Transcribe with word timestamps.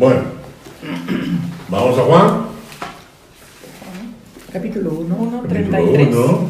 Bueno, 0.00 0.20
vamos 1.68 1.98
a 1.98 2.02
Juan. 2.04 2.40
Capítulo 4.50 4.92
1. 4.92 5.14
1, 5.14 5.42
capítulo 5.42 5.76
33. 5.92 6.08
uno. 6.16 6.48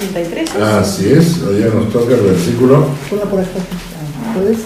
33. 0.00 0.56
Así 0.56 1.12
es, 1.12 1.40
hoy 1.42 1.64
nos 1.72 1.92
toca 1.92 2.14
el 2.16 2.20
versículo. 2.22 2.86
Ponla 3.08 3.26
por 3.26 3.38
acá. 3.38 3.48
¿Puedes? 4.34 4.58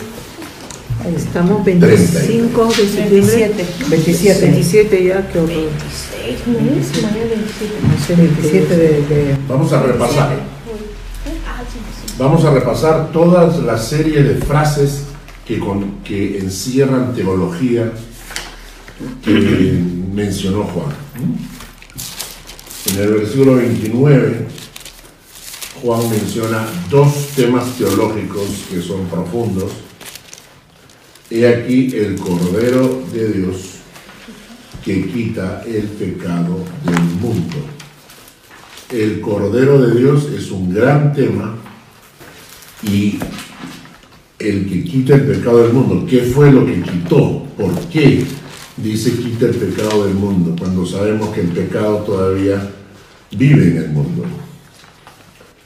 Ahí 1.05 1.15
estamos, 1.17 1.63
25 1.67 2.65
de 2.67 2.75
septiembre. 2.75 3.37
27. 3.37 3.67
27. 3.91 4.41
27 4.47 5.05
ya, 5.05 5.29
qué 5.31 5.39
horror. 5.39 5.49
26, 5.55 6.47
¿no 6.47 6.81
es? 6.81 7.03
Mayo 7.03 7.25
27. 7.29 7.75
No 7.83 8.07
sé, 8.07 8.15
27 8.17 8.77
de, 8.79 8.89
de- 9.03 9.37
Vamos 9.47 9.71
a 9.75 9.83
repasar. 9.83 10.31
Ah. 11.47 11.63
Vamos 12.19 12.43
a 12.47 12.51
repasar 12.53 13.13
toda 13.13 13.47
la 13.59 13.77
serie 13.77 14.23
de 14.23 14.37
frases 14.37 15.03
que, 15.47 16.39
encierran 16.39 17.15
teología 17.15 17.93
que 19.23 19.83
mencionó 20.13 20.65
Juan. 20.65 20.95
En 22.93 23.01
el 23.01 23.15
versículo 23.15 23.57
29, 23.57 24.47
Juan 25.83 26.11
menciona 26.11 26.67
dos 26.91 27.29
temas 27.37 27.77
teológicos 27.77 28.49
que 28.71 28.81
son 28.83 29.07
profundos. 29.07 29.73
He 31.31 31.47
aquí 31.47 31.95
el 31.97 32.17
Cordero 32.17 33.05
de 33.13 33.33
Dios 33.33 33.57
que 34.85 35.07
quita 35.09 35.63
el 35.67 35.83
pecado 35.83 36.65
del 36.85 37.03
mundo. 37.21 37.57
El 38.91 39.21
Cordero 39.21 39.81
de 39.81 40.01
Dios 40.01 40.29
es 40.37 40.51
un 40.51 40.73
gran 40.73 41.13
tema 41.13 41.57
y 42.83 43.19
el 44.39 44.69
que 44.69 44.85
quita 44.85 45.15
el 45.15 45.23
pecado 45.23 45.63
del 45.63 45.73
mundo, 45.73 46.07
¿qué 46.09 46.21
fue 46.23 46.53
lo 46.53 46.67
que 46.67 46.83
quitó? 46.83 47.43
¿Por 47.57 47.75
qué 47.89 48.25
dice 48.77 49.13
quita 49.13 49.47
el 49.47 49.55
pecado 49.55 50.07
del 50.07 50.15
mundo? 50.15 50.55
Cuando 50.59 50.85
sabemos 50.85 51.31
que 51.31 51.41
el 51.41 51.49
pecado 51.49 51.99
todavía 51.99 52.71
vive 53.33 53.69
en 53.69 53.77
el 53.79 53.89
mundo. 53.91 54.25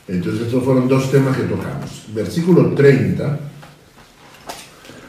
Entonces 0.06 0.42
estos 0.42 0.64
fueron 0.64 0.88
dos 0.88 1.10
temas 1.10 1.36
que 1.36 1.44
tocamos. 1.44 2.04
Versículo 2.14 2.74
30. 2.74 3.40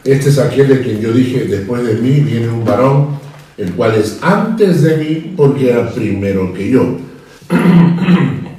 Este 0.03 0.29
es 0.29 0.37
aquel 0.39 0.67
de 0.67 0.81
quien 0.81 0.99
yo 0.99 1.11
dije, 1.11 1.45
después 1.45 1.85
de 1.85 1.95
mí 1.95 2.21
viene 2.21 2.49
un 2.49 2.65
varón, 2.65 3.19
el 3.57 3.71
cual 3.73 3.95
es 3.95 4.17
antes 4.21 4.81
de 4.81 4.97
mí 4.97 5.33
porque 5.37 5.69
era 5.69 5.91
primero 5.91 6.51
que 6.53 6.69
yo. 6.69 6.97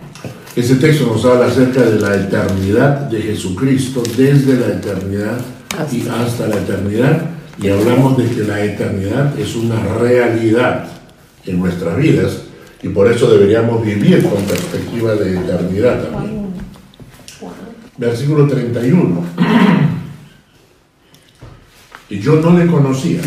Ese 0.54 0.74
texto 0.74 1.06
nos 1.06 1.24
habla 1.24 1.46
acerca 1.46 1.80
de 1.80 1.98
la 1.98 2.14
eternidad 2.14 3.08
de 3.08 3.22
Jesucristo, 3.22 4.02
desde 4.18 4.58
la 4.60 4.74
eternidad 4.74 5.40
y 5.90 6.06
hasta 6.06 6.46
la 6.46 6.56
eternidad, 6.56 7.30
y 7.58 7.70
hablamos 7.70 8.18
de 8.18 8.28
que 8.28 8.42
la 8.42 8.62
eternidad 8.62 9.38
es 9.40 9.56
una 9.56 9.82
realidad 9.94 10.88
en 11.46 11.58
nuestras 11.58 11.96
vidas, 11.96 12.42
y 12.82 12.88
por 12.88 13.10
eso 13.10 13.30
deberíamos 13.30 13.82
vivir 13.82 14.22
con 14.28 14.42
perspectiva 14.42 15.14
de 15.14 15.38
eternidad 15.38 16.02
también. 16.02 16.52
Versículo 17.96 18.46
31. 18.46 19.24
Y 22.10 22.18
yo 22.18 22.36
no 22.36 22.58
le 22.58 22.66
conocía, 22.66 23.22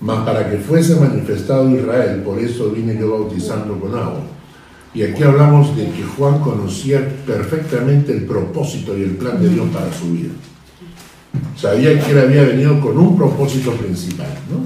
mas 0.00 0.24
para 0.24 0.50
que 0.50 0.56
fuese 0.56 0.96
manifestado 0.96 1.70
Israel, 1.70 2.22
por 2.24 2.40
eso 2.40 2.70
vine 2.70 2.98
yo 2.98 3.08
bautizando 3.08 3.78
con 3.78 3.94
agua. 3.94 4.35
Y 4.96 5.02
aquí 5.02 5.22
hablamos 5.24 5.76
de 5.76 5.90
que 5.90 6.02
Juan 6.04 6.40
conocía 6.40 7.06
perfectamente 7.26 8.12
el 8.12 8.24
propósito 8.24 8.96
y 8.96 9.02
el 9.02 9.10
plan 9.10 9.38
de 9.38 9.50
Dios 9.50 9.68
para 9.68 9.92
su 9.92 10.10
vida. 10.10 10.30
Sabía 11.54 12.00
que 12.00 12.12
él 12.12 12.18
había 12.18 12.44
venido 12.44 12.80
con 12.80 12.96
un 12.96 13.14
propósito 13.14 13.72
principal, 13.72 14.30
¿no? 14.50 14.64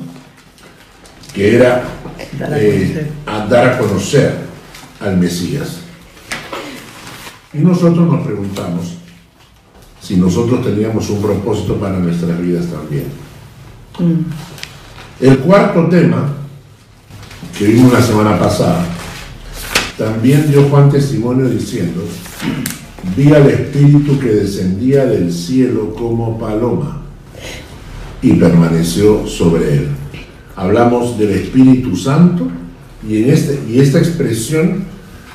Que 1.34 1.56
era 1.56 1.82
eh, 2.48 3.10
dar 3.26 3.70
a 3.70 3.78
conocer 3.78 4.36
al 5.00 5.16
Mesías. 5.16 5.80
Y 7.52 7.58
nosotros 7.58 8.06
nos 8.06 8.24
preguntamos 8.24 8.98
si 10.00 10.16
nosotros 10.16 10.64
teníamos 10.64 11.10
un 11.10 11.20
propósito 11.22 11.74
para 11.74 11.98
nuestras 11.98 12.40
vidas 12.40 12.66
también. 12.66 13.06
El 15.18 15.38
cuarto 15.40 15.88
tema 15.88 16.34
que 17.58 17.64
vimos 17.64 17.92
la 17.92 18.00
semana 18.00 18.38
pasada, 18.38 18.86
también 20.00 20.50
dio 20.50 20.62
Juan 20.70 20.88
testimonio 20.88 21.46
diciendo, 21.46 22.02
vi 23.14 23.34
al 23.34 23.50
Espíritu 23.50 24.18
que 24.18 24.28
descendía 24.28 25.04
del 25.04 25.30
cielo 25.30 25.94
como 25.94 26.38
paloma 26.38 27.02
y 28.22 28.32
permaneció 28.32 29.26
sobre 29.26 29.74
él. 29.74 29.88
Hablamos 30.56 31.18
del 31.18 31.32
Espíritu 31.32 31.94
Santo 31.94 32.48
y, 33.06 33.24
en 33.24 33.30
este, 33.30 33.60
y 33.68 33.78
esta 33.78 33.98
expresión 33.98 34.84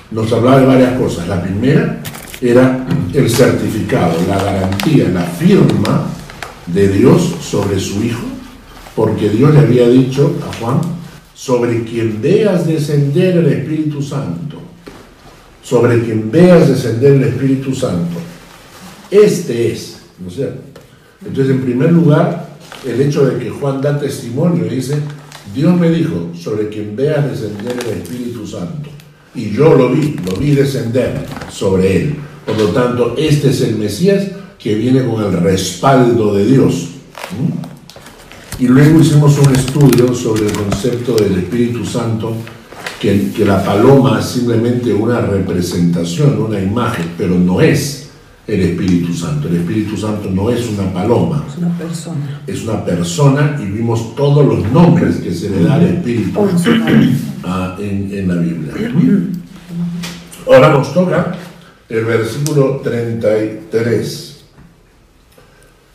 nos 0.09 0.33
hablaba 0.33 0.61
de 0.61 0.65
varias 0.65 0.99
cosas. 0.99 1.27
La 1.27 1.43
primera 1.43 2.01
era 2.41 2.87
el 3.13 3.29
certificado, 3.29 4.15
la 4.27 4.43
garantía, 4.43 5.09
la 5.09 5.25
firma 5.25 6.07
de 6.65 6.87
Dios 6.87 7.35
sobre 7.39 7.79
su 7.79 8.03
Hijo, 8.03 8.25
porque 8.95 9.29
Dios 9.29 9.53
le 9.53 9.59
había 9.59 9.87
dicho 9.89 10.35
a 10.41 10.59
Juan, 10.59 10.94
sobre 11.35 11.83
quien 11.83 12.21
veas 12.21 12.65
descender 12.65 13.37
el 13.37 13.47
Espíritu 13.47 14.01
Santo, 14.01 14.57
sobre 15.61 16.01
quien 16.01 16.31
veas 16.31 16.69
descender 16.69 17.13
el 17.13 17.23
Espíritu 17.23 17.75
Santo, 17.75 18.17
este 19.11 19.73
es, 19.73 19.99
¿no 20.19 20.29
es 20.29 20.35
cierto? 20.35 20.61
Entonces, 21.25 21.55
en 21.55 21.61
primer 21.61 21.91
lugar, 21.91 22.55
el 22.85 23.01
hecho 23.01 23.25
de 23.25 23.37
que 23.37 23.49
Juan 23.49 23.81
da 23.81 23.99
testimonio 23.99 24.65
y 24.65 24.75
dice, 24.75 24.95
Dios 25.53 25.77
me 25.77 25.89
dijo, 25.89 26.31
sobre 26.33 26.69
quien 26.69 26.95
veas 26.95 27.29
descender 27.29 27.75
el 27.85 28.01
Espíritu 28.01 28.47
Santo, 28.47 28.89
y 29.33 29.51
yo 29.51 29.75
lo 29.75 29.89
vi, 29.89 30.15
lo 30.25 30.37
vi 30.37 30.51
descender 30.51 31.25
sobre 31.51 31.97
él. 31.97 32.15
Por 32.45 32.57
lo 32.57 32.67
tanto, 32.69 33.15
este 33.17 33.49
es 33.49 33.61
el 33.61 33.75
Mesías 33.75 34.27
que 34.57 34.75
viene 34.75 35.03
con 35.05 35.21
el 35.23 35.33
respaldo 35.41 36.33
de 36.35 36.45
Dios. 36.45 36.91
¿Mm? 37.37 37.64
Y 38.57 38.67
luego 38.67 39.01
hicimos 39.01 39.37
un 39.37 39.53
estudio 39.53 40.13
sobre 40.13 40.47
el 40.47 40.53
concepto 40.53 41.15
del 41.15 41.39
Espíritu 41.39 41.85
Santo, 41.85 42.33
que, 43.01 43.31
que 43.35 43.43
la 43.43 43.61
paloma 43.63 44.19
es 44.19 44.27
simplemente 44.27 44.93
una 44.93 45.19
representación, 45.19 46.41
una 46.41 46.59
imagen, 46.59 47.11
pero 47.17 47.37
no 47.37 47.59
es 47.59 48.09
el 48.47 48.61
Espíritu 48.61 49.13
Santo. 49.13 49.49
El 49.49 49.57
Espíritu 49.57 49.97
Santo 49.97 50.29
no 50.31 50.49
es 50.49 50.69
una 50.69 50.91
paloma, 50.93 51.43
Es 51.49 51.57
una 51.57 51.77
persona. 51.77 52.41
es 52.47 52.63
una 52.63 52.85
persona 52.85 53.59
y 53.61 53.65
vimos 53.65 54.15
todos 54.15 54.45
los 54.45 54.71
nombres 54.71 55.17
que 55.17 55.33
se 55.33 55.49
le 55.49 55.63
da 55.63 55.75
al 55.75 55.83
Espíritu 55.83 56.47
ah, 57.43 57.75
en, 57.77 58.09
en 58.13 58.27
la 58.27 58.35
Biblia. 58.35 58.73
Ahora 60.47 60.69
nos 60.69 60.93
toca 60.93 61.35
el 61.89 62.05
versículo 62.05 62.79
33. 62.83 64.34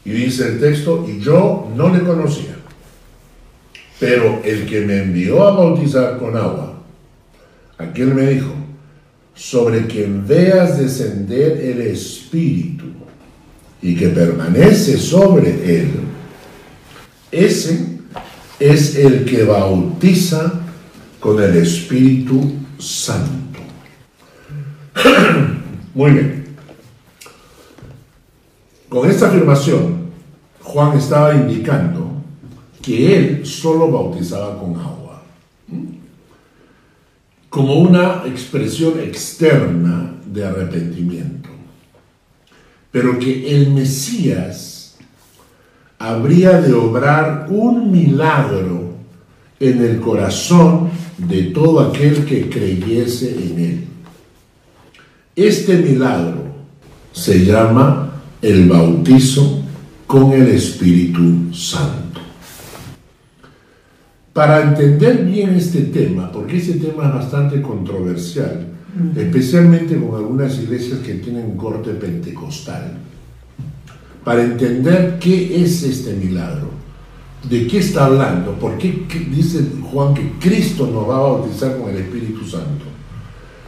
Y 0.05 0.11
dice 0.11 0.49
el 0.49 0.61
texto, 0.61 1.07
y 1.09 1.21
yo 1.21 1.71
no 1.77 1.95
le 1.95 2.01
conocía, 2.01 2.57
pero 3.99 4.41
el 4.45 4.67
que 4.67 4.81
me 4.81 5.03
envió 5.03 5.47
a 5.47 5.53
bautizar 5.53 6.19
con 6.19 6.37
agua, 6.37 6.83
aquel 7.77 8.15
me 8.15 8.31
dijo, 8.31 8.53
sobre 9.35 9.87
quien 9.87 10.27
veas 10.27 10.79
descender 10.79 11.61
el 11.61 11.81
Espíritu 11.83 12.87
y 13.83 13.95
que 13.95 14.09
permanece 14.09 14.99
sobre 14.99 15.81
él, 15.81 15.91
ese 17.31 17.99
es 18.59 18.97
el 18.97 19.25
que 19.25 19.45
bautiza 19.45 20.61
con 21.21 21.43
el 21.43 21.57
Espíritu 21.57 22.53
Santo. 22.79 23.61
Muy 25.95 26.11
bien. 26.11 26.40
Con 28.91 29.09
esta 29.09 29.29
afirmación, 29.29 30.11
Juan 30.63 30.99
estaba 30.99 31.33
indicando 31.33 32.11
que 32.83 33.17
él 33.17 33.47
solo 33.47 33.89
bautizaba 33.89 34.59
con 34.59 34.75
agua, 34.75 35.23
como 37.49 37.79
una 37.79 38.25
expresión 38.27 38.99
externa 38.99 40.13
de 40.27 40.45
arrepentimiento, 40.45 41.49
pero 42.91 43.17
que 43.21 43.55
el 43.55 43.71
Mesías 43.71 44.97
habría 45.97 46.61
de 46.61 46.73
obrar 46.73 47.47
un 47.49 47.93
milagro 47.93 48.95
en 49.61 49.85
el 49.85 50.01
corazón 50.01 50.91
de 51.17 51.45
todo 51.45 51.79
aquel 51.79 52.25
que 52.25 52.51
creyese 52.51 53.35
en 53.35 53.59
él. 53.61 53.85
Este 55.37 55.77
milagro 55.77 56.43
se 57.13 57.45
llama 57.45 58.10
el 58.43 58.69
bautizo 58.69 59.63
con 60.07 60.33
el 60.33 60.49
Espíritu 60.49 61.55
Santo. 61.55 62.21
Para 64.33 64.63
entender 64.63 65.25
bien 65.25 65.51
este 65.51 65.83
tema, 65.83 66.31
porque 66.33 66.57
este 66.59 66.75
tema 66.75 67.09
es 67.09 67.15
bastante 67.15 67.61
controversial, 67.61 68.67
especialmente 69.17 69.97
con 69.97 70.15
algunas 70.15 70.59
iglesias 70.59 71.01
que 71.01 71.15
tienen 71.15 71.57
corte 71.57 71.91
pentecostal, 71.93 72.99
para 74.25 74.43
entender 74.43 75.19
qué 75.19 75.63
es 75.63 75.83
este 75.83 76.15
milagro, 76.15 76.81
¿De 77.49 77.67
qué 77.67 77.79
está 77.79 78.05
hablando? 78.05 78.53
¿Por 78.53 78.77
qué 78.77 79.07
dice 79.35 79.65
Juan 79.91 80.13
que 80.13 80.33
Cristo 80.39 80.87
nos 80.93 81.09
va 81.09 81.17
a 81.17 81.21
bautizar 81.21 81.79
con 81.79 81.91
el 81.91 81.97
Espíritu 81.97 82.45
Santo? 82.45 82.85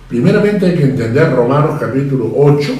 Primeramente 0.08 0.66
hay 0.66 0.76
que 0.76 0.84
entender 0.84 1.32
Romanos 1.32 1.80
capítulo 1.80 2.30
8, 2.36 2.70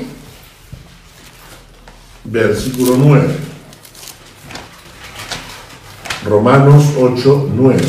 versículo 2.25 2.97
9. 2.97 3.29
Romanos 6.25 6.85
8, 6.99 7.51
9. 7.55 7.83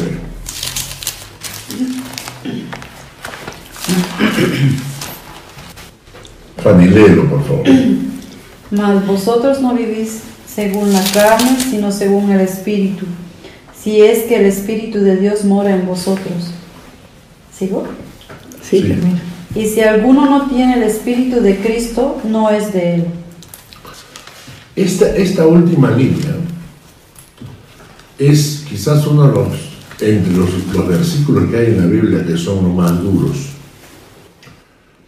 Fanilero, 6.58 7.30
por 7.30 7.44
favor. 7.44 7.64
Mas 8.72 9.06
vosotros 9.06 9.62
no 9.62 9.76
vivís 9.76 10.22
según 10.48 10.94
la 10.94 11.04
carne, 11.14 11.58
sino 11.60 11.92
según 11.92 12.32
el 12.32 12.42
Espíritu, 12.42 13.06
si 13.78 14.02
es 14.02 14.24
que 14.24 14.38
el 14.38 14.46
Espíritu 14.46 15.00
de 15.00 15.18
Dios 15.18 15.44
mora 15.44 15.76
en 15.76 15.86
vosotros. 15.86 16.52
¿Sigo? 17.52 17.86
Sí, 18.62 18.82
Sí. 18.82 18.96
Y 19.56 19.68
si 19.68 19.82
alguno 19.82 20.26
no 20.26 20.48
tiene 20.48 20.78
el 20.78 20.84
Espíritu 20.84 21.42
de 21.42 21.58
Cristo, 21.58 22.20
no 22.24 22.50
es 22.50 22.74
de 22.74 22.96
él. 22.96 23.06
Esta, 24.76 25.16
esta 25.16 25.46
última 25.46 25.92
línea 25.92 26.36
es 28.18 28.66
quizás 28.68 29.06
uno 29.06 29.28
de 29.28 29.34
los, 29.34 29.48
entre 30.00 30.34
los, 30.34 30.50
los 30.74 30.88
versículos 30.88 31.50
que 31.50 31.58
hay 31.58 31.66
en 31.68 31.78
la 31.78 31.86
Biblia 31.86 32.26
que 32.26 32.38
son 32.38 32.64
los 32.64 32.74
más 32.74 33.02
duros. 33.02 33.38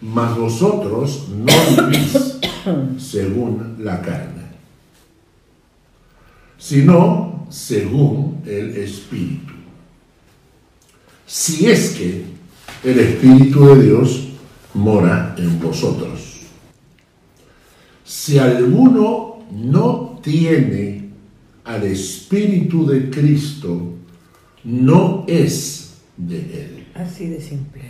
Mas 0.01 0.37
vosotros 0.37 1.27
no 1.29 1.89
vivís 1.89 2.37
según 2.99 3.77
la 3.79 4.01
carne, 4.01 4.43
sino 6.57 7.47
según 7.49 8.41
el 8.45 8.75
Espíritu. 8.77 9.53
Si 11.25 11.65
es 11.65 11.91
que 11.91 12.25
el 12.83 12.99
Espíritu 12.99 13.65
de 13.65 13.83
Dios 13.83 14.27
mora 14.75 15.33
en 15.37 15.59
vosotros. 15.59 16.41
Si 18.03 18.37
alguno 18.37 19.34
no 19.51 20.19
tiene 20.23 21.09
al 21.63 21.83
Espíritu 21.83 22.85
de 22.85 23.09
Cristo, 23.09 23.93
no 24.63 25.23
es 25.27 25.95
de 26.17 26.37
él. 26.37 26.87
Así 26.95 27.27
de 27.27 27.41
simple. 27.41 27.81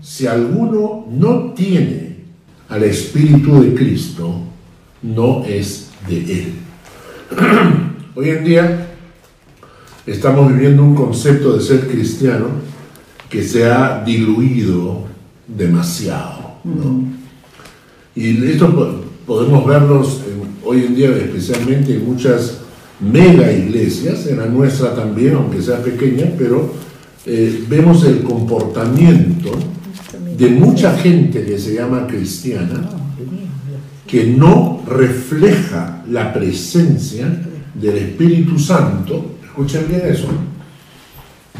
Si 0.00 0.26
alguno 0.26 1.06
no 1.10 1.52
tiene 1.52 2.16
al 2.68 2.84
Espíritu 2.84 3.60
de 3.62 3.74
Cristo, 3.74 4.40
no 5.02 5.44
es 5.44 5.90
de 6.08 6.18
él. 6.42 6.52
Hoy 8.14 8.30
en 8.30 8.44
día 8.44 8.86
estamos 10.06 10.52
viviendo 10.52 10.82
un 10.82 10.94
concepto 10.94 11.56
de 11.56 11.62
ser 11.62 11.86
cristiano 11.88 12.46
que 13.28 13.42
se 13.42 13.66
ha 13.70 14.02
diluido 14.04 15.06
demasiado. 15.46 16.56
¿no? 16.64 17.04
Y 18.14 18.44
esto 18.46 18.74
po- 18.74 19.04
podemos 19.26 19.66
verlos 19.66 20.22
hoy 20.64 20.84
en 20.84 20.94
día, 20.94 21.10
especialmente 21.10 21.94
en 21.94 22.06
muchas 22.06 22.58
mega 23.00 23.52
iglesias, 23.52 24.26
en 24.26 24.38
la 24.38 24.46
nuestra 24.46 24.94
también, 24.94 25.34
aunque 25.34 25.62
sea 25.62 25.82
pequeña, 25.82 26.32
pero 26.36 26.72
eh, 27.26 27.64
vemos 27.68 28.04
el 28.04 28.22
comportamiento 28.22 29.50
de 30.36 30.48
mucha 30.50 30.96
gente 30.96 31.44
que 31.44 31.58
se 31.58 31.74
llama 31.74 32.06
cristiana 32.06 32.88
que 34.06 34.24
no 34.24 34.82
refleja 34.86 36.02
la 36.08 36.32
presencia 36.32 37.26
del 37.74 37.96
Espíritu 37.98 38.58
Santo. 38.58 39.36
Escuchen 39.44 39.86
bien 39.86 40.02
eso. 40.06 40.28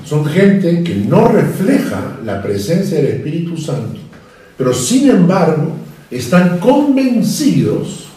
Son 0.05 0.25
gente 0.25 0.83
que 0.83 0.95
no 0.95 1.29
refleja 1.29 2.19
la 2.25 2.43
presencia 2.43 2.97
del 2.97 3.17
Espíritu 3.17 3.59
Santo, 3.59 3.99
pero 4.57 4.73
sin 4.73 5.11
embargo 5.11 5.73
están 6.11 6.59
convencidos 6.59 8.08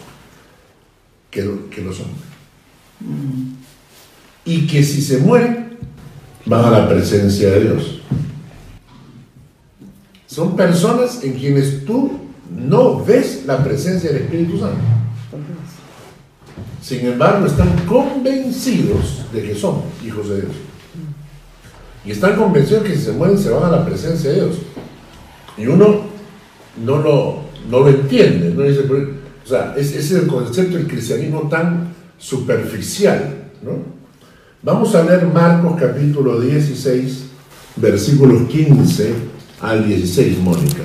que 1.32 1.42
lo, 1.42 1.70
que 1.70 1.80
lo 1.80 1.92
son. 1.92 2.06
Y 4.44 4.66
que 4.66 4.84
si 4.84 5.02
se 5.02 5.18
mueren, 5.18 5.78
van 6.44 6.64
a 6.66 6.70
la 6.70 6.88
presencia 6.88 7.50
de 7.50 7.60
Dios. 7.60 8.02
Son 10.26 10.54
personas 10.54 11.24
en 11.24 11.32
quienes 11.32 11.84
tú 11.84 12.12
no 12.54 13.02
ves 13.02 13.44
la 13.46 13.64
presencia 13.64 14.12
del 14.12 14.22
Espíritu 14.22 14.58
Santo. 14.58 14.78
Sin 16.82 17.06
embargo, 17.06 17.46
están 17.46 17.70
convencidos 17.86 19.24
de 19.32 19.42
que 19.42 19.54
son 19.54 19.82
hijos 20.04 20.28
de 20.28 20.42
Dios. 20.42 20.52
Y 22.04 22.10
están 22.10 22.36
convencidos 22.36 22.82
que 22.82 22.96
si 22.96 23.04
se 23.04 23.12
mueren 23.12 23.38
se 23.38 23.50
van 23.50 23.64
a 23.64 23.76
la 23.76 23.86
presencia 23.86 24.30
de 24.30 24.36
Dios. 24.36 24.56
Y 25.56 25.66
uno 25.66 26.02
no 26.84 26.98
lo, 26.98 27.42
no 27.70 27.80
lo 27.80 27.88
entiende. 27.88 28.50
¿no? 28.50 28.62
Dice, 28.62 28.82
o 29.44 29.48
sea, 29.48 29.74
es- 29.76 29.88
ese 29.92 29.98
es 29.98 30.10
el 30.22 30.26
concepto 30.26 30.76
del 30.76 30.86
cristianismo 30.86 31.48
tan 31.48 31.88
superficial. 32.18 33.50
¿no? 33.62 33.72
Vamos 34.62 34.94
a 34.94 35.02
leer 35.02 35.26
Marcos 35.26 35.74
capítulo 35.80 36.40
16, 36.40 37.24
versículos 37.76 38.48
15 38.48 39.12
al 39.60 39.86
16, 39.86 40.38
Mónica. 40.38 40.82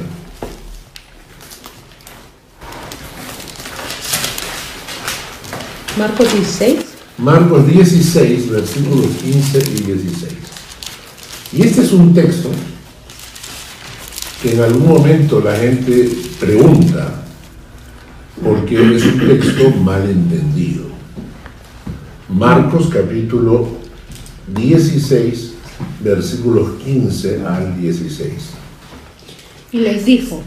Marcos 5.98 6.31
16. 6.33 6.77
Marcos 7.18 7.68
16, 7.68 8.50
versículos 8.51 9.07
15 9.24 9.57
y 9.57 9.81
16. 9.81 10.33
Y 11.53 11.62
este 11.63 11.81
es 11.81 11.92
un 11.92 12.13
texto 12.13 12.50
que 14.44 14.53
en 14.53 14.62
algún 14.62 14.88
momento 14.88 15.39
la 15.42 15.56
gente 15.56 16.10
pregunta 16.39 17.24
porque 18.44 18.95
es 18.95 19.06
un 19.06 19.19
texto 19.19 19.69
mal 19.72 20.10
entendido. 20.10 20.86
Marcos 22.30 22.89
capítulo 22.92 23.68
16, 24.56 25.54
versículos 26.04 26.81
15 26.84 27.45
al 27.45 27.80
16. 27.80 28.31
Y 29.72 29.80
les 29.80 30.06
dijo, 30.06 30.42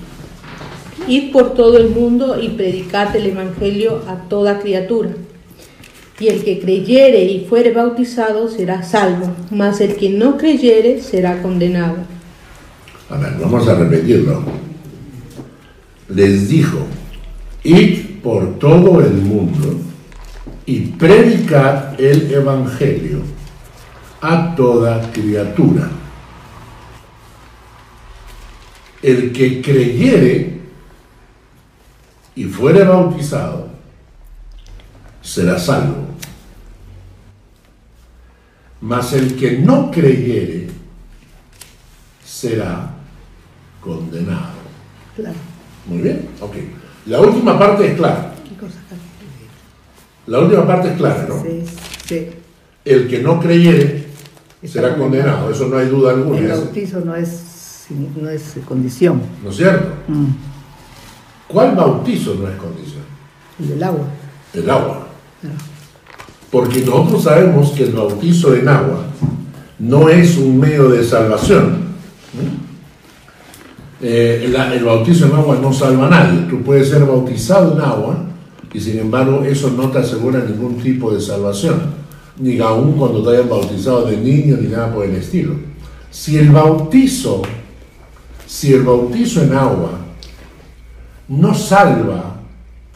id 1.08 1.32
por 1.32 1.54
todo 1.54 1.78
el 1.78 1.90
mundo 1.90 2.40
y 2.40 2.50
predicad 2.50 3.14
el 3.16 3.26
Evangelio 3.26 4.02
a 4.06 4.28
toda 4.28 4.60
criatura. 4.60 5.10
Y 6.18 6.28
el 6.28 6.44
que 6.44 6.60
creyere 6.60 7.24
y 7.24 7.46
fuere 7.46 7.72
bautizado 7.72 8.48
será 8.48 8.82
salvo, 8.82 9.34
mas 9.50 9.80
el 9.80 9.96
que 9.96 10.10
no 10.10 10.36
creyere 10.36 11.00
será 11.02 11.42
condenado. 11.42 11.96
A 13.08 13.16
ver, 13.16 13.36
vamos 13.40 13.66
a 13.66 13.74
repetirlo. 13.74 14.42
Les 16.08 16.48
dijo, 16.48 16.80
id 17.62 18.20
por 18.22 18.58
todo 18.58 19.00
el 19.00 19.12
mundo 19.14 19.80
y 20.66 20.80
predicad 20.80 22.00
el 22.00 22.32
Evangelio 22.32 23.22
a 24.20 24.54
toda 24.54 25.10
criatura. 25.12 25.88
El 29.02 29.32
que 29.32 29.62
creyere 29.62 30.60
y 32.34 32.44
fuere 32.44 32.84
bautizado 32.84 33.68
será 35.22 35.58
salvo. 35.58 36.06
Mas 38.82 39.12
el 39.12 39.36
que 39.36 39.58
no 39.58 39.90
creyere 39.90 40.68
será 42.24 42.90
condenado. 43.80 44.60
Claro. 45.16 45.36
Muy 45.86 45.98
bien, 45.98 46.28
ok. 46.40 46.54
La 47.06 47.20
última 47.20 47.58
parte 47.58 47.88
es 47.88 47.96
clara. 47.96 48.34
La 50.26 50.38
última 50.38 50.66
parte 50.66 50.88
es 50.88 50.96
clara, 50.96 51.26
¿no? 51.28 51.42
Sí, 51.42 51.64
sí. 52.06 52.28
El 52.84 53.08
que 53.08 53.20
no 53.20 53.40
creyere 53.40 54.06
será 54.64 54.96
condenado, 54.96 55.50
eso 55.50 55.66
no 55.66 55.78
hay 55.78 55.88
duda 55.88 56.12
alguna. 56.12 56.38
El 56.38 56.48
bautizo 56.48 57.00
no 57.00 57.16
es, 57.16 57.86
no 58.20 58.28
es 58.28 58.54
condición. 58.66 59.22
¿No 59.42 59.50
es 59.50 59.56
cierto? 59.56 59.88
Mm. 60.08 60.26
¿Cuál 61.48 61.74
bautizo 61.74 62.34
no 62.34 62.48
es 62.48 62.56
condición? 62.56 63.02
El 63.58 63.68
del 63.70 63.82
agua. 63.82 64.04
El 64.54 64.70
agua. 64.70 65.06
Claro. 65.40 65.56
Porque 66.50 66.80
nosotros 66.80 67.24
sabemos 67.24 67.70
que 67.72 67.84
el 67.84 67.92
bautizo 67.92 68.54
en 68.54 68.68
agua 68.68 69.04
no 69.78 70.08
es 70.08 70.36
un 70.36 70.58
medio 70.58 70.90
de 70.90 71.04
salvación. 71.04 71.90
¿no? 72.34 72.69
Eh, 74.02 74.48
la- 74.50 74.72
el 74.74 74.84
bautizo 74.84 75.26
en 75.26 75.34
agua 75.34 75.58
no 75.60 75.72
salva 75.72 76.06
a 76.06 76.10
nadie. 76.10 76.40
Tú 76.48 76.62
puedes 76.62 76.88
ser 76.88 77.04
bautizado 77.04 77.74
en 77.74 77.80
agua 77.80 78.24
y 78.72 78.80
sin 78.80 78.98
embargo 78.98 79.44
eso 79.44 79.70
no 79.70 79.90
te 79.90 79.98
asegura 79.98 80.40
ningún 80.44 80.78
tipo 80.78 81.12
de 81.12 81.20
salvación. 81.20 81.80
Ni 82.38 82.58
aún 82.60 82.92
cuando 82.92 83.22
te 83.22 83.36
hayan 83.36 83.48
bautizado 83.50 84.06
de 84.06 84.16
niño 84.16 84.56
ni 84.60 84.68
nada 84.68 84.92
por 84.94 85.04
el 85.04 85.16
estilo. 85.16 85.54
Si 86.10 86.38
el 86.38 86.50
bautizo, 86.50 87.42
si 88.46 88.72
el 88.72 88.82
bautizo 88.82 89.42
en 89.42 89.52
agua 89.52 89.90
no 91.28 91.54
salva 91.54 92.36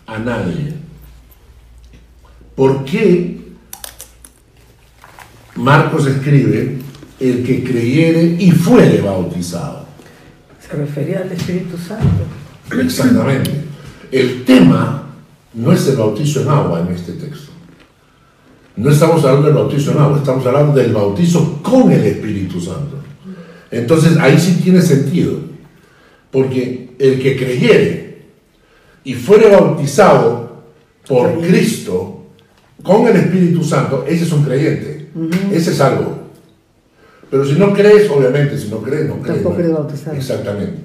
a 0.07 0.19
nadie, 0.19 0.75
¿Por 2.57 2.85
qué 2.85 3.37
Marcos 5.57 6.07
escribe, 6.07 6.79
el 7.21 7.45
que 7.45 7.65
creyere 7.65 8.37
y 8.39 8.51
fuere 8.53 9.01
bautizado. 9.01 9.84
Se 10.68 10.76
refería 10.76 11.21
al 11.21 11.33
Espíritu 11.33 11.76
Santo. 11.76 12.25
Exactamente. 12.80 13.50
El 14.11 14.44
tema 14.44 15.09
no 15.52 15.73
es 15.73 15.87
el 15.88 15.97
bautizo 15.97 16.42
en 16.42 16.49
agua 16.49 16.80
en 16.80 16.94
este 16.94 17.12
texto. 17.12 17.52
No 18.76 18.90
estamos 18.90 19.25
hablando 19.25 19.47
del 19.47 19.56
bautizo 19.56 19.92
en 19.92 19.99
agua, 19.99 20.18
estamos 20.18 20.44
hablando 20.47 20.73
del 20.73 20.92
bautizo 20.92 21.62
con 21.62 21.92
el 21.92 22.02
Espíritu 22.02 22.61
Santo. 22.61 22.99
Entonces 23.71 24.16
ahí 24.18 24.38
sí 24.38 24.61
tiene 24.62 24.80
sentido, 24.83 25.38
porque 26.30 26.94
el 26.99 27.21
que 27.21 27.37
creyere 27.37 28.25
y 29.04 29.14
fuere 29.14 29.50
bautizado 29.50 30.64
por 31.06 31.40
Cristo 31.40 32.26
con 32.83 33.06
el 33.06 33.16
Espíritu 33.16 33.62
Santo, 33.62 34.04
ese 34.09 34.25
es 34.25 34.33
un 34.33 34.44
creyente, 34.44 35.09
ese 35.52 35.71
es 35.73 35.80
algo. 35.80 36.24
Pero 37.35 37.45
si 37.45 37.55
no 37.55 37.73
crees, 37.73 38.09
obviamente, 38.09 38.57
si 38.57 38.69
no 38.69 38.76
crees, 38.81 39.09
no 39.09 39.17
crees. 39.21 39.43
Tampoco 39.43 39.61
¿no? 39.61 39.73
bautizado. 39.75 40.17
Exactamente. 40.17 40.79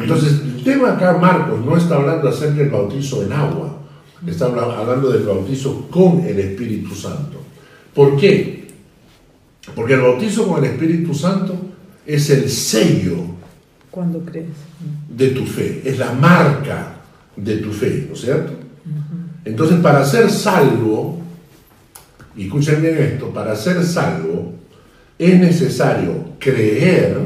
Entonces, 0.00 0.32
el 0.44 0.64
tema 0.64 0.94
acá, 0.94 1.16
Marcos, 1.16 1.64
no 1.64 1.76
está 1.76 1.94
hablando 1.94 2.28
acerca 2.28 2.56
del 2.56 2.70
bautizo 2.70 3.22
en 3.22 3.32
agua, 3.32 3.78
está 4.26 4.46
habla- 4.46 4.78
hablando 4.78 5.12
del 5.12 5.22
bautizo 5.22 5.86
con 5.92 6.18
el 6.26 6.40
Espíritu 6.40 6.92
Santo. 6.92 7.40
¿Por 7.94 8.16
qué? 8.16 8.66
Porque 9.76 9.94
el 9.94 10.00
bautizo 10.00 10.48
con 10.48 10.64
el 10.64 10.72
Espíritu 10.72 11.14
Santo 11.14 11.54
es 12.04 12.28
el 12.30 12.50
sello 12.50 13.18
¿Cuándo 13.88 14.24
crees? 14.24 14.48
de 15.08 15.28
tu 15.28 15.46
fe, 15.46 15.82
es 15.84 16.00
la 16.00 16.10
marca 16.14 16.96
de 17.36 17.58
tu 17.58 17.70
fe, 17.70 18.06
¿no 18.08 18.14
es 18.14 18.20
cierto? 18.22 18.54
Entonces, 19.44 19.78
para 19.78 20.04
ser 20.04 20.28
salvo, 20.28 21.20
y 22.36 22.46
escuchen 22.46 22.82
bien 22.82 22.98
esto, 22.98 23.28
para 23.28 23.54
ser 23.54 23.84
salvo 23.84 24.54
es 25.22 25.38
necesario 25.38 26.12
creer 26.40 27.16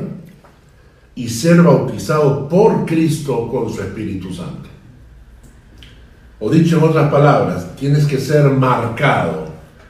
y 1.15 1.29
ser 1.31 1.63
bautizado 1.63 2.47
por 2.47 2.85
Cristo 2.85 3.49
con 3.49 3.73
su 3.73 3.81
Espíritu 3.81 4.35
Santo. 4.35 4.69
O 6.39 6.51
dicho 6.51 6.77
en 6.77 6.85
otras 6.85 7.11
palabras, 7.11 7.75
tienes 7.77 8.05
que 8.05 8.19
ser 8.19 8.45
marcado, 8.51 9.47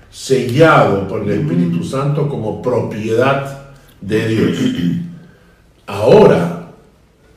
sellado 0.09 1.09
por 1.09 1.23
el 1.23 1.41
Espíritu 1.41 1.83
Santo 1.83 2.29
como 2.29 2.63
propiedad 2.63 3.73
de 4.01 4.29
Dios. 4.29 4.59
Ahora, 5.89 6.69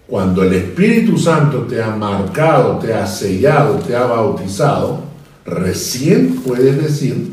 cuando 0.05 0.43
el 0.43 0.53
Espíritu 0.53 1.17
Santo 1.17 1.63
te 1.63 1.81
ha 1.81 1.95
marcado, 1.95 2.77
te 2.77 2.93
ha 2.93 3.07
sellado, 3.07 3.75
te 3.75 3.95
ha 3.95 4.05
bautizado, 4.05 5.01
recién 5.45 6.35
puedes 6.45 6.79
decir 6.79 7.31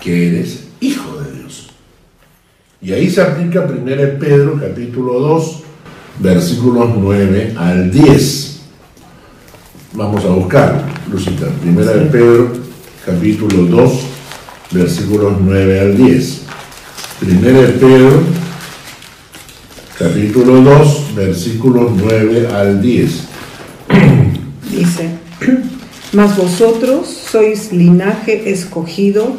que 0.00 0.28
eres 0.28 0.68
hijo 0.80 1.18
de 1.18 1.18
Dios. 1.18 1.23
Y 2.84 2.92
ahí 2.92 3.08
se 3.08 3.22
aplica 3.22 3.62
1 3.62 4.18
Pedro 4.20 4.60
capítulo 4.60 5.18
2, 5.18 5.62
versículos 6.18 6.90
9 6.94 7.54
al 7.56 7.90
10. 7.90 8.60
Vamos 9.94 10.22
a 10.26 10.28
buscar, 10.28 10.84
Lucita. 11.10 11.46
1 11.64 12.10
Pedro 12.12 12.52
capítulo 13.06 13.62
2, 13.62 13.92
versículos 14.72 15.32
9 15.40 15.80
al 15.80 15.96
10. 15.96 16.40
1 17.22 17.40
Pedro 17.80 18.22
capítulo 19.98 20.60
2, 20.60 21.14
versículos 21.14 21.90
9 21.96 22.48
al 22.48 22.82
10. 22.82 23.10
Dice, 24.70 25.08
mas 26.12 26.36
vosotros 26.36 27.06
sois 27.08 27.72
linaje 27.72 28.50
escogido, 28.50 29.38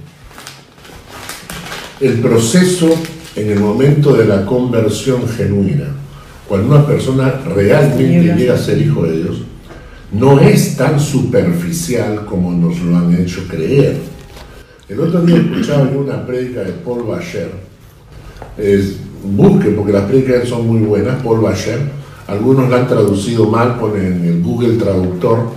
el 2.01 2.19
proceso 2.19 2.89
en 3.35 3.51
el 3.51 3.59
momento 3.59 4.13
de 4.13 4.25
la 4.25 4.45
conversión 4.45 5.27
genuina, 5.27 5.85
cuando 6.47 6.75
una 6.75 6.85
persona 6.85 7.41
realmente 7.55 8.35
llega 8.35 8.55
a 8.55 8.57
ser 8.57 8.81
hijo 8.81 9.03
de 9.03 9.17
Dios, 9.17 9.41
no 10.11 10.39
es 10.39 10.75
tan 10.75 10.99
superficial 10.99 12.25
como 12.25 12.51
nos 12.51 12.79
lo 12.81 12.97
han 12.97 13.15
hecho 13.15 13.47
creer. 13.47 13.97
El 14.89 14.99
otro 14.99 15.21
día 15.21 15.37
escuchaba 15.37 15.89
yo 15.89 15.99
una 15.99 16.25
prédica 16.25 16.61
de 16.63 16.71
Paul 16.71 17.03
Bacher. 17.03 17.51
Es, 18.57 18.97
busque, 19.23 19.69
porque 19.69 19.93
las 19.93 20.03
prédicas 20.03 20.49
son 20.49 20.67
muy 20.67 20.79
buenas, 20.79 21.21
Paul 21.23 21.39
Bacher. 21.39 21.79
Algunos 22.27 22.69
la 22.69 22.77
han 22.77 22.87
traducido 22.87 23.45
mal, 23.45 23.79
ponen 23.79 24.05
en 24.05 24.25
el 24.25 24.41
Google 24.41 24.73
Traductor 24.73 25.51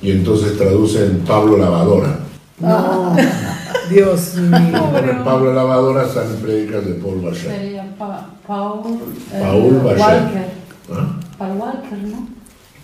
y 0.00 0.10
entonces 0.10 0.56
traducen 0.56 1.22
Pablo 1.24 1.56
Lavadora. 1.58 2.21
No, 2.62 3.16
Dios 3.90 4.34
mío. 4.36 4.90
Pablo 5.24 5.52
Lavadora 5.52 6.08
salen 6.08 6.36
prédicas 6.36 6.86
de 6.86 6.92
Paul 6.94 7.20
Bacher. 7.20 7.50
Sería 7.50 7.84
Pa- 7.98 8.30
Paul, 8.46 8.98
eh, 9.32 9.40
Paul 9.42 9.80
Bacher. 9.84 9.98
Walker. 9.98 10.46
¿Ah? 10.92 11.20
Paul 11.38 11.56
Walker, 11.58 11.98
¿no? 11.98 12.28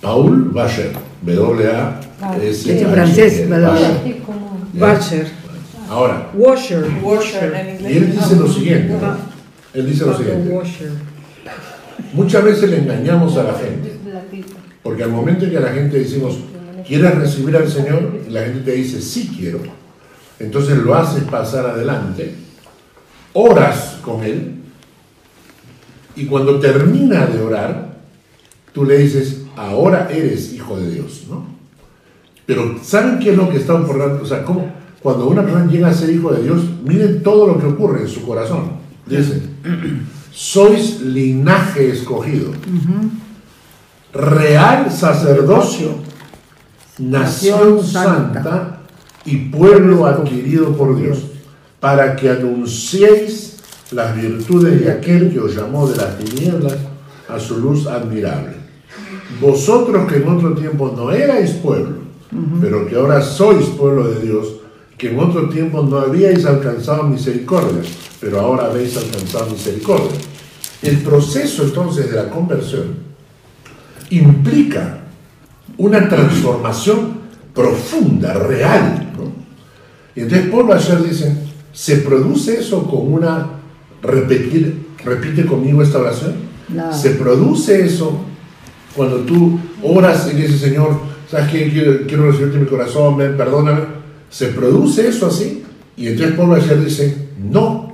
Paul 0.01 0.51
Bacher, 0.53 0.93
W-A-S. 1.23 2.51
Es 2.51 2.83
en 2.83 2.91
francés, 2.91 3.49
Bacher, 4.75 5.27
Ahora, 5.91 6.29
Washer. 6.35 6.85
washer, 7.03 7.79
y 7.81 7.97
él 7.97 8.13
dice 8.13 8.37
lo 8.37 8.47
siguiente. 8.47 8.95
¿no? 9.01 9.17
Él 9.73 9.87
dice 9.87 10.05
lo 10.05 10.17
siguiente. 10.17 10.51
Washer. 10.51 10.91
Muchas 12.13 12.45
veces 12.45 12.71
le 12.71 12.79
engañamos 12.79 13.37
a 13.39 13.45
la 13.45 13.55
gente. 13.55 13.97
Porque 14.83 15.03
al 15.03 15.11
momento 15.11 15.45
en 15.47 15.51
que 15.51 15.57
a 15.57 15.61
la 15.61 15.73
gente 15.73 15.99
decimos, 15.99 16.37
¿quieres 16.89 17.15
recibir 17.15 17.57
al 17.57 17.71
Señor? 17.71 18.23
Y 18.27 18.33
la 18.33 18.43
gente 18.45 18.61
te 18.61 18.73
dice, 18.73 19.01
sí 19.01 19.31
quiero. 19.37 19.61
Entonces 20.41 20.79
lo 20.79 20.95
haces 20.95 21.25
pasar 21.25 21.67
adelante, 21.67 22.35
oras 23.35 23.99
con 24.03 24.25
Él, 24.25 24.55
y 26.17 26.27
cuando 26.27 26.59
termina 26.59 27.27
de 27.27 27.41
orar, 27.41 27.99
tú 28.73 28.85
le 28.85 28.99
dices, 28.99 29.43
ahora 29.57 30.09
eres 30.11 30.53
hijo 30.53 30.79
de 30.79 30.91
Dios, 30.91 31.25
¿no? 31.29 31.47
Pero 32.47 32.79
¿saben 32.83 33.19
qué 33.19 33.31
es 33.31 33.37
lo 33.37 33.49
que 33.49 33.59
está 33.59 33.75
ocurriendo? 33.75 34.21
O 34.23 34.27
sea, 34.27 34.43
¿cómo? 34.43 34.73
Cuando 35.01 35.29
una 35.29 35.43
persona 35.43 35.71
llega 35.71 35.89
a 35.89 35.95
ser 35.95 36.11
hijo 36.11 36.33
de 36.33 36.43
Dios, 36.43 36.63
miren 36.85 37.23
todo 37.23 37.47
lo 37.47 37.61
que 37.61 37.67
ocurre 37.67 38.01
en 38.01 38.09
su 38.09 38.23
corazón. 38.27 38.73
Dice, 39.07 39.43
sois 40.33 41.01
linaje 41.01 41.91
escogido, 41.91 42.51
real 44.13 44.91
sacerdocio, 44.91 45.95
nación 46.99 47.85
santa 47.85 48.81
y 49.25 49.37
pueblo 49.51 50.07
adquirido 50.07 50.77
por 50.77 50.99
Dios, 50.99 51.19
para 51.81 52.17
que 52.17 52.31
anunciéis 52.31 53.57
las 53.93 54.17
virtudes 54.17 54.81
de 54.81 54.91
aquel 54.91 55.33
que 55.33 55.41
os 55.41 55.55
llamó 55.55 55.89
de 55.89 55.97
las 55.97 56.19
tinieblas 56.19 56.77
a 57.29 57.39
su 57.39 57.59
luz 57.59 57.87
admirable. 57.87 58.57
Vosotros 59.41 60.11
que 60.11 60.19
en 60.19 60.29
otro 60.29 60.55
tiempo 60.55 60.93
no 60.97 61.13
erais 61.13 61.53
pueblo, 61.53 61.99
pero 62.61 62.87
que 62.87 62.97
ahora 62.97 63.21
sois 63.23 63.67
pueblo 63.67 64.09
de 64.09 64.21
Dios, 64.21 64.55
que 64.97 65.11
en 65.11 65.19
otro 65.21 65.49
tiempo 65.49 65.83
no 65.83 65.99
habíais 65.99 66.45
alcanzado 66.45 67.05
misericordia, 67.05 67.83
pero 68.21 68.41
ahora 68.41 68.67
habéis 68.67 68.97
alcanzado 68.97 69.51
misericordia. 69.51 70.19
El 70.83 70.99
proceso 70.99 71.65
entonces 71.65 72.11
de 72.11 72.17
la 72.17 72.31
conversión 72.31 72.95
implica 74.11 74.99
una 75.79 76.09
transformación 76.09 77.19
profunda, 77.55 78.35
real. 78.35 79.13
¿no? 79.17 79.33
Y 80.15 80.25
entonces 80.25 80.49
Paul 80.49 80.67
Bacher 80.67 81.03
dice, 81.03 81.33
¿se 81.73 81.99
produce 81.99 82.61
eso 82.61 82.85
con 82.85 83.13
una, 83.13 83.51
repetir, 84.03 84.89
repite 85.05 85.47
conmigo 85.47 85.83
esta 85.83 85.99
oración? 85.99 86.35
No. 86.69 86.93
¿Se 86.93 87.11
produce 87.11 87.87
eso 87.87 88.21
cuando 88.95 89.19
tú 89.19 89.59
oras 89.83 90.29
y 90.33 90.37
dices, 90.37 90.61
Señor, 90.61 91.01
¿sabes 91.31 91.51
qué? 91.51 91.71
Quiero, 91.71 92.07
quiero 92.07 92.31
recibirte 92.31 92.57
en 92.57 92.65
mi 92.65 92.69
corazón, 92.69 93.17
ven, 93.17 93.37
perdóname. 93.37 93.83
¿Se 94.29 94.49
produce 94.49 95.09
eso 95.09 95.29
así? 95.29 95.65
Y 95.97 96.09
entonces 96.09 96.37
Paul 96.37 96.51
Bacher 96.51 96.85
dice, 96.85 97.29
no. 97.39 97.93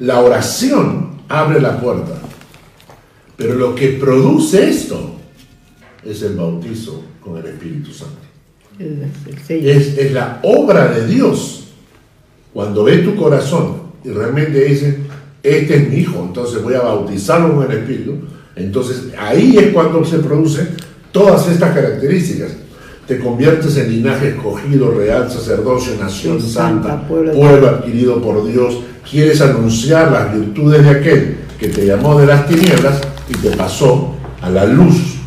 La 0.00 0.20
oración 0.20 1.22
abre 1.28 1.60
la 1.60 1.80
puerta. 1.80 2.14
Pero 3.36 3.54
lo 3.54 3.74
que 3.74 3.90
produce 3.90 4.68
esto 4.68 5.17
es 6.04 6.22
el 6.22 6.36
bautizo 6.36 7.02
con 7.22 7.36
el 7.38 7.46
Espíritu 7.46 7.92
Santo. 7.92 8.16
Es, 9.48 9.98
es 9.98 10.12
la 10.12 10.40
obra 10.42 10.88
de 10.88 11.06
Dios. 11.06 11.64
Cuando 12.52 12.84
ve 12.84 12.98
tu 12.98 13.16
corazón 13.16 13.82
y 14.04 14.10
realmente 14.10 14.64
dice, 14.64 14.98
este 15.42 15.76
es 15.76 15.88
mi 15.88 15.96
hijo, 15.96 16.24
entonces 16.26 16.62
voy 16.62 16.74
a 16.74 16.80
bautizarlo 16.80 17.54
con 17.54 17.70
el 17.70 17.78
Espíritu, 17.78 18.14
entonces 18.56 19.12
ahí 19.18 19.56
es 19.56 19.72
cuando 19.72 20.04
se 20.04 20.18
producen 20.18 20.68
todas 21.12 21.48
estas 21.48 21.74
características. 21.74 22.52
Te 23.06 23.18
conviertes 23.18 23.76
en 23.78 23.90
linaje 23.90 24.28
escogido, 24.28 24.90
real, 24.90 25.30
sacerdocio, 25.30 25.94
nación 25.98 26.40
Sí, 26.40 26.50
santa, 26.50 26.88
santa, 26.88 27.08
pueblo 27.08 27.68
adquirido 27.68 28.20
por 28.20 28.46
Dios. 28.46 28.80
Quieres 29.08 29.40
anunciar 29.40 30.12
las 30.12 30.34
virtudes 30.34 30.84
de 30.84 30.90
aquel 30.90 31.36
que 31.58 31.68
te 31.68 31.86
llamó 31.86 32.20
de 32.20 32.26
las 32.26 32.46
tinieblas 32.46 33.00
y 33.30 33.34
te 33.38 33.56
pasó 33.56 34.14
a 34.42 34.50
la 34.50 34.66
luz. 34.66 35.17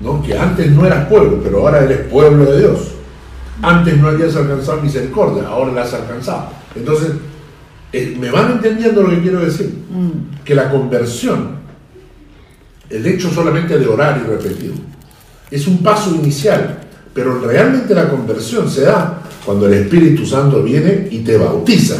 ¿No? 0.00 0.22
Que 0.22 0.38
antes 0.38 0.70
no 0.72 0.86
eras 0.86 1.06
pueblo, 1.08 1.40
pero 1.42 1.58
ahora 1.60 1.84
eres 1.84 2.00
pueblo 2.06 2.44
de 2.50 2.58
Dios. 2.60 2.78
Antes 3.62 3.98
no 3.98 4.08
habías 4.08 4.36
alcanzado 4.36 4.80
misericordia, 4.82 5.48
ahora 5.48 5.72
la 5.72 5.82
has 5.82 5.94
alcanzado. 5.94 6.48
Entonces, 6.76 7.10
eh, 7.92 8.16
¿me 8.20 8.30
van 8.30 8.52
entendiendo 8.52 9.02
lo 9.02 9.10
que 9.10 9.20
quiero 9.22 9.40
decir? 9.40 9.74
Que 10.44 10.54
la 10.54 10.70
conversión, 10.70 11.56
el 12.90 13.06
hecho 13.06 13.30
solamente 13.30 13.78
de 13.78 13.86
orar 13.86 14.22
y 14.24 14.28
repetir, 14.28 14.74
es 15.50 15.66
un 15.66 15.82
paso 15.82 16.14
inicial, 16.14 16.78
pero 17.12 17.40
realmente 17.40 17.94
la 17.94 18.08
conversión 18.08 18.70
se 18.70 18.82
da 18.82 19.22
cuando 19.44 19.66
el 19.66 19.74
Espíritu 19.74 20.24
Santo 20.26 20.62
viene 20.62 21.08
y 21.10 21.18
te 21.20 21.36
bautiza. 21.36 21.96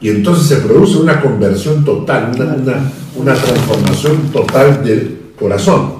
Y 0.00 0.08
entonces 0.10 0.46
se 0.46 0.56
produce 0.66 0.98
una 0.98 1.20
conversión 1.20 1.84
total, 1.84 2.32
una, 2.36 2.54
una- 2.54 2.92
una 3.16 3.34
transformación 3.34 4.30
total 4.32 4.82
del 4.84 5.18
corazón. 5.38 5.94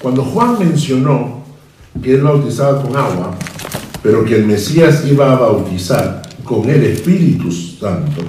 Cuando 0.00 0.22
Juan 0.22 0.58
mencionó 0.58 1.42
que 2.02 2.14
él 2.14 2.22
bautizaba 2.22 2.82
con 2.82 2.96
agua, 2.96 3.36
pero 4.02 4.24
que 4.24 4.36
el 4.36 4.46
Mesías 4.46 5.04
iba 5.06 5.32
a 5.32 5.38
bautizar 5.38 6.22
con 6.44 6.68
el 6.70 6.84
Espíritu 6.84 7.50
Santo, 7.50 8.22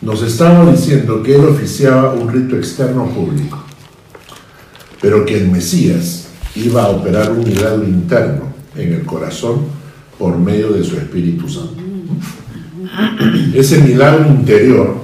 nos 0.00 0.22
estaba 0.22 0.70
diciendo 0.70 1.22
que 1.22 1.34
él 1.34 1.44
oficiaba 1.44 2.12
un 2.12 2.32
rito 2.32 2.56
externo 2.56 3.06
público, 3.08 3.58
pero 5.00 5.24
que 5.24 5.38
el 5.38 5.50
Mesías 5.50 6.28
iba 6.54 6.84
a 6.84 6.90
operar 6.90 7.32
un 7.32 7.44
milagro 7.44 7.84
interno 7.84 8.52
en 8.76 8.92
el 8.92 9.04
corazón 9.04 9.62
por 10.18 10.38
medio 10.38 10.72
de 10.72 10.84
su 10.84 10.96
Espíritu 10.96 11.48
Santo. 11.48 11.82
Ese 13.54 13.78
milagro 13.78 14.28
interior 14.28 14.96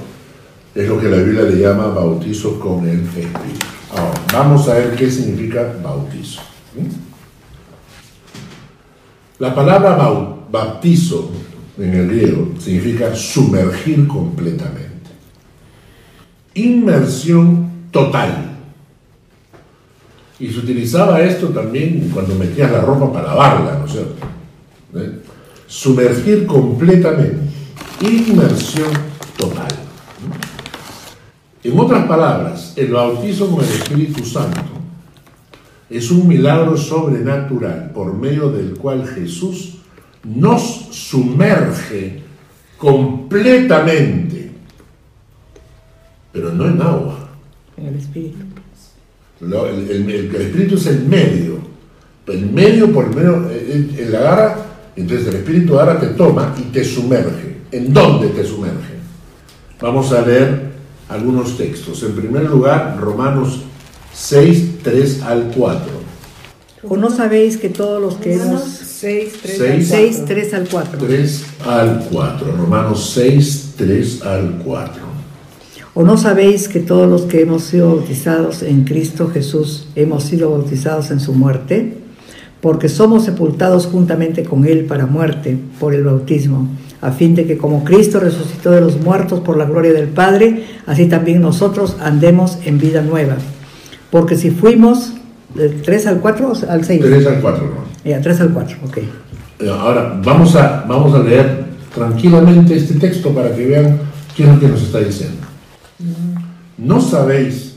es 0.75 0.89
lo 0.89 1.01
que 1.01 1.09
la 1.09 1.17
Biblia 1.17 1.43
le 1.43 1.59
llama 1.61 1.89
bautizo 1.89 2.61
con 2.61 2.89
el 2.89 3.01
Espíritu. 3.01 3.80
Ahora, 3.97 4.15
vamos 4.33 4.69
a 4.69 4.75
ver 4.75 4.95
qué 4.97 5.11
significa 5.11 5.73
bautizo. 5.83 6.41
La 9.39 9.55
palabra 9.55 9.97
bau- 9.97 10.37
bautizo 10.51 11.31
en 11.79 11.95
el 11.95 12.09
griego 12.09 12.49
significa 12.59 13.15
sumergir 13.15 14.07
completamente. 14.07 14.91
Inmersión 16.55 17.71
total. 17.91 18.47
Y 20.39 20.49
se 20.51 20.59
utilizaba 20.59 21.21
esto 21.23 21.49
también 21.49 22.11
cuando 22.13 22.35
metías 22.35 22.71
la 22.71 22.81
ropa 22.81 23.13
para 23.13 23.29
lavarla, 23.29 23.79
¿no 23.79 23.87
es 23.87 23.93
cierto? 23.93 24.15
¿Eh? 24.95 25.19
Sumergir 25.67 26.47
completamente. 26.47 27.39
Inmersión 28.03 28.91
total. 29.37 29.69
En 31.63 31.79
otras 31.79 32.07
palabras, 32.07 32.73
el 32.77 32.93
bautizo 32.93 33.51
con 33.51 33.65
el 33.65 33.71
Espíritu 33.71 34.25
Santo 34.25 34.61
es 35.91 36.11
un 36.11 36.27
milagro 36.27 36.77
sobrenatural 36.77 37.91
por 37.93 38.15
medio 38.15 38.51
del 38.51 38.75
cual 38.75 39.07
Jesús 39.07 39.79
nos 40.25 40.63
sumerge 40.91 42.23
completamente, 42.79 44.53
pero 46.33 46.53
no 46.53 46.67
en 46.69 46.81
agua. 46.81 47.29
En 47.77 47.87
el 47.89 47.95
Espíritu. 47.97 48.39
Lo- 49.41 49.67
el, 49.67 49.91
el- 49.91 50.11
el- 50.11 50.35
el 50.35 50.43
Espíritu 50.43 50.75
es 50.77 50.87
el 50.87 51.05
medio, 51.07 51.59
el 52.27 52.47
medio 52.51 52.93
por 52.93 53.15
medio, 53.15 53.51
él 53.51 54.15
agarra, 54.17 54.57
entonces 54.97 55.27
el 55.29 55.37
Espíritu 55.37 55.79
agarra, 55.79 56.01
te 56.01 56.09
toma 56.09 56.55
y 56.59 56.63
te 56.73 56.85
sumerge. 56.85 57.57
¿En 57.73 57.93
dónde 57.93 58.29
te 58.29 58.45
sumerge? 58.45 58.95
Vamos 59.81 60.13
a 60.13 60.23
leer 60.27 60.70
algunos 61.11 61.57
textos. 61.59 62.03
En 62.03 62.13
primer 62.13 62.45
lugar, 62.45 62.97
Romanos 63.01 63.63
6, 64.15 64.79
3 64.83 65.23
al 65.23 65.53
4. 65.55 65.85
¿O 66.89 66.97
no 66.97 67.11
sabéis 67.11 67.57
que 67.59 67.69
todos 67.69 68.01
los 68.01 68.15
que 68.17 68.35
hemos... 68.35 68.63
6, 68.63 69.33
3, 69.43 69.59
Seis. 69.59 69.89
6, 69.89 70.25
3 70.27 70.55
al 70.55 70.69
4. 70.69 70.99
3 70.99 71.45
al 71.67 72.07
4. 72.11 72.57
Romanos 72.57 73.13
6, 73.15 73.75
3 73.77 74.23
al 74.23 74.63
4. 74.65 75.11
¿O 75.95 76.03
no 76.03 76.17
sabéis 76.17 76.69
que 76.69 76.81
todos 76.81 77.09
los 77.09 77.23
que 77.23 77.41
hemos 77.41 77.65
sido 77.65 77.97
bautizados 77.97 78.63
en 78.63 78.85
Cristo 78.85 79.29
Jesús 79.29 79.89
hemos 79.97 80.25
sido 80.25 80.51
bautizados 80.51 81.11
en 81.11 81.19
su 81.19 81.33
muerte? 81.33 81.95
Porque 82.61 82.89
somos 82.89 83.25
sepultados 83.25 83.87
juntamente 83.87 84.45
con 84.45 84.67
Él 84.67 84.85
para 84.85 85.07
muerte 85.07 85.59
por 85.81 85.95
el 85.95 86.05
bautismo, 86.05 86.69
a 87.01 87.13
fin 87.13 87.35
de 87.35 87.47
que 87.47 87.57
como 87.57 87.85
Cristo 87.85 88.21
resucitó 88.21 88.71
de 88.71 88.81
los 88.81 89.01
muertos 89.01 89.41
por 89.41 89.57
la 89.57 89.65
gloria 89.65 89.93
del 89.93 90.09
Padre, 90.09 90.65
así 90.87 91.07
también 91.07 91.41
nosotros 91.41 91.97
andemos 92.01 92.59
en 92.65 92.79
vida 92.79 93.03
nueva. 93.03 93.37
Porque 94.11 94.37
si 94.37 94.51
fuimos 94.51 95.13
del 95.55 95.83
3 95.83 96.07
al 96.07 96.21
4 96.21 96.49
o 96.49 96.71
al 96.71 96.85
6? 96.85 97.01
3 97.01 97.27
al 97.27 97.41
4, 97.41 97.65
¿no? 97.65 98.11
Ya, 98.11 98.21
3 98.21 98.41
al 98.41 98.51
4, 98.53 98.77
ok. 98.87 98.99
Eh, 98.99 99.69
Ahora, 99.69 100.21
vamos 100.25 100.55
a, 100.57 100.85
vamos 100.87 101.15
a 101.15 101.23
leer 101.23 101.65
tranquilamente 101.95 102.77
este 102.77 102.95
texto 102.95 103.31
para 103.35 103.55
que 103.55 103.67
vean 103.67 103.99
qué 104.37 104.45
es 104.45 104.49
lo 104.49 104.61
que 104.61 104.69
nos 104.69 104.83
está 104.83 104.99
diciendo. 104.99 105.47
¿No 106.79 107.01
sabéis 107.01 107.77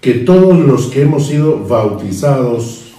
que 0.00 0.14
todos 0.14 0.58
los 0.58 0.86
que 0.86 1.02
hemos 1.02 1.26
sido 1.26 1.66
bautizados 1.66 2.92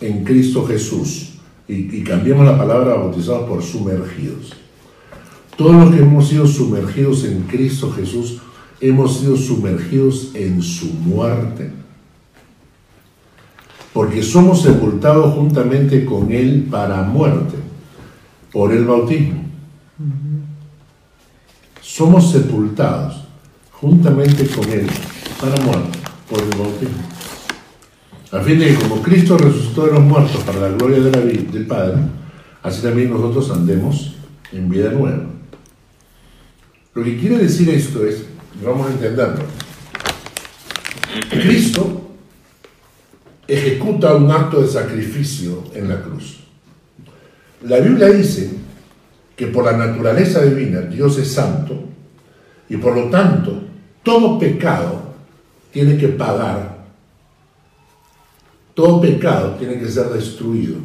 en 0.00 0.24
Cristo 0.24 0.66
Jesús, 0.66 1.35
y, 1.68 1.96
y 1.96 2.04
cambiemos 2.04 2.46
la 2.46 2.56
palabra 2.56 2.94
bautizados 2.94 3.48
por 3.48 3.62
sumergidos, 3.62 4.52
todos 5.56 5.74
los 5.74 5.94
que 5.94 6.02
hemos 6.02 6.28
sido 6.28 6.46
sumergidos 6.46 7.24
en 7.24 7.42
Cristo 7.42 7.90
Jesús, 7.92 8.42
hemos 8.80 9.18
sido 9.18 9.36
sumergidos 9.36 10.32
en 10.34 10.62
su 10.62 10.86
muerte? 10.86 11.70
porque 13.96 14.22
somos 14.22 14.60
sepultados 14.60 15.32
juntamente 15.32 16.04
con 16.04 16.30
Él 16.30 16.68
para 16.70 17.02
muerte, 17.02 17.56
por 18.52 18.70
el 18.70 18.84
bautismo. 18.84 19.40
Somos 21.80 22.30
sepultados 22.30 23.24
juntamente 23.72 24.46
con 24.48 24.68
Él 24.68 24.86
para 25.40 25.64
muerte, 25.64 25.98
por 26.28 26.40
el 26.42 26.58
bautismo. 26.58 27.15
A 28.32 28.40
fin 28.40 28.58
de 28.58 28.66
que 28.68 28.74
como 28.74 29.02
Cristo 29.02 29.38
resucitó 29.38 29.86
de 29.86 29.92
los 29.92 30.02
muertos 30.02 30.42
para 30.44 30.58
la 30.60 30.68
gloria 30.68 31.00
de 31.00 31.10
la 31.12 31.20
vi- 31.20 31.46
del 31.52 31.66
Padre, 31.66 31.98
así 32.62 32.82
también 32.82 33.10
nosotros 33.10 33.50
andemos 33.50 34.16
en 34.52 34.68
vida 34.68 34.90
nueva. 34.90 35.24
Lo 36.94 37.04
que 37.04 37.16
quiere 37.18 37.38
decir 37.38 37.68
esto 37.70 38.04
es, 38.04 38.24
vamos 38.64 38.88
a 38.88 38.92
entenderlo, 38.92 39.44
Cristo 41.30 42.10
ejecuta 43.46 44.14
un 44.14 44.30
acto 44.30 44.60
de 44.60 44.68
sacrificio 44.68 45.64
en 45.74 45.88
la 45.88 46.02
cruz. 46.02 46.40
La 47.62 47.78
Biblia 47.78 48.08
dice 48.08 48.50
que 49.36 49.46
por 49.46 49.64
la 49.64 49.76
naturaleza 49.76 50.42
divina 50.42 50.80
Dios 50.80 51.16
es 51.18 51.32
santo 51.32 51.84
y 52.68 52.76
por 52.76 52.94
lo 52.96 53.08
tanto 53.08 53.62
todo 54.02 54.38
pecado 54.38 55.14
tiene 55.72 55.96
que 55.96 56.08
pagar, 56.08 56.75
todo 58.76 59.00
pecado 59.00 59.56
tiene 59.58 59.78
que 59.78 59.88
ser 59.88 60.10
destruido 60.10 60.76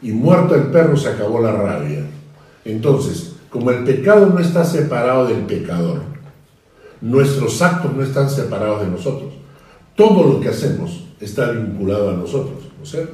y 0.00 0.12
muerto 0.12 0.54
el 0.54 0.68
perro 0.68 0.96
se 0.96 1.10
acabó 1.10 1.40
la 1.42 1.52
rabia. 1.52 2.06
Entonces, 2.64 3.34
como 3.50 3.70
el 3.70 3.84
pecado 3.84 4.26
no 4.26 4.38
está 4.38 4.64
separado 4.64 5.26
del 5.26 5.42
pecador, 5.42 6.00
nuestros 7.02 7.60
actos 7.60 7.94
no 7.94 8.02
están 8.02 8.30
separados 8.30 8.80
de 8.80 8.88
nosotros. 8.88 9.34
Todo 9.94 10.26
lo 10.26 10.40
que 10.40 10.48
hacemos 10.48 11.04
está 11.20 11.50
vinculado 11.50 12.08
a 12.08 12.14
nosotros, 12.14 12.60
¿no 12.78 12.84
es 12.84 12.90
cierto? 12.90 13.12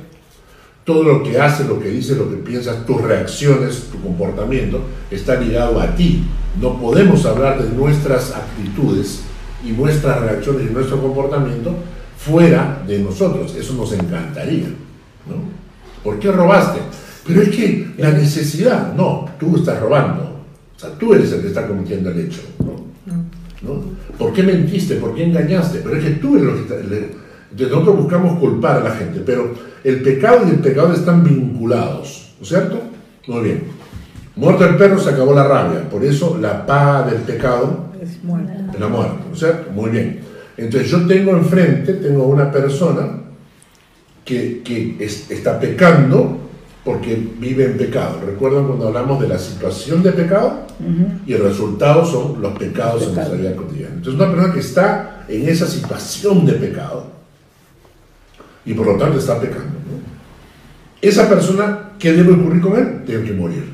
Todo 0.84 1.02
lo 1.02 1.22
que 1.24 1.40
haces, 1.40 1.66
lo 1.66 1.80
que 1.80 1.88
dices, 1.88 2.16
lo 2.16 2.30
que 2.30 2.36
piensas, 2.36 2.86
tus 2.86 3.00
reacciones, 3.02 3.88
tu 3.90 4.00
comportamiento, 4.00 4.80
está 5.10 5.34
ligado 5.40 5.80
a 5.80 5.92
ti. 5.96 6.22
No 6.60 6.78
podemos 6.78 7.26
hablar 7.26 7.60
de 7.60 7.74
nuestras 7.74 8.32
actitudes 8.32 9.22
y 9.64 9.72
nuestras 9.72 10.20
reacciones 10.20 10.70
y 10.70 10.72
nuestro 10.72 11.02
comportamiento 11.02 11.74
fuera 12.24 12.82
de 12.86 12.98
nosotros. 13.00 13.54
Eso 13.54 13.74
nos 13.74 13.92
encantaría, 13.92 14.68
¿no? 15.26 15.34
¿Por 16.02 16.18
qué 16.18 16.30
robaste? 16.32 16.80
Pero 17.26 17.42
es 17.42 17.48
que 17.50 17.92
la 17.98 18.10
necesidad, 18.10 18.92
no, 18.94 19.26
tú 19.38 19.56
estás 19.56 19.80
robando. 19.80 20.22
O 20.76 20.78
sea, 20.78 20.90
tú 20.98 21.14
eres 21.14 21.32
el 21.32 21.40
que 21.42 21.48
está 21.48 21.66
cometiendo 21.66 22.10
el 22.10 22.20
hecho, 22.20 22.40
¿no? 22.58 22.84
¿no? 23.62 23.82
¿Por 24.18 24.32
qué 24.32 24.42
mentiste? 24.42 24.96
¿Por 24.96 25.14
qué 25.14 25.24
engañaste? 25.24 25.80
Pero 25.82 25.96
es 25.96 26.04
que 26.04 26.10
tú 26.12 26.36
eres 26.36 26.46
lo 26.46 26.54
que 26.54 26.60
está... 26.62 26.74
le- 26.76 27.24
nosotros 27.56 27.96
buscamos 27.96 28.38
culpar 28.40 28.78
a 28.78 28.84
la 28.88 28.90
gente, 28.96 29.20
pero 29.24 29.54
el 29.84 30.02
pecado 30.02 30.40
y 30.46 30.50
el 30.50 30.56
pecado 30.58 30.92
están 30.92 31.22
vinculados, 31.22 32.32
¿no 32.38 32.42
es 32.42 32.48
cierto? 32.48 32.80
Muy 33.28 33.42
bien. 33.44 33.62
Muerto 34.34 34.64
el 34.66 34.76
perro 34.76 34.98
se 34.98 35.10
acabó 35.10 35.32
la 35.32 35.46
rabia, 35.46 35.88
por 35.88 36.04
eso 36.04 36.36
la 36.40 36.66
paga 36.66 37.08
del 37.08 37.20
pecado 37.20 37.90
Es 38.02 38.22
muerto. 38.24 38.50
es 38.74 38.80
la 38.80 38.88
muerte, 38.88 39.14
¿no 39.28 39.32
es 39.34 39.38
cierto? 39.38 39.70
Muy 39.70 39.90
bien. 39.90 40.20
Entonces 40.56 40.90
yo 40.90 41.06
tengo 41.06 41.32
enfrente, 41.32 41.94
tengo 41.94 42.24
una 42.26 42.50
persona 42.50 43.20
que, 44.24 44.62
que 44.64 44.96
es- 45.00 45.30
está 45.30 45.58
pecando 45.58 46.38
porque 46.84 47.16
vive 47.38 47.64
en 47.64 47.76
pecado. 47.78 48.20
¿Recuerdan 48.24 48.66
cuando 48.66 48.88
hablamos 48.88 49.20
de 49.20 49.28
la 49.28 49.38
situación 49.38 50.02
de 50.02 50.12
pecado? 50.12 50.66
Y 51.26 51.32
el 51.32 51.42
resultado 51.42 52.04
son 52.04 52.40
los 52.42 52.56
pecados 52.58 53.02
en 53.04 53.14
nuestra 53.14 53.36
vida 53.36 53.56
cotidiana. 53.56 53.94
Entonces 53.96 54.14
una 54.20 54.30
persona 54.30 54.52
que 54.54 54.60
está 54.60 55.24
en 55.28 55.48
esa 55.48 55.66
situación 55.66 56.44
de 56.46 56.52
pecado 56.54 57.06
y 58.66 58.74
por 58.74 58.86
lo 58.86 58.96
tanto 58.96 59.18
está 59.18 59.40
pecando. 59.40 59.64
¿no? 59.64 60.04
Esa 61.00 61.28
persona, 61.28 61.90
¿qué 61.98 62.12
debe 62.12 62.32
ocurrir 62.32 62.60
con 62.62 62.76
él? 62.78 63.02
Debe 63.06 63.24
que 63.24 63.32
morir. 63.32 63.64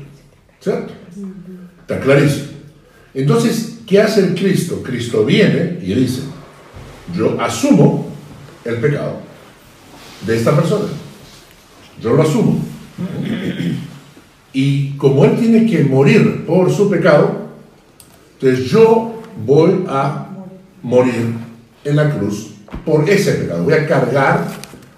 ¿Cierto? 0.59 0.93
Está 1.81 1.99
clarísimo. 1.99 2.47
Entonces, 3.13 3.79
¿qué 3.85 4.01
hace 4.01 4.21
el 4.25 4.35
Cristo? 4.35 4.81
Cristo 4.83 5.25
viene 5.25 5.79
y 5.81 5.93
dice, 5.93 6.21
yo 7.15 7.39
asumo 7.39 8.07
el 8.63 8.75
pecado 8.75 9.17
de 10.25 10.37
esta 10.37 10.55
persona. 10.55 10.85
Yo 12.01 12.13
lo 12.13 12.23
asumo. 12.23 12.59
Y 14.53 14.91
como 14.97 15.25
él 15.25 15.37
tiene 15.37 15.65
que 15.65 15.83
morir 15.83 16.45
por 16.45 16.71
su 16.71 16.89
pecado, 16.89 17.49
entonces 18.33 18.65
yo 18.69 19.21
voy 19.45 19.85
a 19.87 20.27
morir 20.81 21.35
en 21.83 21.95
la 21.95 22.09
cruz 22.09 22.51
por 22.85 23.09
ese 23.09 23.33
pecado. 23.33 23.63
Voy 23.63 23.73
a 23.73 23.87
cargar 23.87 24.47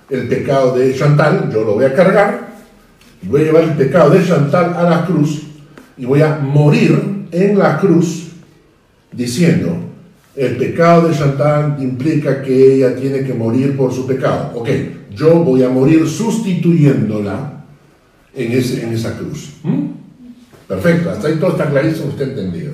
el 0.10 0.28
pecado 0.28 0.78
de 0.78 0.96
Chantal, 0.96 1.50
yo 1.52 1.64
lo 1.64 1.76
voy 1.76 1.86
a 1.86 1.94
cargar, 1.94 2.54
voy 3.24 3.42
a 3.42 3.44
llevar 3.46 3.64
el 3.64 3.74
pecado 3.74 4.10
de 4.10 4.26
Chantal 4.26 4.74
a 4.76 4.84
la 4.84 5.06
cruz 5.06 5.44
y 5.98 6.06
voy 6.06 6.22
a 6.22 6.38
morir 6.38 7.28
en 7.32 7.58
la 7.58 7.78
cruz 7.78 8.30
diciendo, 9.12 9.76
el 10.36 10.58
pecado 10.58 11.08
de 11.08 11.16
Chantal 11.16 11.78
implica 11.80 12.42
que 12.42 12.76
ella 12.76 12.96
tiene 12.96 13.24
que 13.24 13.34
morir 13.34 13.78
por 13.78 13.94
su 13.94 14.08
pecado. 14.08 14.52
Ok, 14.56 14.70
yo 15.12 15.44
voy 15.44 15.64
a 15.64 15.70
morir 15.70 16.08
sustituyéndola 16.08 17.64
en, 18.34 18.52
ese, 18.52 18.84
en 18.84 18.94
esa 18.94 19.16
cruz. 19.18 19.54
¿Mm? 19.64 19.86
Perfecto, 20.68 21.12
hasta 21.12 21.28
ahí 21.28 21.36
todo 21.36 21.52
está 21.52 21.70
clarísimo, 21.70 22.08
usted 22.08 22.30
entendido. 22.30 22.74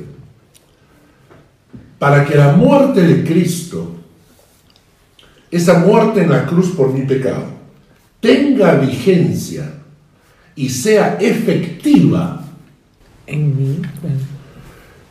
Para 1.97 2.25
que 2.25 2.35
la 2.35 2.53
muerte 2.53 3.01
de 3.01 3.25
Cristo, 3.25 3.95
esa 5.51 5.79
muerte 5.79 6.23
en 6.23 6.29
la 6.29 6.45
cruz 6.45 6.69
por 6.69 6.93
mi 6.93 7.01
pecado, 7.01 7.43
tenga 8.21 8.75
vigencia 8.75 9.73
y 10.55 10.69
sea 10.69 11.17
efectiva, 11.19 12.45
En 13.27 13.55
mí. 13.55 13.81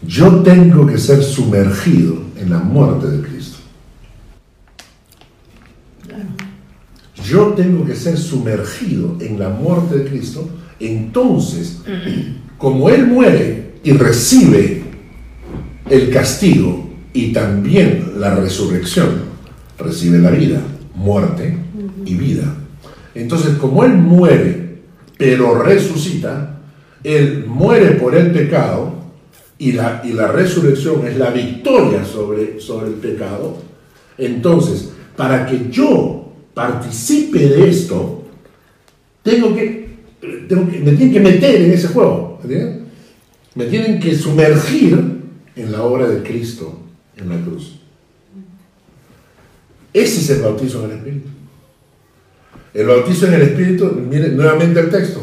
Yo 0.07 0.43
tengo 0.43 0.87
que 0.87 0.99
ser 0.99 1.23
sumergido 1.23 2.23
en 2.37 2.51
la 2.51 2.59
muerte 2.59 3.09
de 3.09 3.23
Cristo. 3.27 3.59
Yo 7.25 7.49
tengo 7.49 7.85
que 7.85 7.95
ser 7.95 8.17
sumergido 8.17 9.17
en 9.21 9.39
la 9.39 9.49
muerte 9.49 9.99
de 9.99 10.09
Cristo. 10.09 10.49
Entonces, 10.79 11.81
como 12.57 12.89
Él 12.89 13.07
muere 13.07 13.73
y 13.83 13.93
recibe 13.93 14.83
el 15.91 16.11
castigo 16.11 16.89
y 17.13 17.33
también 17.33 18.13
la 18.19 18.37
resurrección, 18.37 19.23
recibe 19.79 20.19
la 20.19 20.31
vida, 20.31 20.61
muerte 20.95 21.59
y 22.05 22.15
vida. 22.15 22.55
Entonces, 23.15 23.57
como 23.59 23.85
Él 23.85 23.95
muere, 23.95 24.79
pero 25.19 25.61
resucita, 25.61 26.61
Él 27.03 27.45
muere 27.49 27.93
por 27.93 28.15
el 28.15 28.31
pecado 28.31 28.98
y 29.59 29.73
la, 29.73 30.01
y 30.05 30.13
la 30.13 30.29
resurrección 30.29 31.07
es 31.07 31.17
la 31.17 31.31
victoria 31.31 32.05
sobre, 32.05 32.61
sobre 32.61 32.89
el 32.89 32.95
pecado. 32.95 33.57
Entonces, 34.17 34.91
para 35.17 35.47
que 35.47 35.69
yo 35.71 36.33
participe 36.55 37.39
de 37.49 37.69
esto, 37.69 38.25
tengo 39.23 39.55
que, 39.55 39.89
tengo 40.49 40.71
que- 40.71 40.79
me 40.79 40.93
tienen 40.93 41.13
que 41.13 41.21
meter 41.21 41.63
en 41.63 41.73
ese 41.73 41.89
juego. 41.89 42.41
Me 43.55 43.65
tienen 43.67 43.99
que 43.99 44.15
sumergir 44.17 45.19
en 45.57 45.73
la 45.73 45.83
obra 45.83 46.09
de 46.09 46.23
Cristo 46.23 46.81
en 47.17 47.29
la 47.29 47.37
cruz. 47.45 47.81
Ese 49.93 50.21
es 50.21 50.31
el 50.31 50.43
bautizo 50.43 50.85
en 50.85 50.91
el 50.93 50.97
Espíritu. 50.99 51.29
El 52.75 52.87
bautizo 52.87 53.27
en 53.27 53.35
el 53.35 53.43
Espíritu, 53.43 53.87
miren 54.09 54.37
nuevamente 54.37 54.79
el 54.79 54.91
texto. 54.91 55.23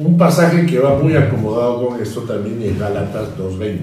Un 0.00 0.16
pasaje 0.16 0.64
que 0.64 0.78
va 0.78 0.96
muy 0.96 1.14
acomodado 1.14 1.86
con 1.86 2.00
esto 2.00 2.22
también 2.22 2.62
es 2.62 2.78
Gálatas 2.78 3.28
2.20. 3.38 3.80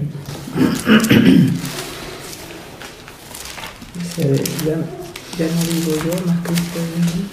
Dice, 3.94 4.42
ya, 4.66 4.74
ya 5.38 5.46
no 5.54 5.62
digo 5.62 5.92
yo, 5.94 6.10
más 6.26 6.38
en 6.44 6.90
mí. 7.04 7.28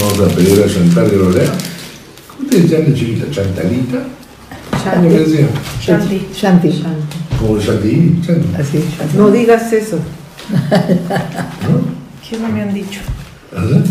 Vamos 0.00 0.32
a 0.32 0.34
pedir 0.34 0.64
a 0.64 0.66
Chantal 0.66 1.10
que 1.10 1.16
lo 1.16 1.30
lea. 1.30 1.52
¿Cómo 2.34 2.48
te 2.48 2.62
decían 2.62 2.86
de 2.86 2.94
chiquita? 2.94 3.30
¿Chantalita? 3.30 3.98
¿Cómo 4.94 5.10
le 5.10 5.18
decían? 5.18 5.50
Shanti. 5.82 6.28
Shanti. 6.32 6.84
Como 7.38 7.60
Chantilly, 7.60 8.18
Chanti, 8.26 8.48
Así. 8.58 8.82
No 9.14 9.30
digas 9.30 9.70
eso. 9.74 9.98
¿no? 10.48 10.58
¿Qué 12.26 12.38
no 12.38 12.48
me 12.48 12.62
han 12.62 12.72
dicho? 12.72 13.00
¿Verdad? 13.52 13.84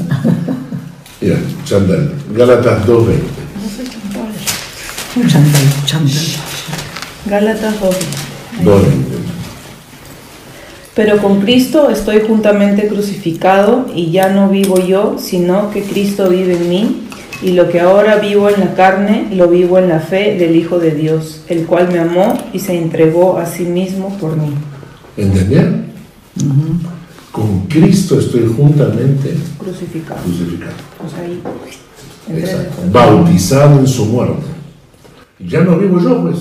Mira, 1.19 1.37
Chantal, 1.65 2.13
Gálatas 2.35 2.85
2.20. 2.85 2.87
No 2.95 3.69
soy 3.75 3.85
Chantal. 3.87 5.27
Chandal, 5.27 5.85
chandal. 5.85 6.25
Gálatas 7.25 7.79
2. 7.79 7.95
2.20. 8.63 9.27
Pero 10.93 11.17
con 11.19 11.41
Cristo 11.41 11.89
estoy 11.89 12.21
juntamente 12.27 12.87
crucificado 12.87 13.87
y 13.93 14.11
ya 14.11 14.29
no 14.29 14.49
vivo 14.49 14.79
yo, 14.79 15.17
sino 15.19 15.71
que 15.71 15.83
Cristo 15.83 16.29
vive 16.29 16.55
en 16.55 16.69
mí. 16.69 17.03
Y 17.41 17.51
lo 17.51 17.69
que 17.69 17.79
ahora 17.79 18.17
vivo 18.17 18.49
en 18.49 18.59
la 18.59 18.73
carne, 18.73 19.27
lo 19.31 19.47
vivo 19.47 19.77
en 19.77 19.89
la 19.89 19.99
fe 19.99 20.37
del 20.39 20.55
Hijo 20.55 20.79
de 20.79 20.91
Dios, 20.91 21.41
el 21.49 21.67
cual 21.67 21.89
me 21.91 21.99
amó 21.99 22.35
y 22.51 22.59
se 22.59 22.75
entregó 22.75 23.37
a 23.37 23.45
sí 23.45 23.63
mismo 23.63 24.17
por 24.17 24.35
mí. 24.37 24.53
¿Entendieron? 25.17 25.85
Con 27.37 27.67
Cristo 27.67 28.19
estoy 28.19 28.51
juntamente 28.57 29.35
Crucificado. 29.59 30.19
crucificado. 30.23 30.71
O 31.05 31.07
sea, 31.07 31.21
ahí. 31.21 31.39
entré 32.27 32.43
Exacto. 32.43 32.81
Bautizado 32.91 33.79
en 33.79 33.85
su 33.85 34.05
muerte. 34.07 34.41
Y 35.37 35.47
ya 35.47 35.61
no 35.61 35.77
vivo 35.77 36.01
yo, 36.01 36.23
pues. 36.23 36.37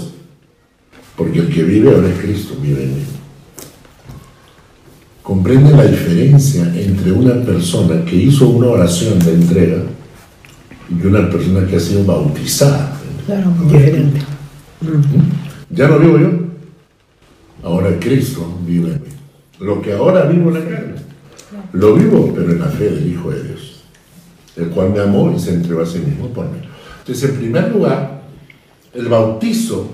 Porque 1.14 1.40
el 1.40 1.52
que 1.52 1.64
vive 1.64 1.94
ahora 1.94 2.09
es 2.09 2.18
Cristo, 2.18 2.54
vive 2.62 2.85
en 2.85 2.94
mí. 2.94 3.02
¿Comprenden 5.22 5.76
la 5.76 5.85
diferencia 5.85 6.62
entre 6.74 7.12
una 7.12 7.44
persona 7.44 8.02
que 8.02 8.16
hizo 8.16 8.48
una 8.48 8.68
oración 8.68 9.18
de 9.18 9.35
entrega 9.35 9.82
y 10.88 11.06
una 11.06 11.28
persona 11.28 11.66
que 11.66 11.76
ha 11.76 11.80
sido 11.80 12.04
bautizada? 12.04 12.98
Claro, 13.26 13.52
diferente. 13.70 14.20
Ya 15.68 15.88
no 15.88 15.98
vivo 15.98 16.18
yo. 16.18 16.30
Ahora 17.62 17.90
Cristo 18.00 18.59
vive 18.66 18.92
en 18.92 19.02
mí. 19.02 19.15
Lo 19.61 19.81
que 19.81 19.92
ahora 19.92 20.27
vivo 20.27 20.49
en 20.51 20.55
la 20.55 20.71
carne, 20.71 20.95
lo 21.73 21.95
vivo, 21.95 22.33
pero 22.35 22.51
en 22.51 22.61
la 22.61 22.66
fe 22.66 22.90
del 22.90 23.11
Hijo 23.11 23.31
de 23.31 23.42
Dios, 23.42 23.85
el 24.57 24.69
cual 24.69 24.90
me 24.90 25.01
amó 25.01 25.33
y 25.35 25.38
se 25.38 25.55
entregó 25.55 25.83
a 25.83 25.87
sí 25.87 25.99
mismo 25.99 26.29
por 26.29 26.47
mí. 26.47 26.59
Entonces, 27.01 27.31
en 27.31 27.37
primer 27.37 27.71
lugar, 27.73 28.23
el 28.92 29.09
bautizo 29.09 29.90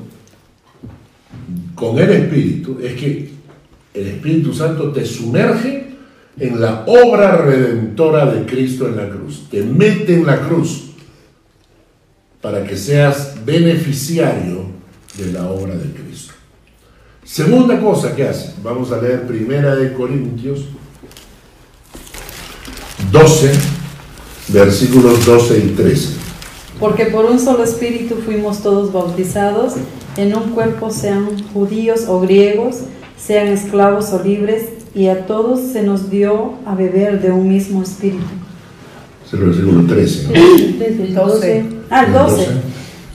con 1.74 1.98
el 1.98 2.10
Espíritu 2.10 2.78
es 2.82 2.94
que 2.94 3.32
el 3.94 4.06
Espíritu 4.06 4.54
Santo 4.54 4.90
te 4.92 5.04
sumerge 5.04 5.92
en 6.38 6.60
la 6.60 6.84
obra 6.86 7.36
redentora 7.36 8.32
de 8.32 8.46
Cristo 8.46 8.88
en 8.88 8.96
la 8.96 9.08
cruz, 9.08 9.48
te 9.50 9.62
mete 9.62 10.14
en 10.14 10.26
la 10.26 10.40
cruz 10.40 10.92
para 12.40 12.64
que 12.64 12.76
seas 12.76 13.36
beneficiario 13.44 14.64
de 15.18 15.32
la 15.32 15.48
obra 15.48 15.74
de 15.74 15.84
Cristo. 15.84 16.01
Segunda 17.24 17.80
cosa 17.80 18.16
que 18.16 18.26
hace, 18.26 18.52
vamos 18.64 18.90
a 18.90 19.00
leer 19.00 19.28
Primera 19.28 19.76
de 19.76 19.92
Corintios 19.92 20.66
12, 23.12 23.52
versículos 24.48 25.24
12 25.24 25.58
y 25.58 25.68
13. 25.68 26.08
Porque 26.80 27.06
por 27.06 27.26
un 27.26 27.38
solo 27.38 27.62
espíritu 27.62 28.16
fuimos 28.24 28.60
todos 28.60 28.92
bautizados 28.92 29.74
en 30.16 30.34
un 30.36 30.50
cuerpo, 30.50 30.90
sean 30.90 31.28
judíos 31.52 32.06
o 32.08 32.20
griegos, 32.20 32.78
sean 33.16 33.46
esclavos 33.46 34.12
o 34.12 34.20
libres, 34.20 34.64
y 34.92 35.06
a 35.06 35.24
todos 35.26 35.60
se 35.72 35.82
nos 35.84 36.10
dio 36.10 36.54
a 36.66 36.74
beber 36.74 37.22
de 37.22 37.30
un 37.30 37.48
mismo 37.48 37.84
espíritu. 37.84 38.24
Es 39.24 39.32
el 39.32 39.40
versículo 39.40 39.86
13. 39.86 40.26
¿no? 40.26 40.32
Desde 40.78 41.02
el 41.04 41.14
12. 41.14 41.64
Ah, 41.88 42.04
el 42.04 42.12
12. 42.12 42.36
12. 42.36 42.71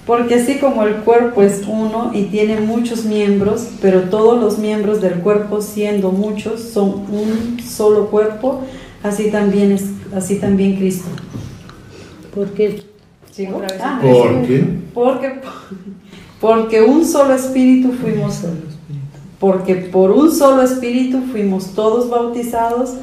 Porque 0.07 0.35
así 0.35 0.57
como 0.57 0.83
el 0.83 0.95
cuerpo 0.97 1.41
es 1.43 1.63
uno 1.67 2.11
y 2.13 2.23
tiene 2.23 2.61
muchos 2.61 3.03
miembros, 3.03 3.67
pero 3.81 4.03
todos 4.03 4.41
los 4.41 4.57
miembros 4.57 5.01
del 5.01 5.15
cuerpo, 5.15 5.61
siendo 5.61 6.11
muchos, 6.13 6.61
son 6.61 7.05
un 7.11 7.59
solo 7.59 8.07
cuerpo, 8.07 8.61
así 9.03 9.29
también 9.29 9.73
es, 9.73 9.83
así 10.15 10.37
también 10.37 10.77
Cristo. 10.77 11.09
Ah, 13.81 13.99
¿Por 14.01 14.47
qué? 14.47 14.65
porque, 14.93 15.41
porque 16.39 16.81
un 16.81 17.05
solo 17.05 17.33
espíritu 17.33 17.91
fuimos, 17.91 18.41
porque 19.39 19.75
por 19.75 20.11
un 20.11 20.31
solo 20.31 20.63
espíritu 20.63 21.21
fuimos 21.31 21.73
todos 21.73 22.09
bautizados 22.09 22.93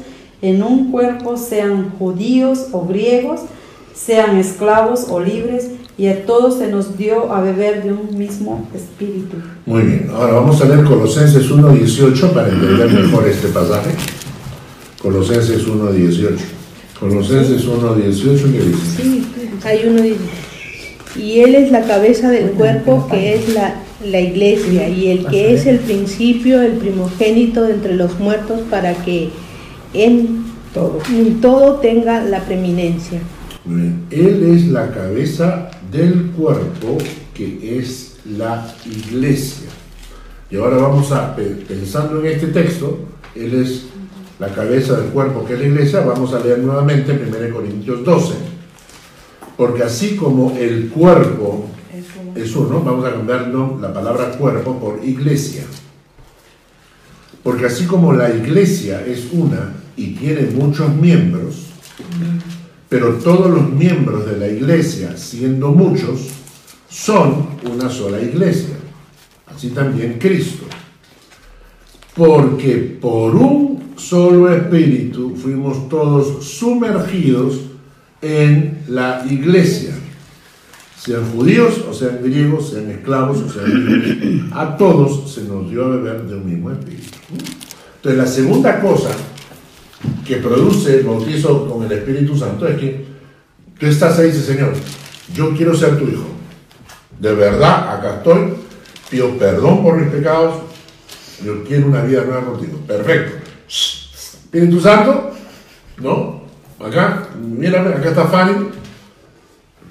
en 0.41 0.63
un 0.63 0.91
cuerpo, 0.91 1.37
sean 1.37 1.91
judíos 1.99 2.67
o 2.71 2.81
griegos, 2.85 3.41
sean 3.93 4.37
esclavos 4.37 5.07
o 5.09 5.19
libres, 5.19 5.69
y 5.97 6.07
a 6.07 6.25
todos 6.25 6.57
se 6.57 6.67
nos 6.67 6.97
dio 6.97 7.31
a 7.33 7.41
beber 7.41 7.83
de 7.83 7.93
un 7.93 8.17
mismo 8.17 8.67
espíritu. 8.75 9.37
Muy 9.65 9.83
bien, 9.83 10.11
ahora 10.13 10.33
vamos 10.33 10.61
a 10.61 10.65
leer 10.65 10.83
Colosenses 10.83 11.49
1.18 11.49 12.31
para 12.31 12.49
entender 12.49 12.91
mejor 12.91 13.27
este 13.27 13.47
pasaje. 13.47 13.91
Colosenses 15.01 15.65
1.18. 15.67 16.37
Colosenses 16.99 17.65
1.18, 17.67 18.51
¿qué 18.51 18.59
dice? 18.59 19.01
sí, 19.01 19.25
hay 19.63 19.87
uno 19.87 20.01
dice, 20.01 20.19
y 21.15 21.39
él 21.39 21.55
es 21.55 21.71
la 21.71 21.83
cabeza 21.83 22.29
del 22.29 22.51
cuerpo 22.51 23.07
que 23.09 23.35
es 23.35 23.53
la, 23.53 23.75
la 24.03 24.19
iglesia 24.19 24.89
y 24.89 25.09
el 25.11 25.25
que 25.27 25.53
es 25.53 25.65
el 25.65 25.79
principio, 25.79 26.61
el 26.61 26.73
primogénito 26.73 27.63
de 27.63 27.73
entre 27.73 27.95
los 27.95 28.19
muertos 28.19 28.61
para 28.69 28.93
que 28.93 29.29
en 29.93 30.43
Todo. 30.73 30.99
en 31.09 31.39
todo 31.39 31.75
tenga 31.75 32.21
la 32.21 32.41
preeminencia. 32.41 33.21
Él 34.11 34.53
es 34.53 34.67
la 34.67 34.91
cabeza 34.91 35.71
del 35.91 36.31
cuerpo 36.31 36.97
que 37.33 37.79
es 37.79 38.15
la 38.25 38.73
iglesia. 38.85 39.67
Y 40.49 40.57
ahora 40.57 40.77
vamos 40.77 41.11
a, 41.11 41.35
pe- 41.35 41.65
pensando 41.67 42.19
en 42.19 42.27
este 42.27 42.47
texto, 42.47 42.99
Él 43.35 43.53
es 43.61 43.83
la 44.39 44.49
cabeza 44.49 44.97
del 44.97 45.09
cuerpo 45.11 45.45
que 45.45 45.53
es 45.53 45.59
la 45.59 45.65
iglesia, 45.67 46.01
vamos 46.01 46.33
a 46.33 46.39
leer 46.39 46.59
nuevamente 46.59 47.11
1 47.11 47.53
Corintios 47.55 48.03
12. 48.03 48.33
Porque 49.57 49.83
así 49.83 50.15
como 50.15 50.55
el 50.57 50.89
cuerpo 50.89 51.67
es 52.35 52.55
uno, 52.55 52.81
vamos 52.81 53.05
a 53.05 53.11
cambiar 53.13 53.47
la 53.79 53.93
palabra 53.93 54.31
cuerpo 54.37 54.77
por 54.79 54.99
iglesia. 55.03 55.63
Porque 57.43 57.65
así 57.67 57.85
como 57.85 58.11
la 58.13 58.29
iglesia 58.33 59.05
es 59.05 59.27
una 59.31 59.73
y 59.95 60.15
tiene 60.15 60.41
muchos 60.53 60.93
miembros, 60.95 61.67
pero 62.95 63.15
todos 63.15 63.51
los 63.51 63.69
miembros 63.71 64.25
de 64.25 64.37
la 64.37 64.47
iglesia, 64.47 65.17
siendo 65.17 65.73
muchos, 65.73 66.29
son 66.87 67.45
una 67.69 67.89
sola 67.89 68.21
iglesia. 68.21 68.75
Así 69.53 69.71
también 69.71 70.17
Cristo. 70.17 70.63
Porque 72.15 72.97
por 73.01 73.35
un 73.35 73.91
solo 73.97 74.49
espíritu 74.49 75.35
fuimos 75.35 75.89
todos 75.89 76.45
sumergidos 76.45 77.63
en 78.21 78.85
la 78.87 79.25
iglesia. 79.29 79.93
Sean 80.97 81.29
judíos 81.31 81.83
o 81.89 81.93
sean 81.93 82.19
griegos, 82.23 82.69
sean 82.69 82.89
esclavos 82.91 83.39
o 83.39 83.49
sean 83.49 83.85
libres, 83.85 84.41
a 84.53 84.77
todos 84.77 85.33
se 85.33 85.43
nos 85.43 85.69
dio 85.69 85.83
a 85.83 85.89
beber 85.89 86.21
de 86.23 86.35
un 86.37 86.49
mismo 86.49 86.71
espíritu. 86.71 87.17
Entonces 87.97 88.17
la 88.17 88.25
segunda 88.25 88.79
cosa 88.79 89.09
que 90.25 90.37
produce 90.37 90.99
el 90.99 91.03
bautizo 91.03 91.69
con 91.69 91.83
el 91.83 91.91
Espíritu 91.91 92.35
Santo 92.35 92.67
es 92.67 92.77
que 92.77 93.05
tú 93.79 93.85
estás 93.85 94.17
ahí 94.17 94.29
y 94.29 94.31
dices, 94.31 94.47
Señor, 94.47 94.73
yo 95.33 95.55
quiero 95.55 95.75
ser 95.75 95.97
tu 95.97 96.05
hijo. 96.05 96.25
De 97.19 97.33
verdad, 97.33 97.95
acá 97.95 98.17
estoy, 98.17 98.53
pido 99.09 99.37
perdón 99.37 99.83
por 99.83 99.97
mis 99.97 100.09
pecados, 100.09 100.55
yo 101.43 101.63
quiero 101.63 101.87
una 101.87 102.01
vida 102.03 102.23
nueva 102.23 102.45
contigo. 102.45 102.79
Perfecto. 102.87 103.33
Espíritu 103.67 104.79
Santo, 104.79 105.31
¿no? 105.97 106.41
Acá, 106.79 107.29
mírame, 107.39 107.89
acá 107.89 108.09
está 108.09 108.25
Fanny. 108.25 108.69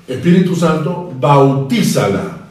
Espíritu 0.07 0.55
Santo, 0.55 1.12
bautízala. 1.18 2.49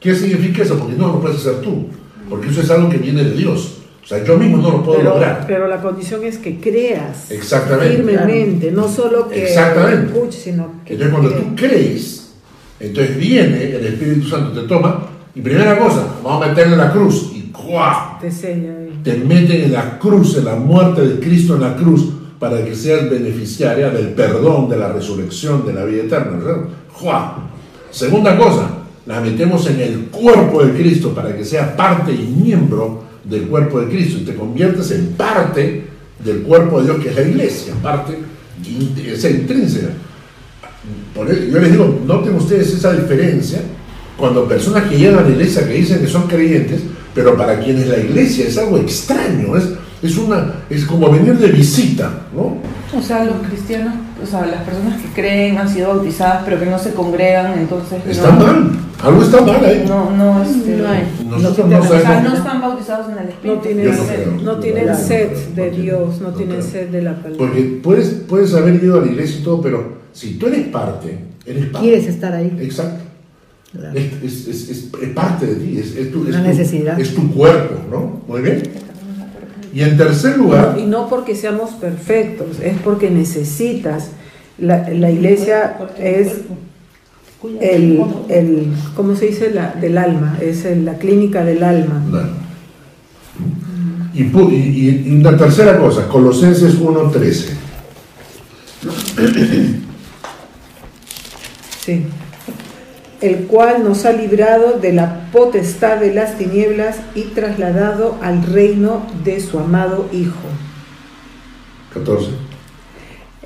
¿Qué 0.00 0.14
significa 0.14 0.62
eso? 0.62 0.78
Porque 0.78 0.94
no 0.94 1.08
lo 1.08 1.20
puedes 1.20 1.38
hacer 1.38 1.62
tú, 1.62 1.88
porque 2.28 2.48
eso 2.48 2.60
es 2.60 2.70
algo 2.70 2.90
que 2.90 2.98
viene 2.98 3.24
de 3.24 3.32
Dios. 3.32 3.75
O 4.06 4.08
sea, 4.08 4.22
yo 4.22 4.38
mismo 4.38 4.58
no 4.58 4.70
lo 4.70 4.84
puedo 4.84 4.98
Pero, 4.98 5.14
lograr. 5.14 5.44
pero 5.48 5.66
la 5.66 5.82
condición 5.82 6.22
es 6.22 6.38
que 6.38 6.60
creas 6.60 7.28
Exactamente. 7.28 7.96
firmemente, 7.96 8.70
no 8.70 8.86
solo 8.86 9.28
que 9.28 9.42
Exactamente. 9.48 10.12
escuches, 10.12 10.42
sino 10.42 10.70
que 10.84 10.92
Entonces 10.92 11.12
cuando 11.18 11.34
tú 11.36 11.56
crees, 11.56 12.32
entonces 12.78 13.16
viene 13.16 13.64
el 13.74 13.84
Espíritu 13.84 14.28
Santo, 14.28 14.52
te 14.60 14.68
toma, 14.68 15.08
y 15.34 15.40
primera 15.40 15.76
cosa, 15.76 16.06
vamos 16.22 16.44
a 16.44 16.48
meterle 16.50 16.76
la 16.76 16.92
cruz, 16.92 17.32
y 17.34 17.50
¡cuá! 17.50 18.16
te 18.20 18.30
sella 18.30 18.76
ahí. 18.78 19.00
te 19.02 19.14
meten 19.16 19.64
en 19.64 19.72
la 19.72 19.98
cruz, 19.98 20.36
en 20.38 20.44
la 20.44 20.54
muerte 20.54 21.04
de 21.04 21.18
Cristo 21.18 21.56
en 21.56 21.62
la 21.62 21.74
cruz, 21.74 22.08
para 22.38 22.64
que 22.64 22.76
seas 22.76 23.10
beneficiaria 23.10 23.90
del 23.90 24.10
perdón, 24.10 24.68
de 24.68 24.76
la 24.76 24.92
resurrección, 24.92 25.66
de 25.66 25.72
la 25.72 25.84
vida 25.84 26.04
eterna. 26.04 26.38
¡Juá! 26.92 27.38
Segunda 27.90 28.36
cosa, 28.38 28.68
la 29.04 29.20
metemos 29.20 29.68
en 29.68 29.80
el 29.80 29.98
cuerpo 30.12 30.62
de 30.64 30.72
Cristo 30.78 31.12
para 31.12 31.36
que 31.36 31.44
sea 31.44 31.74
parte 31.76 32.12
y 32.12 32.18
miembro 32.40 33.02
del 33.28 33.42
cuerpo 33.48 33.80
de 33.80 33.88
Cristo 33.88 34.18
y 34.20 34.24
te 34.24 34.34
conviertes 34.34 34.90
en 34.92 35.08
parte 35.08 35.84
del 36.24 36.42
cuerpo 36.42 36.80
de 36.80 36.86
Dios 36.86 37.02
que 37.02 37.10
es 37.10 37.16
la 37.16 37.22
iglesia, 37.22 37.74
parte 37.82 38.16
esa 39.06 39.30
intrínseca. 39.30 39.88
Por 41.14 41.30
eso, 41.30 41.42
yo 41.44 41.58
les 41.58 41.72
digo, 41.72 42.00
noten 42.06 42.34
ustedes 42.34 42.72
esa 42.72 42.92
diferencia 42.92 43.60
cuando 44.16 44.48
personas 44.48 44.84
que 44.84 44.96
llegan 44.96 45.18
a 45.18 45.22
la 45.22 45.30
iglesia 45.30 45.66
que 45.66 45.74
dicen 45.74 46.00
que 46.00 46.06
son 46.06 46.26
creyentes, 46.26 46.80
pero 47.14 47.36
para 47.36 47.58
quienes 47.60 47.86
la 47.88 47.98
iglesia 47.98 48.46
es 48.46 48.56
algo 48.56 48.78
extraño, 48.78 49.56
es, 49.56 49.64
es, 50.02 50.16
una, 50.16 50.54
es 50.70 50.84
como 50.84 51.10
venir 51.10 51.36
de 51.36 51.48
visita, 51.48 52.10
¿no? 52.34 52.56
O 52.96 53.02
sea, 53.02 53.24
los 53.24 53.46
cristianos, 53.46 53.94
o 54.22 54.26
sea, 54.26 54.46
las 54.46 54.62
personas 54.62 55.00
que 55.02 55.08
creen 55.08 55.58
han 55.58 55.68
sido 55.68 55.88
bautizadas 55.88 56.42
pero 56.44 56.58
que 56.58 56.66
no 56.66 56.78
se 56.78 56.92
congregan, 56.92 57.58
entonces 57.58 58.00
Está 58.06 58.32
no, 58.32 58.46
mal, 58.46 58.70
algo 59.02 59.22
está 59.22 59.40
mal 59.42 59.64
ahí. 59.64 59.84
no, 59.86 60.10
no, 60.10 60.42
este, 60.42 60.76
No 60.76 60.88
hay. 60.88 61.02
Nosotros 61.28 61.68
No 61.68 61.78
no 61.78 61.84
o 61.84 61.86
sea, 61.88 61.98
no 61.98 62.04
sabemos. 62.04 62.38
están 62.38 62.60
bautizados 62.60 63.06
en 63.12 63.18
el 63.18 63.28
Espíritu. 63.28 63.56
No 63.56 63.60
tienen, 63.62 63.86
no 63.86 63.94
sed, 64.04 64.26
no 64.42 64.58
tienen 64.58 64.84
Claro, 64.84 64.98
sed 64.98 65.30
de. 65.54 65.70
Dios, 65.70 66.20
no 66.20 66.30
No 66.30 66.34
tienen 66.34 66.58
creo. 66.58 66.70
sed 66.70 66.88
de 66.88 67.02
la 67.02 67.14
palabra. 67.16 67.38
Porque 67.38 67.80
puedes, 67.82 68.08
puedes 68.28 68.54
haber 68.54 68.74
ido 68.82 68.98
a 69.00 69.04
la 69.04 69.10
iglesia 69.12 69.40
y 69.40 69.42
todo, 69.44 69.60
pero 69.60 69.96
si 70.12 70.34
tú 70.34 70.46
eres 70.46 70.68
parte, 70.68 71.18
eres 71.44 71.66
parte. 71.66 71.86
Quieres 71.88 72.06
estar 72.06 72.32
ahí. 72.32 72.56
Exacto. 72.60 73.04
Claro. 73.72 73.98
Es, 73.98 74.12
es- 74.22 74.48
es- 74.48 74.70
es- 74.70 74.90
es 75.02 75.08
parte 75.10 75.46
de 75.46 75.54
ti, 75.56 75.78
es, 75.78 75.94
es 75.96 76.10
tu, 76.10 76.22
es 76.22 76.28
Una 76.30 76.42
tu- 76.42 76.48
necesidad. 76.48 76.98
es 76.98 77.14
tu 77.14 77.30
cuerpo, 77.34 77.74
¿no? 77.90 78.22
Muy 78.26 78.40
bien. 78.40 78.62
Y 79.74 79.82
en 79.82 79.98
tercer 79.98 80.38
lugar, 80.38 80.76
Y 80.78 80.86
no 80.86 81.08
porque 81.10 81.34
seamos 81.34 81.72
perfectos, 81.72 82.58
es 82.62 82.78
porque 82.82 83.10
necesitas. 83.10 84.10
La, 84.58 84.88
la 84.88 85.10
iglesia 85.10 85.76
es 85.98 86.28
el, 87.60 88.02
el, 88.28 88.72
¿cómo 88.94 89.14
se 89.16 89.26
dice? 89.26 89.50
La, 89.52 89.72
del 89.72 89.98
alma, 89.98 90.38
es 90.40 90.64
el- 90.64 90.84
la 90.84 90.94
clínica 90.98 91.44
del 91.44 91.62
alma. 91.62 92.02
y, 94.14 94.22
y- 94.22 95.02
y 95.06 95.10
una 95.20 95.36
tercera 95.36 95.78
cosa, 95.78 96.08
Colosenses 96.08 96.78
1.13. 96.80 97.48
Sí. 101.84 102.04
El 103.20 103.36
cual 103.46 103.82
nos 103.82 104.04
ha 104.04 104.12
librado 104.12 104.78
de 104.78 104.92
la 104.92 105.30
potestad 105.32 105.98
de 105.98 106.12
las 106.12 106.36
tinieblas 106.36 106.96
y 107.14 107.22
trasladado 107.22 108.16
al 108.22 108.42
reino 108.44 109.06
de 109.24 109.40
su 109.40 109.58
amado 109.58 110.08
Hijo, 110.12 110.34
14. 111.94 112.28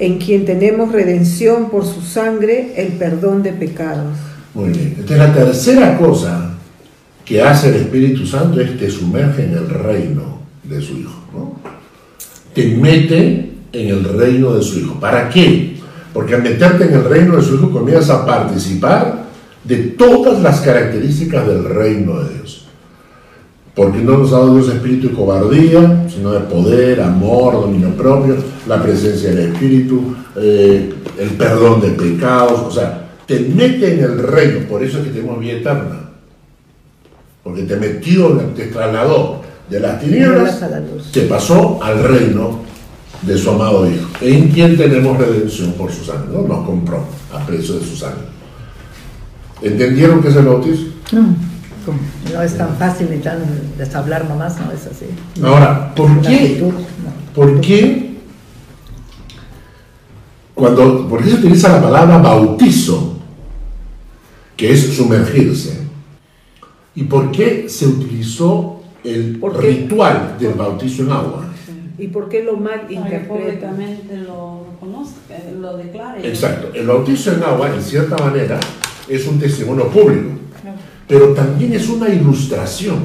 En 0.00 0.18
quien 0.18 0.46
tenemos 0.46 0.92
redención 0.92 1.70
por 1.70 1.84
su 1.84 2.00
sangre, 2.00 2.72
el 2.76 2.88
perdón 2.94 3.42
de 3.42 3.52
pecados. 3.52 4.16
Muy 4.54 4.70
bien. 4.70 4.94
Entonces 4.98 5.18
la 5.18 5.32
tercera 5.32 5.98
cosa 5.98 6.54
que 7.24 7.42
hace 7.42 7.68
el 7.68 7.76
Espíritu 7.76 8.26
Santo 8.26 8.60
es 8.60 8.76
te 8.78 8.90
sumerge 8.90 9.44
en 9.44 9.52
el 9.52 9.68
reino 9.68 10.40
de 10.64 10.80
su 10.80 10.98
Hijo. 10.98 11.56
Te 12.54 12.66
mete 12.76 13.52
en 13.72 13.88
el 13.88 14.04
reino 14.04 14.54
de 14.54 14.62
su 14.62 14.80
Hijo. 14.80 14.98
¿Para 14.98 15.28
qué? 15.28 15.76
Porque 16.12 16.34
al 16.34 16.42
meterte 16.42 16.84
en 16.84 16.94
el 16.94 17.04
reino 17.04 17.36
de 17.36 17.42
su 17.42 17.56
Hijo 17.56 17.70
comienzas 17.70 18.10
a 18.10 18.26
participar 18.26 19.26
de 19.62 19.76
todas 19.76 20.42
las 20.42 20.60
características 20.60 21.46
del 21.46 21.64
reino 21.64 22.20
de 22.20 22.34
Dios. 22.34 22.59
Porque 23.74 23.98
no 23.98 24.18
nos 24.18 24.32
ha 24.32 24.38
dado 24.38 24.56
Dios 24.56 24.68
espíritu 24.68 25.08
de 25.08 25.14
cobardía, 25.14 26.06
sino 26.08 26.32
de 26.32 26.40
poder, 26.40 27.00
amor, 27.00 27.54
dominio 27.54 27.90
propio, 27.90 28.36
la 28.66 28.82
presencia 28.82 29.30
del 29.30 29.52
Espíritu, 29.52 30.14
eh, 30.36 30.92
el 31.18 31.28
perdón 31.30 31.80
de 31.80 31.90
pecados. 31.90 32.60
O 32.60 32.70
sea, 32.70 33.10
te 33.26 33.38
mete 33.40 33.94
en 33.94 34.04
el 34.04 34.18
reino, 34.18 34.68
por 34.68 34.82
eso 34.82 34.98
es 34.98 35.04
que 35.04 35.10
tenemos 35.10 35.38
vida 35.38 35.52
eterna. 35.52 36.10
Porque 37.44 37.62
te 37.62 37.76
metió, 37.76 38.30
te 38.56 38.66
trasladó 38.66 39.40
de 39.70 39.80
las 39.80 40.00
tinieblas, 40.00 40.60
te 41.12 41.22
pasó 41.22 41.82
al 41.82 42.02
reino 42.02 42.60
de 43.22 43.38
su 43.38 43.50
amado 43.50 43.88
Hijo, 43.88 44.08
en 44.20 44.48
quien 44.48 44.76
tenemos 44.76 45.16
redención 45.16 45.72
por 45.72 45.92
su 45.92 46.04
sangre, 46.04 46.32
¿no? 46.32 46.42
nos 46.42 46.66
compró 46.66 47.04
a 47.32 47.46
precio 47.46 47.78
de 47.78 47.84
su 47.84 47.96
sangre. 47.96 48.24
¿Entendieron 49.62 50.22
qué 50.22 50.28
es 50.28 50.36
el 50.36 50.46
bautismo? 50.46 50.88
No. 51.12 51.49
No 52.32 52.42
es 52.42 52.56
tan 52.56 52.76
fácil 52.76 53.08
ni 53.10 53.18
tan 53.18 53.38
deshablar 53.76 54.28
nomás, 54.28 54.58
no 54.60 54.72
es 54.72 54.86
así. 54.86 55.06
Ahora, 55.42 55.94
¿por 55.94 56.10
Una 56.10 56.22
qué? 56.22 56.34
actitud, 56.34 56.72
no. 56.72 57.34
¿Por 57.34 57.60
qué? 57.60 58.16
Cuando, 60.54 61.08
¿Por 61.08 61.22
qué 61.22 61.30
se 61.30 61.36
utiliza 61.36 61.68
la 61.70 61.82
palabra 61.82 62.18
bautizo? 62.18 63.18
Que 64.56 64.72
es 64.72 64.94
sumergirse. 64.94 65.80
¿Y 66.94 67.04
por 67.04 67.30
qué 67.30 67.66
se 67.68 67.86
utilizó 67.86 68.82
el 69.04 69.40
ritual 69.58 70.36
del 70.38 70.54
bautizo 70.54 71.02
en 71.04 71.12
agua? 71.12 71.46
¿Y 71.98 72.08
por 72.08 72.28
qué 72.28 72.42
lo 72.42 72.56
mal 72.56 72.86
públicamente 73.26 74.16
lo 74.16 74.70
conozca, 74.80 75.36
eh, 75.36 75.54
lo 75.60 75.76
declare. 75.76 76.26
Exacto. 76.26 76.70
El 76.74 76.86
bautizo 76.86 77.32
en 77.32 77.42
agua, 77.42 77.72
en 77.74 77.82
cierta 77.82 78.16
manera, 78.16 78.58
es 79.06 79.26
un 79.26 79.38
testimonio 79.38 79.88
público, 79.88 80.30
pero 81.10 81.34
también 81.34 81.72
es 81.72 81.88
una 81.88 82.08
ilustración. 82.08 82.98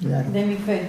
Claro. 0.00 0.30
De 0.32 0.44
mi 0.44 0.56
fe. 0.56 0.82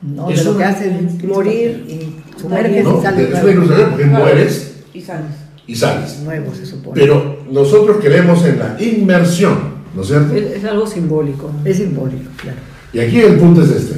No, 0.00 0.30
Es 0.30 0.38
de 0.38 0.44
lo 0.50 0.56
que 0.56 0.64
hace 0.64 0.90
morir 1.28 1.84
y 1.86 2.40
sumerges 2.40 2.84
¿no? 2.84 2.98
y 2.98 3.02
sales 3.02 3.28
Es 3.30 3.42
una 3.42 3.52
ilustración 3.52 3.90
porque 3.90 4.04
mueres 4.06 4.74
Y 4.94 5.00
sales. 5.02 5.26
y 5.66 5.76
sales. 5.76 6.20
Nuevo 6.24 6.54
se 6.54 6.64
supone. 6.66 6.98
Pero 7.00 7.44
nosotros 7.50 7.98
creemos 8.00 8.42
en 8.46 8.58
la 8.58 8.76
inmersión, 8.82 9.58
¿no 9.94 10.00
es 10.02 10.08
cierto? 10.08 10.34
Es, 10.34 10.56
es 10.56 10.64
algo 10.64 10.86
simbólico. 10.86 11.52
es 11.66 11.76
simbólico, 11.76 12.30
claro. 12.36 12.58
Y 12.94 12.98
aquí 13.00 13.20
el 13.20 13.38
punto 13.38 13.62
es 13.62 13.70
este. 13.70 13.96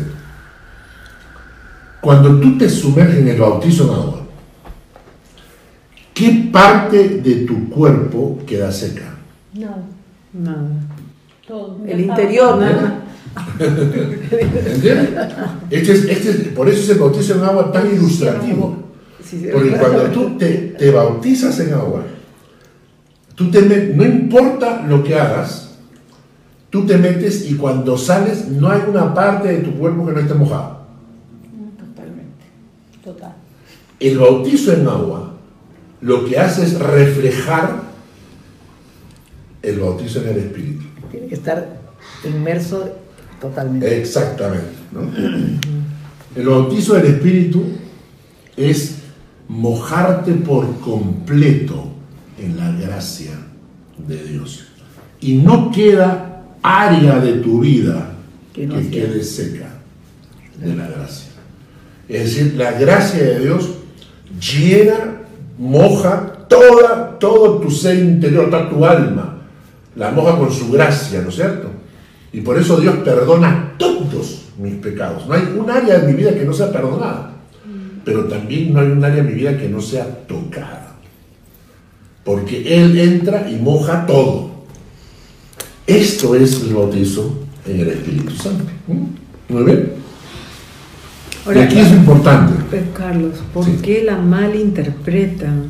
Cuando 2.01 2.39
tú 2.41 2.59
te 2.59 2.69
sumerges 2.69 3.19
en 3.19 3.29
el 3.29 3.41
bautizo 3.41 3.85
en 3.85 3.91
agua, 3.91 4.27
¿qué 6.13 6.49
parte 6.53 7.09
de 7.21 7.35
tu 7.47 7.71
cuerpo 7.71 8.41
queda 8.45 8.71
seca? 8.73 9.15
No, 9.55 9.95
Nada. 10.35 10.69
Todo. 11.47 11.79
El 11.87 12.01
interior, 12.01 12.57
¿no? 12.57 12.61
nada. 12.61 13.01
¿Entiendes? 13.59 15.11
Este 15.71 15.93
es, 15.93 16.05
este 16.05 16.31
es- 16.31 16.37
por 16.49 16.69
eso 16.69 16.81
es 16.81 16.89
el 16.91 16.99
bautizo 16.99 17.35
en 17.35 17.45
agua 17.45 17.73
tan 17.73 17.93
ilustrativo. 17.95 18.77
Porque 19.53 19.71
cuando 19.73 20.03
tú 20.13 20.37
te, 20.39 20.53
te 20.79 20.91
bautizas 20.91 21.59
en 21.61 21.73
agua, 21.75 22.03
tú 23.35 23.51
te 23.51 23.61
met- 23.63 23.95
no 23.95 24.05
importa 24.05 24.85
lo 24.87 25.03
que 25.03 25.15
hagas, 25.19 25.77
tú 26.71 26.87
te 26.87 26.97
metes 26.99 27.51
y 27.51 27.55
cuando 27.57 27.97
sales 27.99 28.49
no 28.49 28.69
hay 28.69 28.83
una 28.89 29.13
parte 29.15 29.49
de 29.49 29.59
tu 29.59 29.73
cuerpo 29.77 30.07
que 30.07 30.13
no 30.13 30.21
esté 30.21 30.35
mojada. 30.35 30.81
Totalmente. 31.79 32.45
Total. 33.03 33.35
El 33.99 34.19
bautizo 34.19 34.73
en 34.73 34.87
agua 34.87 35.35
lo 36.01 36.25
que 36.27 36.39
hace 36.39 36.63
es 36.65 36.79
reflejar 36.79 37.83
el 39.63 39.79
bautizo 39.81 40.21
en 40.23 40.29
el 40.29 40.37
Espíritu. 40.39 40.85
Tiene 41.15 41.29
que 41.29 41.35
estar 41.37 41.77
inmerso 42.25 42.93
totalmente. 43.41 44.01
Exactamente. 44.01 44.67
¿no? 44.91 45.03
El 46.37 46.49
bautizo 46.49 46.95
del 46.95 47.07
Espíritu 47.07 47.63
es 48.57 48.97
mojarte 49.47 50.33
por 50.33 50.81
completo 50.81 51.93
en 52.39 52.57
la 52.57 52.73
gracia 52.73 53.33
de 54.09 54.25
Dios. 54.25 54.67
Y 55.21 55.37
no 55.37 55.71
queda 55.71 56.43
área 56.63 57.21
de 57.21 57.35
tu 57.35 57.61
vida 57.61 58.17
Que 58.53 58.63
que, 58.63 58.67
no 58.67 58.91
quede 58.91 59.23
seca 59.23 59.69
de 60.59 60.75
la 60.75 60.89
gracia. 60.89 61.31
Es 62.09 62.25
decir, 62.25 62.55
la 62.57 62.73
gracia 62.73 63.23
de 63.23 63.39
Dios 63.39 63.71
llena, 64.41 65.21
moja 65.57 66.47
toda, 66.49 67.17
todo 67.21 67.59
tu 67.59 67.71
ser 67.71 67.99
interior, 68.01 68.51
toda 68.51 68.69
tu 68.69 68.85
alma. 68.85 69.34
La 69.97 70.11
moja 70.11 70.37
con 70.39 70.53
su 70.53 70.71
gracia, 70.73 71.23
¿no 71.23 71.29
es 71.29 71.35
cierto? 71.37 71.69
Y 72.33 72.41
por 72.41 72.59
eso 72.59 72.79
Dios 72.81 72.97
perdona 73.05 73.75
todos 73.79 74.47
mis 74.59 74.75
pecados. 74.75 75.27
No 75.27 75.35
hay 75.35 75.43
un 75.57 75.71
área 75.71 75.99
de 75.99 76.13
mi 76.13 76.15
vida 76.19 76.35
que 76.35 76.45
no 76.45 76.53
sea 76.53 76.73
perdonada. 76.73 77.33
Pero 78.05 78.25
también 78.25 78.73
no 78.73 78.81
hay 78.81 78.89
un 78.89 79.03
área 79.05 79.23
de 79.23 79.31
mi 79.31 79.35
vida 79.35 79.57
que 79.57 79.69
no 79.69 79.81
sea 79.81 80.05
tocada. 80.27 80.97
Porque 82.25 82.83
Él 82.83 82.99
entra 82.99 83.49
y 83.49 83.57
moja 83.57 84.05
todo. 84.07 84.51
Esto 85.87 86.35
es 86.35 86.63
el 86.63 86.75
bautizo 86.75 87.39
en 87.67 87.81
el 87.81 87.89
Espíritu 87.89 88.35
Santo. 88.35 88.65
¿Mm? 88.89 89.53
Muy 89.55 89.63
bien. 89.65 89.93
Y 91.55 91.59
aquí 91.59 91.79
es 91.79 91.91
importante, 91.91 92.55
Carlos, 92.97 93.35
¿por 93.53 93.65
Sí. 93.67 93.77
qué 93.83 94.03
la 94.03 94.17
malinterpretan? 94.17 95.69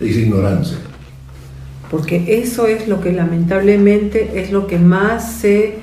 es 0.00 0.16
ignorancia. 0.16 0.78
Porque 1.90 2.40
eso 2.42 2.66
es 2.66 2.88
lo 2.88 3.00
que 3.00 3.12
lamentablemente 3.12 4.32
es 4.42 4.50
lo 4.50 4.66
que 4.66 4.78
más 4.78 5.32
se 5.40 5.76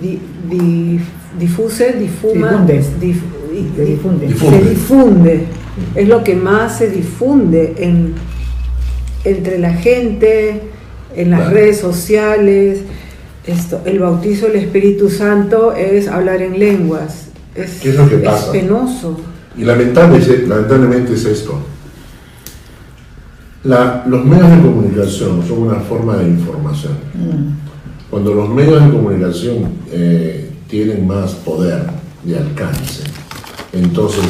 di- 0.00 0.20
di- 0.48 1.00
difuse, 1.38 1.92
difuma, 1.94 2.50
Difunde. 2.52 2.80
dif- 3.00 3.22
di- 3.50 3.84
difunde. 3.84 4.26
Difunde. 4.26 4.58
se 4.62 4.70
difunde. 4.70 5.44
Es 5.94 6.08
lo 6.08 6.22
que 6.24 6.34
más 6.36 6.78
se 6.78 6.90
difunde 6.90 7.74
en, 7.78 8.14
entre 9.24 9.58
la 9.58 9.72
gente, 9.74 10.60
en 11.16 11.30
las 11.30 11.40
Claro. 11.40 11.54
redes 11.54 11.78
sociales. 11.78 12.80
Esto, 13.46 13.80
el 13.86 13.98
bautizo 13.98 14.46
del 14.46 14.56
Espíritu 14.56 15.08
Santo 15.08 15.72
es 15.74 16.06
hablar 16.08 16.42
en 16.42 16.58
lenguas. 16.58 17.28
Es, 17.54 17.80
¿Qué 17.82 17.90
es 17.90 17.96
lo 17.96 18.08
que 18.08 18.16
es 18.16 18.22
pasa? 18.22 18.52
penoso. 18.52 19.18
Y 19.56 19.64
lamentable- 19.64 20.20
lamentablemente 20.46 21.14
es 21.14 21.24
esto. 21.24 21.58
La- 23.68 24.04
los 24.06 24.24
medios 24.24 24.50
de 24.50 24.62
comunicación 24.62 25.46
son 25.46 25.58
una 25.64 25.80
forma 25.80 26.16
de 26.16 26.28
información. 26.28 26.94
Cuando 28.10 28.32
los 28.32 28.48
medios 28.48 28.82
de 28.82 28.90
comunicación 28.90 29.68
eh, 29.90 30.50
tienen 30.68 31.06
más 31.06 31.32
poder 31.34 31.82
de 32.24 32.38
alcance, 32.38 33.02
entonces 33.74 34.24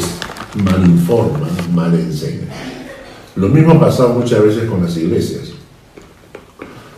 mal 0.63 0.85
informan, 0.85 1.49
mal 1.73 1.93
enseñan. 1.95 2.49
Lo 3.37 3.47
mismo 3.47 3.71
ha 3.73 3.79
pasado 3.79 4.09
muchas 4.09 4.43
veces 4.43 4.65
con 4.69 4.83
las 4.83 4.97
iglesias. 4.97 5.51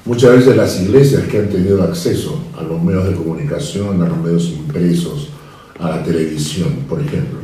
Muchas 0.06 0.32
veces 0.38 0.56
las 0.58 0.82
iglesias 0.82 1.24
que 1.30 1.38
han 1.38 1.50
tenido 1.50 1.84
acceso 1.84 2.40
a 2.60 2.64
los 2.64 2.82
medios 2.82 3.08
de 3.08 3.14
comunicación, 3.14 4.02
a 4.02 4.08
los 4.10 4.18
medios 4.18 4.46
impresos, 4.50 5.30
a 5.80 5.90
la 5.92 6.04
televisión, 6.04 6.70
por 6.90 7.00
ejemplo, 7.00 7.38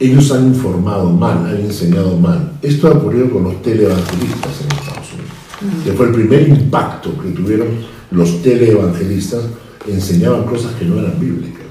ellos 0.00 0.30
han 0.30 0.46
informado 0.46 1.10
mal, 1.10 1.46
han 1.46 1.56
enseñado 1.56 2.16
mal. 2.16 2.52
Esto 2.62 2.88
ha 2.88 2.92
ocurrido 2.92 3.30
con 3.30 3.44
los 3.44 3.62
teleevangelistas 3.62 4.60
en 4.60 4.78
Estados 4.78 5.12
Unidos, 5.12 5.84
que 5.84 5.92
fue 5.92 6.06
el 6.06 6.12
primer 6.12 6.48
impacto 6.48 7.10
que 7.20 7.30
tuvieron 7.30 7.68
los 8.10 8.42
teleevangelistas, 8.42 9.42
enseñaban 9.86 10.44
cosas 10.44 10.72
que 10.74 10.84
no 10.84 10.98
eran 10.98 11.18
bíblicas, 11.18 11.66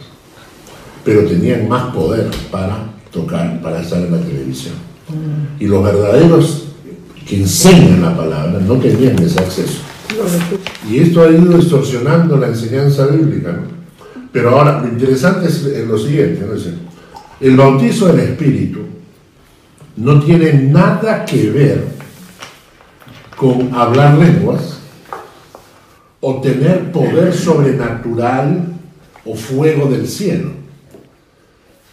pero 1.06 1.26
tenían 1.26 1.70
más 1.70 1.94
poder 1.94 2.30
para 2.52 2.78
tocar, 3.12 3.62
para 3.62 3.82
estar 3.82 4.00
en 4.00 4.12
la 4.12 4.20
televisión. 4.20 4.76
Y 5.60 5.68
los 5.68 5.84
verdaderos 5.84 6.66
que 7.26 7.38
enseñan 7.38 8.02
la 8.02 8.16
palabra 8.16 8.60
no 8.60 8.76
tenían 8.76 9.18
ese 9.20 9.40
acceso. 9.40 9.80
Y 10.90 11.00
esto 11.00 11.24
ha 11.24 11.30
ido 11.30 11.58
distorsionando 11.58 12.38
la 12.38 12.48
enseñanza 12.48 13.08
bíblica. 13.08 13.52
¿no? 13.54 13.78
Pero 14.32 14.52
ahora, 14.52 14.82
lo 14.82 14.88
interesante 14.88 15.48
es 15.48 15.88
lo 15.88 15.98
siguiente, 15.98 16.46
¿no? 16.46 16.87
El 17.40 17.56
bautizo 17.56 18.08
del 18.08 18.32
Espíritu 18.32 18.80
no 19.98 20.20
tiene 20.20 20.54
nada 20.54 21.24
que 21.24 21.50
ver 21.52 21.84
con 23.36 23.74
hablar 23.76 24.18
lenguas 24.18 24.80
o 26.20 26.42
tener 26.42 26.92
poder 26.92 27.32
sobrenatural 27.34 28.66
o 29.24 29.36
fuego 29.36 29.88
del 29.88 30.08
cielo. 30.08 30.50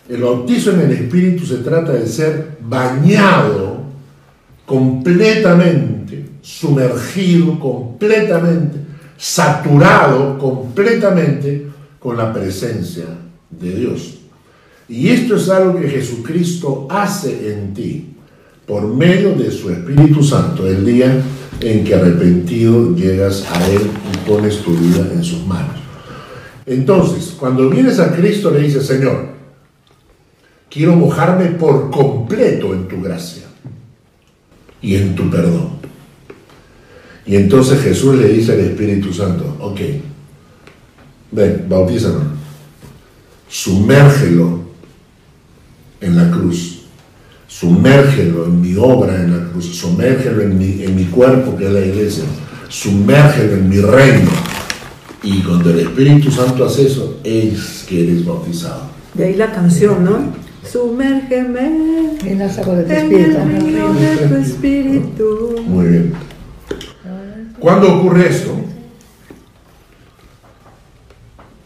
El 0.09 0.23
bautizo 0.23 0.73
en 0.73 0.81
el 0.81 0.93
Espíritu 0.93 1.45
se 1.45 1.59
trata 1.59 1.93
de 1.93 2.07
ser 2.07 2.57
bañado 2.63 3.85
completamente, 4.65 6.25
sumergido 6.41 7.61
completamente, 7.61 8.79
saturado 9.19 10.39
completamente 10.39 11.67
con 11.99 12.17
la 12.17 12.33
presencia 12.33 13.05
de 13.51 13.71
Dios. 13.75 14.24
Y 14.89 15.09
esto 15.09 15.37
es 15.37 15.49
algo 15.49 15.81
que 15.81 15.89
Jesucristo 15.89 16.87
hace 16.91 17.53
en 17.53 17.73
ti 17.73 18.15
por 18.67 18.87
medio 18.87 19.35
de 19.35 19.51
su 19.51 19.71
Espíritu 19.71 20.23
Santo 20.23 20.67
el 20.67 20.85
día 20.85 21.23
en 21.61 21.85
que 21.85 21.95
arrepentido 21.95 22.95
llegas 22.95 23.47
a 23.51 23.67
Él 23.71 23.83
y 24.13 24.29
pones 24.29 24.59
tu 24.59 24.73
vida 24.77 25.09
en 25.13 25.23
sus 25.23 25.47
manos. 25.47 25.77
Entonces, 26.67 27.35
cuando 27.39 27.69
vienes 27.69 27.99
a 27.99 28.15
Cristo 28.15 28.51
le 28.51 28.61
dices, 28.61 28.87
Señor, 28.87 29.29
quiero 30.71 30.97
mojarme 30.97 31.47
por 31.47 31.91
completo 31.91 32.75
en 32.75 32.89
tu 32.89 33.01
gracia 33.03 33.45
y 34.81 34.97
en 34.97 35.15
tu 35.15 35.31
perdón. 35.31 35.75
Y 37.27 37.37
entonces 37.37 37.81
Jesús 37.81 38.17
le 38.17 38.29
dice 38.29 38.53
al 38.53 38.61
Espíritu 38.61 39.13
Santo, 39.13 39.57
ok, 39.61 39.81
ven, 41.33 41.67
bautízanos, 41.69 42.23
sumérgelo 43.49 44.64
en 46.05 46.17
la 46.17 46.31
cruz, 46.31 46.83
sumérgelo 47.49 48.47
en 48.47 48.61
mi 48.61 48.75
obra 48.77 49.17
en 49.17 49.33
la 49.37 49.51
cruz, 49.51 49.67
sumérgelo 49.77 50.43
en 50.43 50.59
mi, 50.59 50.83
en 50.83 50.95
mi 50.95 51.05
cuerpo 51.05 51.57
que 51.57 51.67
es 51.67 51.73
la 51.73 51.81
iglesia, 51.81 52.25
sumérgelo 52.69 53.55
en 53.55 53.69
mi 53.69 53.81
reino. 53.81 54.31
Y 55.23 55.41
cuando 55.43 55.71
el 55.71 55.81
Espíritu 55.81 56.31
Santo 56.31 56.67
hace 56.67 56.87
eso, 56.87 57.19
es 57.25 57.87
que 57.89 58.05
eres 58.05 58.27
bautizado. 58.27 58.83
De 59.15 59.25
ahí 59.25 59.35
la 59.37 59.53
canción, 59.53 60.05
¿no? 60.05 60.19
Sumérgeme 60.71 62.19
En 62.25 62.39
las 62.39 62.59
aguas 62.59 62.79
del 62.79 62.91
en 62.91 62.97
Espíritu. 63.13 63.39
el 63.39 63.61
río 63.61 63.95
de 63.95 64.17
tu 64.29 64.35
espíritu. 64.35 65.63
Muy 65.67 65.87
bien. 65.87 66.15
¿Cuándo 67.59 67.95
ocurre 67.99 68.29
esto? 68.29 68.55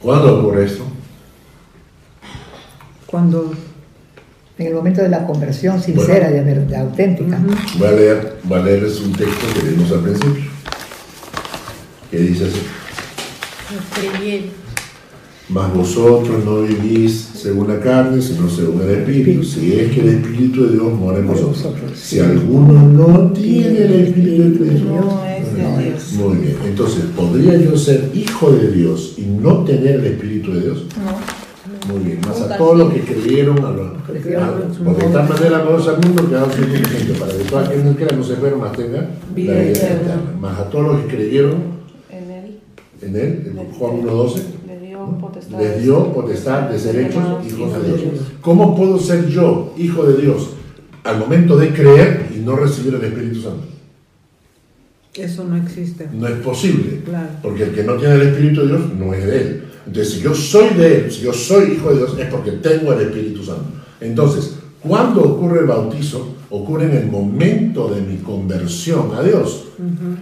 ¿Cuándo 0.01 0.39
ocurre 0.39 0.67
esto? 0.67 0.85
Cuando 3.07 3.53
En 4.59 4.67
el 4.67 4.75
momento 4.75 5.03
de 5.03 5.09
la 5.09 5.25
conversión 5.25 5.81
sincera, 5.81 6.31
de 6.31 6.77
auténtica. 6.77 7.39
Voy 7.79 7.87
a 7.87 7.93
leer, 7.93 8.39
voy 8.43 8.59
a 8.59 8.63
leerles 8.65 9.01
un 9.01 9.13
texto 9.13 9.47
que 9.55 9.67
leímos 9.67 9.93
al 9.93 10.01
principio, 10.01 10.51
que 12.11 12.19
dice 12.19 12.47
así. 12.47 12.61
Mas 15.49 15.73
vosotros 15.73 16.45
no 16.45 16.63
vivís 16.63 17.31
según 17.35 17.69
la 17.69 17.79
carne, 17.79 18.21
sino 18.21 18.51
según 18.51 18.83
el 18.83 18.91
Espíritu. 18.91 19.45
Si 19.45 19.79
es 19.79 19.93
que 19.93 20.01
el 20.01 20.09
Espíritu 20.09 20.65
de 20.67 20.73
Dios 20.73 20.93
mora 20.93 21.19
en 21.19 21.29
vosotros. 21.29 21.77
Si 21.95 22.19
alguno 22.19 22.83
no 22.83 23.31
tiene 23.31 23.79
el 23.79 23.93
Espíritu 24.09 24.65
de 24.65 24.71
Dios, 24.71 24.83
No 24.83 25.25
es 25.25 25.55
de 25.55 25.85
Dios. 25.85 26.13
Muy 26.15 26.37
bien. 26.39 26.57
Entonces, 26.67 27.05
¿podría 27.17 27.57
yo 27.59 27.79
ser 27.79 28.11
hijo 28.13 28.51
de 28.51 28.73
Dios 28.73 29.15
y 29.17 29.23
no 29.23 29.65
tener 29.65 30.01
el 30.01 30.07
Espíritu 30.07 30.53
de 30.53 30.61
Dios? 30.63 30.79
No. 30.97 31.38
Muy 31.87 32.05
bien. 32.05 32.21
Más 32.27 32.41
a 32.43 32.57
todos 32.59 32.77
los 32.79 32.93
que 32.93 33.01
creyeron, 33.01 33.59
a 33.65 33.71
los, 33.71 33.87
a- 33.89 33.93
porque 34.05 35.07
de 35.07 35.13
tal 35.13 35.29
manera 35.29 35.59
amorosa 35.61 35.91
al 35.93 36.01
mundo 36.07 36.29
que 36.29 36.35
ha 36.35 36.39
dado 36.41 36.53
su 36.53 36.63
inteligente 36.63 37.15
para 37.19 37.33
que 37.33 37.45
todo 37.45 37.59
aquel 37.61 37.97
que 37.97 38.17
no 38.17 38.25
se 38.25 38.35
fuera 38.37 38.57
más 38.57 38.73
tenga 38.73 38.99
la 39.01 39.09
vida 39.35 39.63
eterna. 39.63 40.15
Más 40.41 40.59
a 40.59 40.69
todos 40.71 40.87
los 40.97 41.01
que 41.07 41.17
creyeron 41.17 41.55
En 42.11 42.31
él 42.31 42.59
en 43.01 43.17
él, 43.17 43.53
en 43.57 43.73
Juan 43.73 44.03
1.12, 44.03 44.41
le 44.67 44.81
dio 44.87 45.19
potestad. 45.21 45.59
les 45.61 45.83
dio 45.83 46.13
potestad 46.13 46.63
de 46.71 46.79
ser 46.79 46.97
hechos 46.97 47.23
hijos 47.47 47.73
de 47.83 47.87
Dios. 47.89 48.01
¿Cómo 48.41 48.77
puedo 48.77 48.99
ser 48.99 49.29
yo 49.29 49.73
hijo 49.79 50.03
de 50.05 50.21
Dios 50.21 50.51
al 51.05 51.19
momento 51.19 51.57
de 51.57 51.69
creer 51.71 52.27
y 52.35 52.39
no 52.41 52.57
recibir 52.57 52.95
el 52.95 53.05
Espíritu 53.05 53.43
Santo? 53.43 53.65
eso 55.15 55.43
no 55.45 55.57
existe. 55.57 56.07
No 56.13 56.29
es 56.29 56.35
posible, 56.37 57.01
Claro. 57.05 57.27
porque 57.43 57.65
el 57.65 57.71
que 57.75 57.83
no 57.83 57.95
tiene 57.95 58.15
el 58.15 58.23
Espíritu 58.23 58.61
de 58.61 58.67
Dios 58.69 58.81
no 58.97 59.13
es 59.15 59.27
de 59.27 59.37
él. 59.41 59.58
Entonces, 59.89 60.15
si 60.15 60.21
yo 60.21 60.35
soy 60.35 60.75
de 60.75 60.97
él, 61.01 61.11
si 61.13 61.23
yo 61.23 61.33
soy 61.33 61.73
hijo 61.73 61.91
de 61.91 61.97
Dios, 61.97 62.17
es 62.19 62.27
porque 62.27 62.53
tengo 62.53 62.93
el 62.93 63.01
Espíritu 63.09 63.43
Santo. 63.43 63.65
Entonces, 64.01 64.55
cuando 64.81 65.23
ocurre 65.23 65.61
el 65.61 65.67
bautizo? 65.67 66.35
Ocurre 66.51 66.85
en 66.85 66.97
el 66.97 67.07
momento 67.09 67.89
de 67.93 68.01
mi 68.01 68.17
conversión 68.19 69.15
a 69.15 69.23
Dios 69.23 69.65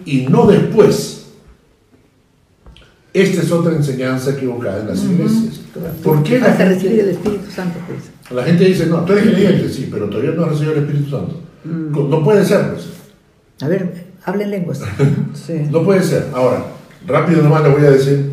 y 0.04 0.22
no 0.28 0.46
después. 0.46 1.26
Esta 3.12 3.42
es 3.42 3.50
otra 3.52 3.74
enseñanza 3.74 4.30
equivocada 4.32 4.80
en 4.80 4.88
las 4.88 5.02
iglesias. 5.04 5.60
¿Por 6.02 6.22
qué 6.22 6.38
la 6.40 6.46
Hasta 6.48 6.64
gente- 6.66 6.74
recibir 6.74 7.00
el 7.00 7.08
Espíritu 7.10 7.50
Santo, 7.50 7.78
pues. 7.86 8.00
la 8.36 8.44
gente 8.44 8.64
dice, 8.64 8.86
no, 8.86 9.04
tú 9.04 9.12
eres 9.12 9.24
creyente, 9.32 9.68
sí, 9.72 9.88
pero 9.90 10.08
todavía 10.10 10.32
no 10.32 10.44
has 10.44 10.50
recibido 10.50 10.72
el 10.74 10.78
Espíritu 10.84 11.10
Santo. 11.10 11.40
No 11.64 12.22
puede 12.24 12.44
ser, 12.44 12.72
pues. 12.72 12.86
A 13.62 13.68
ver, 13.68 14.06
hablen 14.24 14.50
lenguas. 14.50 14.80
Sí. 15.46 15.62
No 15.70 15.82
puede 15.84 16.02
ser. 16.02 16.26
Ahora, 16.34 16.64
rápido 17.06 17.42
nomás 17.42 17.62
le 17.62 17.68
voy 17.70 17.82
a 17.86 17.90
decir, 17.90 18.32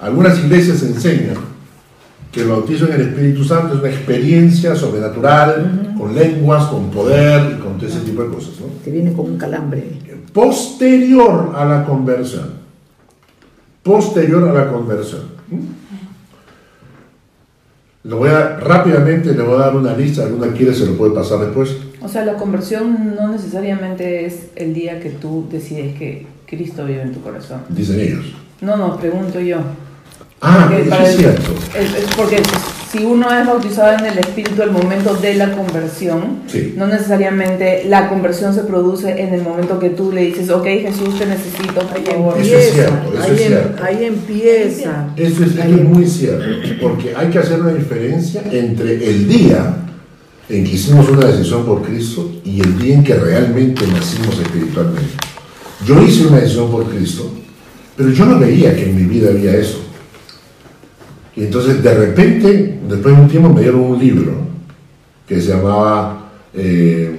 algunas 0.00 0.38
iglesias 0.38 0.82
enseñan 0.82 1.36
que 2.32 2.42
el 2.42 2.48
bautismo 2.48 2.88
en 2.88 2.94
el 2.94 3.00
Espíritu 3.08 3.44
Santo 3.44 3.74
es 3.74 3.80
una 3.80 3.90
experiencia 3.90 4.74
sobrenatural, 4.76 5.94
con 5.98 6.14
lenguas, 6.14 6.66
con 6.66 6.90
poder 6.90 7.56
y 7.56 7.60
con 7.60 7.76
todo 7.76 7.88
ese 7.88 8.00
tipo 8.00 8.22
de 8.22 8.28
cosas. 8.28 8.60
¿no? 8.60 8.66
Que 8.84 8.90
viene 8.90 9.12
con 9.12 9.30
un 9.30 9.36
calambre. 9.36 9.98
Posterior 10.32 11.52
a 11.56 11.64
la 11.64 11.84
conversión. 11.84 12.60
Posterior 13.82 14.48
a 14.48 14.52
la 14.52 14.70
conversión. 14.70 15.22
¿Mm? 15.48 15.80
Le 18.02 18.14
voy 18.14 18.30
a, 18.30 18.56
rápidamente 18.56 19.34
le 19.34 19.42
voy 19.42 19.56
a 19.56 19.66
dar 19.66 19.76
una 19.76 19.94
lista, 19.94 20.22
alguna 20.22 20.52
quiere 20.52 20.72
se 20.72 20.86
lo 20.86 20.96
puede 20.96 21.12
pasar 21.12 21.40
después. 21.40 21.76
O 22.00 22.08
sea, 22.08 22.24
la 22.24 22.34
conversión 22.34 23.14
no 23.14 23.28
necesariamente 23.28 24.24
es 24.24 24.46
el 24.56 24.72
día 24.72 25.00
que 25.00 25.10
tú 25.10 25.46
decides 25.50 25.98
que 25.98 26.26
Cristo 26.46 26.86
vive 26.86 27.02
en 27.02 27.12
tu 27.12 27.20
corazón. 27.20 27.60
Dicen 27.68 28.00
ellos. 28.00 28.32
No, 28.62 28.76
no, 28.76 28.96
pregunto 28.96 29.40
yo. 29.40 29.58
Ah, 30.42 30.68
Porque 30.70 30.88
eso 30.88 31.02
es 31.02 31.08
el- 31.10 31.16
cierto. 31.18 31.50
Es, 31.78 32.04
es 32.04 32.14
porque 32.16 32.42
si 32.90 33.04
uno 33.04 33.30
es 33.32 33.46
bautizado 33.46 33.98
en 33.98 34.06
el 34.06 34.18
Espíritu 34.18 34.62
al 34.62 34.70
momento 34.72 35.14
de 35.14 35.34
la 35.34 35.52
conversión, 35.52 36.40
Sí. 36.46 36.72
no 36.76 36.86
necesariamente 36.86 37.84
la 37.88 38.08
conversión 38.08 38.54
se 38.54 38.62
produce 38.62 39.20
en 39.20 39.34
el 39.34 39.42
momento 39.42 39.78
que 39.78 39.90
tú 39.90 40.10
le 40.12 40.22
dices, 40.22 40.48
ok 40.50 40.64
Jesús, 40.64 41.18
te 41.18 41.26
necesito, 41.26 41.80
por 41.86 41.96
Ahí 41.98 42.04
favor. 42.06 42.38
Eso 42.40 42.56
es 42.56 42.68
empieza, 42.68 42.72
cierto, 42.88 43.12
eso 43.14 43.22
ahí, 43.22 43.34
es 43.34 43.40
em- 43.42 43.46
cierto. 43.48 43.84
ahí 43.84 44.04
empieza. 44.04 45.08
Eso 45.16 45.44
es, 45.44 45.50
eso 45.52 45.62
es 45.62 45.84
muy 45.84 46.06
cierto, 46.06 46.44
porque 46.80 47.14
hay 47.14 47.28
que 47.28 47.38
hacer 47.38 47.60
una 47.60 47.74
diferencia 47.74 48.42
entre 48.50 48.94
el 49.10 49.28
día 49.28 49.76
en 50.48 50.64
que 50.64 50.70
hicimos 50.72 51.06
una 51.10 51.26
decisión 51.26 51.64
por 51.66 51.82
Cristo 51.82 52.32
y 52.44 52.60
el 52.60 52.78
día 52.78 52.94
en 52.94 53.04
que 53.04 53.14
realmente 53.14 53.86
nacimos 53.86 54.38
espiritualmente. 54.40 55.10
Yo 55.86 56.02
hice 56.02 56.26
una 56.26 56.38
decisión 56.38 56.70
por 56.70 56.84
Cristo, 56.88 57.30
pero 57.96 58.08
yo 58.10 58.24
no 58.24 58.38
veía 58.40 58.74
que 58.74 58.84
en 58.84 58.96
mi 58.96 59.02
vida 59.02 59.30
había 59.30 59.54
eso. 59.54 59.84
Y 61.36 61.44
entonces 61.44 61.82
de 61.82 61.94
repente, 61.94 62.80
después 62.88 63.16
de 63.16 63.22
un 63.22 63.28
tiempo, 63.28 63.48
me 63.50 63.60
dieron 63.60 63.80
un 63.80 63.98
libro 63.98 64.34
que 65.26 65.40
se 65.40 65.48
llamaba 65.48 66.30
eh, 66.54 67.16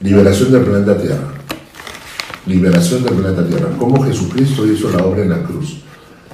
Liberación 0.00 0.52
del 0.52 0.62
planeta 0.62 0.96
Tierra. 0.98 1.32
Liberación 2.46 3.02
del 3.02 3.14
planeta 3.14 3.46
Tierra. 3.46 3.70
Cómo 3.78 4.02
Jesucristo 4.04 4.70
hizo 4.70 4.90
la 4.90 5.04
obra 5.04 5.22
en 5.22 5.30
la 5.30 5.42
cruz. 5.42 5.82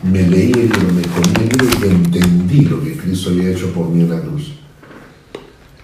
Me 0.02 0.28
leí 0.28 0.52
el 0.52 0.62
libro, 0.62 0.80
me 0.94 1.02
comí 1.02 1.48
el 1.48 1.48
libro 1.48 1.86
y 1.86 1.90
entendí 1.90 2.60
lo 2.62 2.82
que 2.82 2.96
Cristo 2.96 3.30
había 3.30 3.50
hecho 3.50 3.72
por 3.72 3.88
mí 3.88 4.02
en 4.02 4.10
la 4.10 4.20
cruz. 4.20 4.52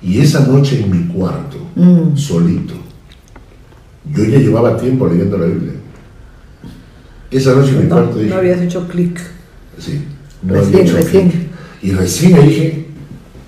Y 0.03 0.21
esa 0.21 0.47
noche 0.47 0.81
en 0.81 0.91
mi 0.91 1.13
cuarto, 1.13 1.57
solito, 2.15 2.75
yo 4.13 4.25
ya 4.25 4.39
llevaba 4.39 4.77
tiempo 4.77 5.07
leyendo 5.07 5.39
la 5.39 5.47
Biblia. 5.47 5.73
Esa 7.31 7.55
noche 7.55 7.71
en 7.71 7.83
mi 7.85 7.89
cuarto 7.89 8.19
dije, 8.19 8.31
no 8.31 8.37
habías 8.37 8.61
hecho 8.63 8.89
clic. 8.89 9.19
Sí, 9.79 10.01
no 10.43 10.55
Recién, 10.55 10.75
había 10.75 10.85
hecho 10.85 10.97
recién. 10.97 11.29
clic. 11.31 11.43
Y 11.83 11.93
recién 11.93 12.47
dije, 12.49 12.87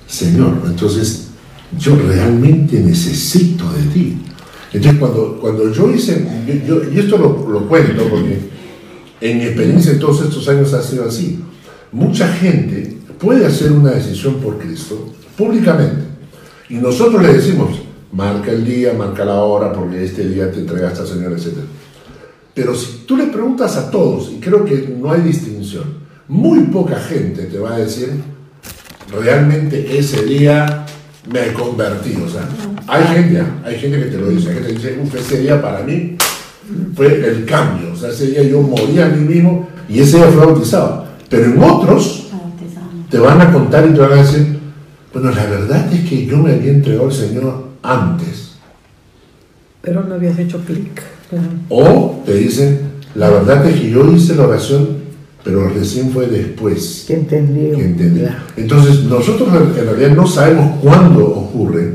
Señor, 0.07 0.63
entonces 0.67 1.29
yo 1.79 1.97
realmente 1.97 2.81
necesito 2.81 3.73
de 3.73 3.83
ti. 3.93 4.19
Entonces 4.73 5.01
cuando, 5.01 5.39
cuando 5.41 5.73
yo 5.73 5.91
hice, 5.91 6.25
yo, 6.47 6.81
yo- 6.85 6.91
y 6.93 6.99
esto 7.01 7.17
lo, 7.19 7.49
lo 7.49 7.67
cuento 7.69 8.05
porque 8.09 8.39
en 9.21 9.39
mi 9.39 9.45
experiencia 9.45 9.93
en 9.93 9.99
todos 9.99 10.23
estos 10.23 10.47
años 10.49 10.73
ha 10.75 10.83
sido 10.83 11.07
así. 11.07 11.41
Mucha 11.93 12.29
gente 12.35 12.99
puede 13.19 13.47
hacer 13.47 13.73
una 13.73 13.91
decisión 13.93 14.35
por 14.37 14.59
Cristo 14.59 15.13
públicamente. 15.37 16.03
Y 16.69 16.75
nosotros 16.75 17.21
le 17.23 17.33
decimos, 17.33 17.71
marca 18.13 18.53
el 18.53 18.65
día, 18.65 18.93
marca 18.93 19.25
la 19.25 19.41
hora, 19.43 19.73
porque 19.73 20.05
este 20.05 20.29
día 20.29 20.53
te 20.53 20.61
entregaste 20.61 21.01
al 21.01 21.07
Señor, 21.09 21.33
etc. 21.33 21.49
Pero 22.61 22.75
si 22.75 23.05
tú 23.07 23.17
le 23.17 23.29
preguntas 23.29 23.75
a 23.79 23.91
todos, 23.91 24.31
y 24.31 24.39
creo 24.39 24.67
que 24.67 24.95
no 25.01 25.11
hay 25.11 25.23
distinción, 25.23 25.85
muy 26.29 26.65
poca 26.65 27.01
gente 27.01 27.45
te 27.45 27.59
va 27.59 27.73
a 27.73 27.79
decir, 27.79 28.11
realmente 29.11 29.99
ese 29.99 30.27
día 30.27 30.85
me 31.33 31.47
he 31.47 31.53
convertido. 31.55 32.27
O 32.27 32.29
sea, 32.29 32.47
hay 32.87 33.03
gente, 33.05 33.43
hay 33.65 33.79
gente 33.79 33.99
que 33.99 34.05
te 34.11 34.19
lo 34.19 34.29
dice, 34.29 34.51
hay 34.51 34.55
gente 34.57 34.69
que 34.69 34.75
dice, 34.75 35.01
"Uf, 35.03 35.15
ese 35.15 35.41
día 35.41 35.63
para 35.63 35.81
mí 35.83 36.19
fue 36.95 37.27
el 37.31 37.47
cambio. 37.47 37.95
O 37.95 37.97
sea, 37.97 38.11
ese 38.11 38.27
día 38.27 38.43
yo 38.43 38.61
morí 38.61 39.01
a 39.01 39.07
mí 39.07 39.25
mismo 39.27 39.67
y 39.89 40.01
ese 40.01 40.19
día 40.19 40.27
fue 40.27 40.45
bautizado. 40.45 41.07
Pero 41.31 41.47
en 41.47 41.63
otros 41.63 42.29
te 43.09 43.19
van 43.19 43.41
a 43.41 43.51
contar 43.51 43.89
y 43.89 43.95
te 43.95 44.01
van 44.01 44.13
a 44.13 44.17
decir, 44.17 44.59
bueno, 45.15 45.31
la 45.31 45.47
verdad 45.47 45.91
es 45.95 46.07
que 46.07 46.27
yo 46.27 46.37
me 46.37 46.53
había 46.53 46.73
entregado 46.73 47.07
al 47.07 47.15
Señor 47.15 47.69
antes. 47.83 48.57
Pero 49.81 50.05
no 50.05 50.15
habías 50.17 50.39
hecho 50.39 50.59
clic. 50.59 51.20
O 51.69 52.23
te 52.27 52.35
dicen, 52.35 52.81
la 53.15 53.31
verdad 53.31 53.67
es 53.67 53.81
que 53.81 53.91
yo 53.91 54.11
hice 54.13 54.35
la 54.35 54.47
oración, 54.47 55.01
pero 55.45 55.69
recién 55.69 56.11
fue 56.11 56.27
después 56.27 57.05
Que 57.07 57.15
entendió. 57.15 57.77
que 57.77 57.85
entendí. 57.85 58.21
Claro. 58.21 58.43
Entonces, 58.57 59.05
nosotros 59.05 59.49
en 59.79 59.87
realidad 59.87 60.17
no 60.17 60.27
sabemos 60.27 60.79
cuándo 60.83 61.27
ocurre, 61.27 61.95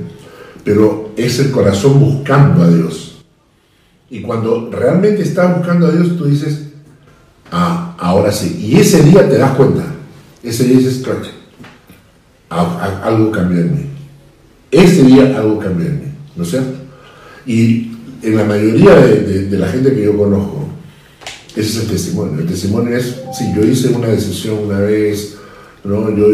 pero 0.63 1.11
es 1.15 1.39
el 1.39 1.51
corazón 1.51 1.99
buscando 1.99 2.63
a 2.63 2.69
Dios. 2.69 3.23
Y 4.09 4.21
cuando 4.21 4.69
realmente 4.71 5.21
estás 5.23 5.57
buscando 5.57 5.87
a 5.87 5.91
Dios, 5.91 6.17
tú 6.17 6.25
dices, 6.25 6.67
ah, 7.51 7.95
ahora 7.99 8.31
sí. 8.31 8.57
Y 8.61 8.77
ese 8.77 9.03
día 9.03 9.27
te 9.27 9.37
das 9.37 9.55
cuenta. 9.55 9.83
Ese 10.43 10.63
día 10.65 10.77
dices, 10.77 11.03
claro, 11.03 11.21
algo 13.03 13.31
cambió 13.31 13.59
en 13.61 13.75
mí. 13.75 13.85
Ese 14.71 15.03
día 15.03 15.37
algo 15.37 15.59
cambió 15.59 15.87
en 15.87 15.99
mí, 15.99 16.05
¿no 16.35 16.43
es 16.43 16.49
cierto? 16.49 16.73
Y 17.45 17.94
en 18.25 18.37
la 18.37 18.43
mayoría 18.43 18.95
de, 18.95 19.21
de- 19.21 19.45
de 19.47 19.57
la 19.57 19.67
gente 19.67 19.93
que 19.93 20.03
yo 20.03 20.17
conozco, 20.17 20.65
ese 21.55 21.61
es 21.61 21.77
el 21.83 21.87
testimonio. 21.87 22.39
El 22.41 22.47
testimonio 22.47 22.97
es, 22.97 23.21
sí, 23.37 23.45
yo 23.55 23.63
hice 23.63 23.89
una 23.89 24.07
decisión 24.07 24.57
una 24.65 24.79
vez, 24.79 25.35
¿no? 25.83 26.09
yo, 26.15 26.25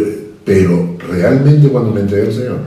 pero 0.46 0.96
realmente 1.10 1.68
cuando 1.70 1.92
me 1.92 2.02
entregué 2.02 2.28
al 2.28 2.34
Señor, 2.34 2.60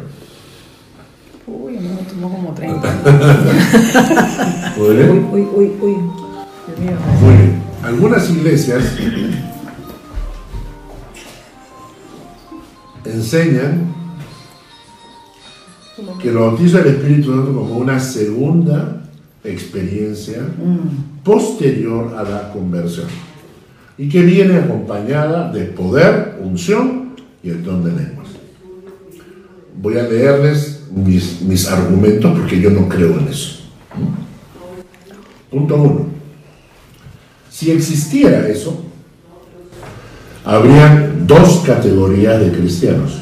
Uy, 1.46 1.76
a 1.76 1.80
mí 1.80 1.88
me 1.88 2.02
tomó 2.10 2.30
como 2.34 2.54
30. 2.54 2.80
¿podré? 4.76 5.10
Uy, 5.10 5.18
uy, 5.32 5.48
uy, 5.54 5.72
uy. 5.80 5.92
Dios 6.66 6.78
mío. 6.80 6.96
Muy 7.20 7.34
bien. 7.34 7.62
Algunas 7.82 8.30
iglesias 8.30 8.82
enseñan 13.04 13.92
que 16.20 16.28
el 16.30 16.36
bautizo 16.38 16.78
del 16.78 16.96
Espíritu 16.96 17.34
Santo 17.34 17.54
como 17.54 17.76
una 17.76 18.00
segunda 18.00 19.03
experiencia 19.45 20.38
posterior 21.22 22.14
a 22.16 22.22
la 22.22 22.53
conversión 22.53 23.07
y 23.97 24.09
que 24.09 24.22
viene 24.22 24.57
acompañada 24.57 25.53
de 25.53 25.64
poder, 25.66 26.38
unción 26.42 27.11
y 27.42 27.51
el 27.51 27.62
don 27.62 27.84
de 27.84 27.90
lenguas. 27.90 28.28
Voy 29.80 29.99
a 29.99 30.03
leerles 30.03 30.84
mis, 30.95 31.42
mis 31.42 31.68
argumentos 31.68 32.38
porque 32.38 32.61
yo 32.61 32.70
no 32.70 32.88
creo 32.88 33.18
en 33.18 33.28
eso. 33.28 33.61
Punto 35.51 35.76
uno. 35.76 36.07
Si 37.51 37.70
existiera 37.70 38.49
eso, 38.49 38.82
habrían 40.45 41.26
dos 41.26 41.62
categorías 41.64 42.40
de 42.40 42.51
cristianos. 42.51 43.20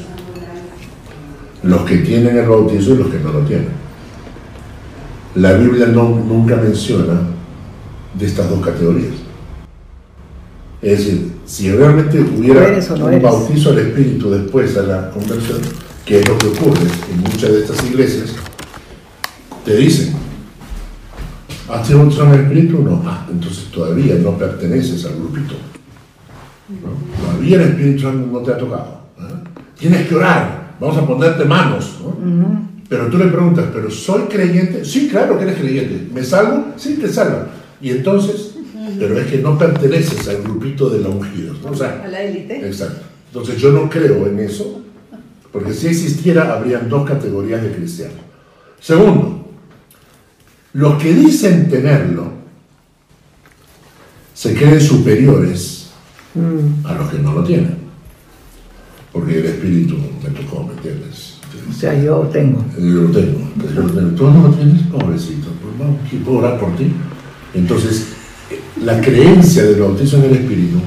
Los 1.61 1.81
que 1.83 1.97
tienen 1.97 2.37
el 2.37 2.47
bautizo 2.47 2.93
y 2.93 2.97
los 2.97 3.07
que 3.09 3.19
no 3.19 3.31
lo 3.31 3.39
tienen. 3.41 3.82
La 5.35 5.53
Biblia 5.53 5.87
no, 5.87 6.09
nunca 6.09 6.55
menciona 6.57 7.21
de 8.13 8.25
estas 8.25 8.49
dos 8.49 8.63
categorías. 8.63 9.13
Es 10.81 10.99
decir, 10.99 11.31
si 11.45 11.71
realmente 11.71 12.19
hubiera 12.19 12.67
¿Eres 12.67 12.91
o 12.91 12.97
no 12.97 13.05
un 13.05 13.21
bautizo 13.21 13.71
al 13.71 13.79
Espíritu 13.79 14.29
después 14.29 14.75
de 14.75 14.85
la 14.85 15.09
conversión, 15.09 15.59
que 16.05 16.19
es 16.19 16.27
lo 16.27 16.37
que 16.37 16.47
ocurre 16.47 16.87
en 17.11 17.21
muchas 17.21 17.51
de 17.51 17.61
estas 17.61 17.83
iglesias, 17.85 18.35
te 19.65 19.77
dicen, 19.77 20.13
¿Has 21.69 21.87
tenido 21.87 22.03
bautizo 22.03 22.33
el 22.35 22.41
Espíritu? 22.41 22.83
No. 22.83 23.01
Ah, 23.05 23.25
entonces 23.31 23.65
todavía 23.71 24.15
no 24.15 24.37
perteneces 24.37 25.05
al 25.05 25.15
grupito. 25.15 25.55
¿no? 26.69 27.23
Todavía 27.25 27.55
el 27.55 27.69
Espíritu 27.69 28.01
Santo 28.01 28.27
no 28.31 28.39
te 28.39 28.51
ha 28.51 28.57
tocado. 28.57 29.01
¿eh? 29.19 29.49
Tienes 29.79 30.07
que 30.07 30.15
orar. 30.15 30.75
Vamos 30.79 30.97
a 30.97 31.07
ponerte 31.07 31.45
manos. 31.45 31.99
¿no? 32.03 32.72
Pero 32.89 33.07
tú 33.07 33.17
le 33.17 33.25
preguntas, 33.25 33.65
¿pero 33.73 33.89
soy 33.89 34.23
creyente? 34.23 34.85
Sí, 34.85 35.07
claro 35.07 35.37
que 35.37 35.45
eres 35.45 35.57
creyente. 35.57 36.07
¿Me 36.13 36.23
salvo? 36.23 36.73
Sí, 36.77 36.95
te 36.95 37.07
salva. 37.07 37.47
Y 37.81 37.89
entonces, 37.89 38.55
pero 38.99 39.17
es 39.19 39.27
que 39.27 39.39
no 39.39 39.57
perteneces 39.57 40.27
al 40.27 40.43
grupito 40.43 40.89
de 40.89 40.99
la 40.99 41.09
ungidos. 41.09 41.61
¿no? 41.61 41.71
O 41.71 41.75
sea, 41.75 42.01
A 42.03 42.07
la 42.07 42.21
élite. 42.21 42.65
Exacto. 42.65 43.01
Entonces 43.27 43.57
yo 43.57 43.71
no 43.71 43.89
creo 43.89 44.27
en 44.27 44.39
eso, 44.39 44.81
porque 45.51 45.73
si 45.73 45.87
existiera 45.87 46.53
habrían 46.53 46.87
dos 46.87 47.07
categorías 47.07 47.63
de 47.63 47.71
cristianos. 47.71 48.17
Segundo, 48.79 49.47
los 50.73 51.01
que 51.01 51.13
dicen 51.13 51.69
tenerlo 51.69 52.31
se 54.33 54.53
creen 54.55 54.81
superiores 54.81 55.91
a 56.83 56.93
los 56.93 57.09
que 57.09 57.19
no 57.19 57.33
lo 57.33 57.43
tienen. 57.43 57.77
Porque 59.11 59.39
el 59.39 59.45
espíritu 59.45 59.95
me 60.23 60.29
tocó, 60.31 60.63
¿me 60.63 60.73
entiendes? 60.73 61.32
O 61.69 61.73
sea, 61.73 62.01
yo 62.01 62.23
lo 62.23 62.29
tengo, 62.29 62.63
pero 62.75 62.87
yo 62.87 63.01
lo 63.01 63.09
tengo. 63.89 64.09
¿Tú 64.11 64.29
no 64.29 64.47
lo 64.47 64.53
tienes? 64.53 64.81
Pobrecito, 64.83 65.47
pues 65.61 65.79
vamos, 65.79 65.97
¿quién 66.09 66.23
puedo 66.23 66.39
orar 66.39 66.59
por 66.59 66.75
ti? 66.75 66.91
Entonces, 67.53 68.07
eh, 68.49 68.59
la 68.83 68.99
creencia 69.01 69.63
del 69.63 69.81
bautizo 69.81 70.17
en 70.17 70.23
el 70.25 70.33
Espíritu, 70.33 70.77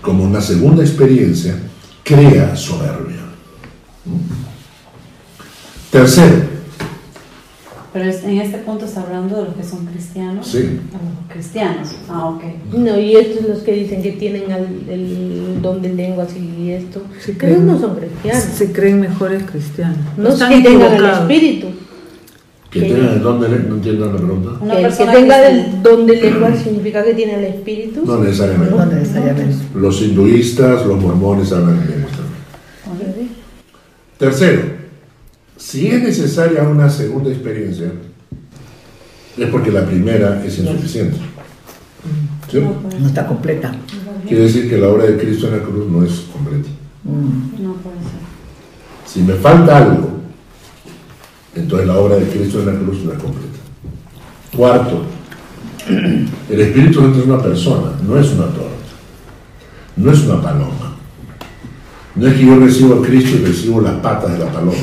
como 0.00 0.24
una 0.24 0.40
segunda 0.40 0.82
experiencia, 0.82 1.56
crea 2.02 2.54
soberbia. 2.56 3.22
Tercero, 5.90 6.51
Pero 7.92 8.06
es- 8.06 8.24
en 8.24 8.38
este 8.40 8.56
punto 8.58 8.86
está 8.86 9.02
hablando 9.02 9.36
de 9.36 9.44
los 9.44 9.54
que 9.54 9.62
son 9.64 9.84
cristianos. 9.84 10.46
Sí. 10.46 10.58
A 10.58 10.96
los 11.04 11.32
cristianos. 11.32 11.88
Ah, 12.08 12.26
ok. 12.30 12.42
No, 12.72 12.98
y 12.98 13.16
estos 13.16 13.46
los 13.48 13.58
que 13.58 13.72
dicen 13.74 14.02
que 14.02 14.12
tienen 14.12 14.50
al- 14.50 14.88
el 14.88 15.58
don 15.60 15.82
de 15.82 15.90
lenguas 15.92 16.28
y 16.34 16.70
esto, 16.70 17.02
pero 17.24 17.38
creen. 17.38 17.66
no 17.66 17.78
son 17.78 17.96
cristianos. 17.96 18.42
Se 18.44 18.72
creen 18.72 19.00
mejores 19.00 19.42
cristianos. 19.44 19.98
No 20.16 20.28
es 20.28 20.34
Están 20.34 20.50
que 20.62 20.68
tengan 20.70 20.94
el 20.94 21.04
espíritu. 21.04 21.66
que 22.70 22.80
Sí. 22.80 22.86
tengan 22.86 23.08
el 23.12 23.20
don 23.22 23.38
de 23.42 23.48
le- 23.50 23.58
no 23.58 23.74
entiendo 23.74 24.06
la 24.06 24.16
pregunta. 24.16 24.50
Una 24.62 24.76
Que 24.76 24.84
el 24.86 24.96
que 24.96 25.04
tenga 25.04 25.36
que- 25.42 25.48
el 25.50 25.82
don 25.82 26.06
de 26.06 26.16
lenguas 26.22 26.58
significa 26.62 27.04
que 27.04 27.12
tiene 27.12 27.34
el 27.34 27.44
espíritu. 27.44 28.02
No 28.06 28.16
necesariamente. 28.24 28.74
No 28.74 28.86
necesariamente. 28.86 29.56
Los 29.74 30.00
hinduistas, 30.00 30.86
los 30.86 30.98
mormones 30.98 31.52
hablan 31.52 31.74
en 31.82 31.90
lenguas 31.90 32.12
también. 32.12 33.28
Tercero, 34.18 34.62
si 35.72 35.86
es 35.86 36.02
necesaria 36.02 36.64
una 36.64 36.90
segunda 36.90 37.30
experiencia, 37.30 37.90
es 39.38 39.48
porque 39.48 39.70
la 39.70 39.86
primera 39.86 40.44
es 40.44 40.58
insuficiente. 40.58 41.16
¿Sí? 42.50 42.60
No 43.00 43.06
está 43.06 43.26
completa. 43.26 43.74
Quiere 44.28 44.42
decir 44.42 44.68
que 44.68 44.76
la 44.76 44.88
obra 44.88 45.04
de 45.04 45.16
Cristo 45.16 45.46
en 45.46 45.56
la 45.56 45.62
cruz 45.62 45.90
no 45.90 46.04
es 46.04 46.12
completa. 46.30 46.68
No 47.04 47.72
puede 47.76 47.96
ser. 47.96 48.20
Si 49.06 49.22
me 49.22 49.32
falta 49.32 49.78
algo, 49.78 50.10
entonces 51.54 51.88
la 51.88 51.96
obra 51.96 52.16
de 52.16 52.26
Cristo 52.26 52.60
en 52.60 52.66
la 52.66 52.78
cruz 52.78 53.04
no 53.04 53.12
es 53.12 53.18
completa. 53.18 53.58
Cuarto, 54.54 55.04
el 55.88 56.60
Espíritu 56.60 57.00
Santo 57.00 57.18
es 57.18 57.24
una 57.24 57.42
persona, 57.42 57.92
no 58.06 58.18
es 58.18 58.30
una 58.32 58.44
torta, 58.44 58.92
no 59.96 60.12
es 60.12 60.20
una 60.20 60.42
paloma. 60.42 60.96
No 62.14 62.26
es 62.26 62.34
que 62.34 62.44
yo 62.44 62.58
recibo 62.58 63.02
a 63.02 63.06
Cristo 63.06 63.38
y 63.38 63.46
recibo 63.46 63.80
las 63.80 63.94
patas 64.00 64.32
de 64.32 64.38
la 64.38 64.52
paloma. 64.52 64.76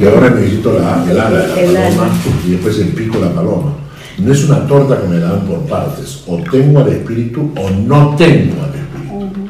Y 0.00 0.04
ahora 0.06 0.30
necesito 0.30 0.78
la, 0.78 1.04
el 1.10 1.18
ala 1.18 1.38
de 1.40 1.48
la 1.48 1.60
El 1.60 1.76
ala. 1.76 1.88
paloma 1.90 2.10
y 2.46 2.50
después 2.52 2.78
el 2.78 2.88
pico 2.88 3.18
de 3.18 3.24
la 3.26 3.32
paloma. 3.32 3.72
No 4.18 4.32
es 4.32 4.44
una 4.48 4.66
torta 4.66 5.00
que 5.00 5.08
me 5.08 5.18
dan 5.18 5.40
por 5.42 5.60
partes. 5.60 6.24
O 6.26 6.38
tengo 6.50 6.80
al 6.80 6.88
Espíritu 6.88 7.50
o 7.56 7.70
no 7.70 8.16
tengo 8.16 8.54
al 8.62 8.74
Espíritu. 8.74 9.48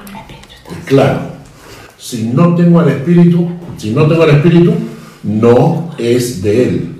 Claro, 0.84 1.20
si 1.98 2.28
no 2.28 2.54
tengo 2.54 2.80
al 2.80 2.88
Espíritu, 2.90 3.48
si 3.76 3.90
no 3.92 4.06
tengo 4.06 4.22
al 4.22 4.30
Espíritu, 4.30 4.72
no 5.24 5.90
es 5.98 6.42
de 6.42 6.62
Él. 6.64 6.94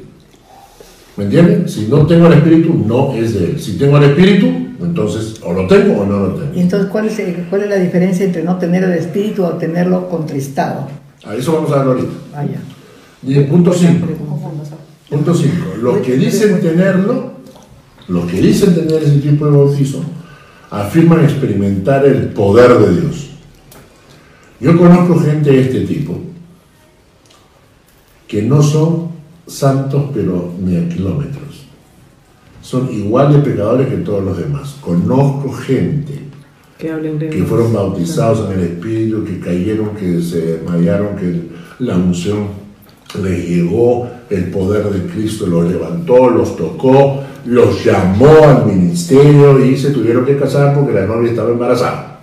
¿Me 1.17 1.25
entienden? 1.25 1.69
Si 1.69 1.87
no 1.89 2.07
tengo 2.07 2.27
al 2.27 2.35
Espíritu, 2.35 2.73
no 2.87 3.13
es 3.15 3.35
de 3.35 3.45
Él. 3.53 3.61
Si 3.61 3.77
tengo 3.77 3.97
al 3.97 4.05
Espíritu, 4.05 4.47
entonces 4.81 5.41
o 5.45 5.53
lo 5.53 5.67
tengo 5.67 6.01
o 6.03 6.07
no 6.07 6.19
lo 6.21 6.37
Y 6.37 6.39
tengo. 6.39 6.53
entonces, 6.61 6.89
¿cuál 6.91 7.07
es, 7.07 7.21
cuál 7.51 7.63
es 7.63 7.69
la 7.69 7.77
diferencia 7.77 8.25
entre 8.25 8.43
no 8.45 8.57
tener 8.59 8.85
el 8.85 8.93
espíritu 8.93 9.45
o 9.45 9.51
tenerlo 9.51 10.09
contristado? 10.09 10.87
A 11.27 11.35
eso 11.35 11.53
vamos 11.55 11.73
a 11.73 11.79
ver 11.79 11.87
ahorita. 11.89 12.09
Vaya. 12.33 12.61
Y 13.23 13.35
el 13.35 13.47
punto 13.47 13.73
5. 13.73 14.07
Punto 15.11 15.35
5. 15.35 15.55
Los 15.83 15.99
que 15.99 16.17
dicen 16.17 16.61
tenerlo, 16.61 17.33
los 18.09 18.31
que 18.31 18.41
dicen 18.41 18.75
tener 18.75 19.03
ese 19.03 19.19
tipo 19.19 19.47
de 19.47 19.57
bautizo, 19.57 20.03
afirman 20.71 21.25
experimentar 21.25 22.05
el 22.05 22.29
poder 22.29 22.79
de 22.79 23.01
Dios. 23.01 23.31
Yo 24.61 24.77
conozco 24.77 25.19
gente 25.21 25.51
de 25.51 25.61
este 25.61 25.81
tipo 25.83 26.19
que 28.27 28.43
no 28.43 28.63
son 28.63 29.09
santos, 29.47 30.11
pero 30.13 30.53
ni 30.61 30.77
a 30.77 30.89
kilómetros. 30.89 31.67
Son 32.61 32.93
igual 32.93 33.33
de 33.33 33.51
pecadores 33.51 33.89
que 33.89 33.97
todos 33.99 34.23
los 34.23 34.37
demás. 34.37 34.77
Conozco 34.81 35.51
gente 35.53 36.21
Que 36.77 36.93
de 36.93 37.31
que 37.31 37.45
fueron 37.45 37.73
bautizados 37.73 38.51
en 38.51 38.59
el 38.59 38.67
Espíritu, 38.67 39.25
que 39.25 39.41
cayeron, 39.41 39.97
que 39.97 40.21
se 40.21 40.59
desmayaron, 40.59 41.17
que 41.17 41.49
la 41.79 41.97
unción 41.97 42.68
les 43.23 43.49
llegó, 43.49 44.09
el 44.29 44.51
poder 44.51 44.85
de 44.91 45.11
Cristo 45.11 45.47
los 45.47 45.71
levantó, 45.71 46.29
los 46.29 46.57
tocó, 46.57 47.23
los 47.47 47.85
llamó 47.85 48.45
al 48.45 48.67
ministerio 48.67 49.65
y 49.65 49.77
se 49.77 49.91
tuvieron 49.91 50.27
que 50.27 50.37
casar 50.37 50.75
porque 50.75 50.93
la 50.93 51.07
novia 51.07 51.31
estaba 51.31 51.51
embarazada. 51.51 52.21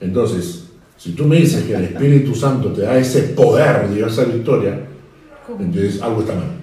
Entonces, 0.00 0.64
si 0.98 1.12
tú 1.12 1.24
me 1.24 1.36
dices 1.36 1.64
que 1.64 1.74
el 1.74 1.84
Espíritu 1.84 2.34
Santo 2.34 2.72
te 2.72 2.82
da 2.82 2.98
ese 2.98 3.22
poder 3.22 3.88
de 3.88 4.06
esa 4.06 4.24
victoria, 4.24 4.80
entonces 5.58 6.02
algo 6.02 6.20
está 6.20 6.34
mal. 6.34 6.62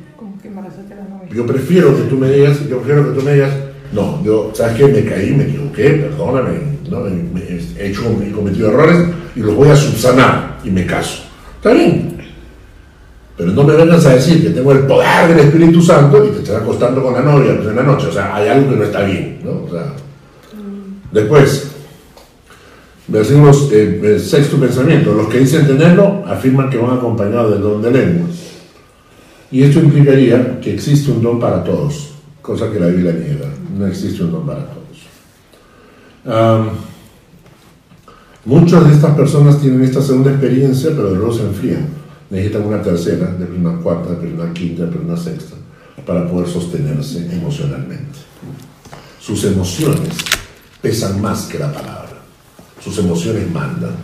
Yo 1.34 1.46
prefiero 1.46 1.96
que 1.96 2.04
tú 2.04 2.18
me 2.18 2.30
digas, 2.30 2.68
yo 2.68 2.78
prefiero 2.78 3.10
que 3.14 3.20
tú 3.20 3.26
me 3.26 3.34
digas, 3.34 3.54
no, 3.92 4.24
yo, 4.24 4.52
¿sabes 4.54 4.78
qué? 4.78 4.88
Me 4.88 5.06
caí, 5.06 5.32
me 5.32 5.44
equivoqué, 5.44 5.90
perdóname, 5.92 6.60
¿no? 6.90 7.08
He, 7.08 7.88
hecho, 7.88 8.04
he 8.22 8.32
cometido 8.32 8.70
errores 8.70 8.98
y 9.36 9.40
los 9.40 9.56
voy 9.56 9.70
a 9.70 9.76
subsanar 9.76 10.60
y 10.64 10.70
me 10.70 10.86
caso. 10.86 11.24
Está 11.58 11.74
bien. 11.74 12.19
Pero 13.40 13.54
no 13.54 13.64
me 13.64 13.74
vengas 13.74 14.06
a 14.06 14.16
decir 14.16 14.44
que 14.44 14.50
tengo 14.50 14.74
el 14.74 14.80
poder 14.80 15.30
del 15.30 15.40
Espíritu 15.40 15.82
Santo 15.82 16.26
y 16.26 16.32
te 16.32 16.40
estás 16.40 16.62
acostando 16.62 17.02
con 17.02 17.14
la 17.14 17.22
novia 17.22 17.54
en 17.54 17.74
la 17.74 17.84
noche. 17.84 18.08
O 18.08 18.12
sea, 18.12 18.36
hay 18.36 18.50
algo 18.50 18.70
que 18.70 18.76
no 18.76 18.84
está 18.84 19.04
bien, 19.04 19.40
¿no? 19.46 19.64
O 19.64 19.70
sea, 19.72 19.94
después, 21.10 21.72
versículos, 23.08 23.70
eh, 23.72 24.02
el 24.04 24.20
sexto 24.20 24.58
pensamiento. 24.58 25.14
Los 25.14 25.30
que 25.30 25.40
dicen 25.40 25.66
tenerlo 25.66 26.22
afirman 26.28 26.70
que 26.70 26.80
van 26.80 26.98
acompañados 26.98 27.54
del 27.54 27.62
don 27.62 27.82
de 27.82 27.92
lenguas. 27.92 28.32
Y 29.52 29.64
esto 29.64 29.80
implicaría 29.80 30.60
que 30.60 30.74
existe 30.74 31.10
un 31.10 31.22
don 31.22 31.40
para 31.40 31.64
todos, 31.64 32.16
cosa 32.42 32.70
que 32.70 32.78
la 32.78 32.88
Biblia 32.88 33.14
niega. 33.14 33.48
No 33.74 33.88
existe 33.88 34.22
un 34.22 34.34
don 34.34 34.46
para 34.46 34.66
todos. 34.66 34.76
Muchas 38.44 38.86
de 38.86 38.94
estas 38.96 39.16
personas 39.16 39.62
tienen 39.62 39.82
esta 39.82 40.02
segunda 40.02 40.30
experiencia, 40.32 40.90
pero 40.94 41.16
luego 41.16 41.32
se 41.32 41.44
enfrían. 41.44 41.99
Necesitan 42.30 42.66
una 42.66 42.82
tercera, 42.82 43.34
después 43.38 43.60
una 43.60 43.78
cuarta, 43.78 44.12
después 44.12 44.34
una 44.34 44.54
quinta, 44.54 44.84
después 44.84 45.04
una 45.04 45.18
sexta, 45.18 45.56
para 46.06 46.30
poder 46.30 46.48
sostenerse 46.48 47.28
emocionalmente. 47.32 48.20
Sus 49.20 49.44
emociones 49.46 50.14
pesan 50.82 51.22
más 51.22 51.46
que 51.46 51.60
la 51.60 51.72
palabra. 51.72 52.22
Sus 52.84 52.98
emociones 53.00 53.52
mandan. 53.52 53.96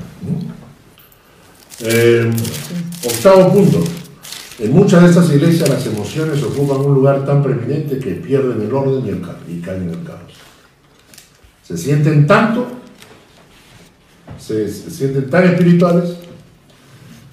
Eh, 1.81 2.31
octavo 3.05 3.53
punto. 3.53 3.83
En 4.57 4.71
muchas 4.71 5.03
de 5.03 5.09
estas 5.09 5.29
iglesias 5.31 5.67
las 5.67 5.85
emociones 5.85 6.41
ocupan 6.41 6.77
un 6.77 6.93
lugar 6.95 7.25
tan 7.25 7.43
preeminente 7.43 7.99
que 7.99 8.11
pierden 8.11 8.61
el 8.61 8.73
orden 8.73 9.05
y, 9.05 9.09
el 9.09 9.61
caen 9.61 9.83
en 9.83 9.89
el 9.89 10.03
caos. 10.03 10.31
Se 11.61 11.77
sienten 11.77 12.25
tanto, 12.25 12.67
se 14.39 14.69
sienten 14.69 15.29
tan 15.29 15.43
espirituales 15.45 16.15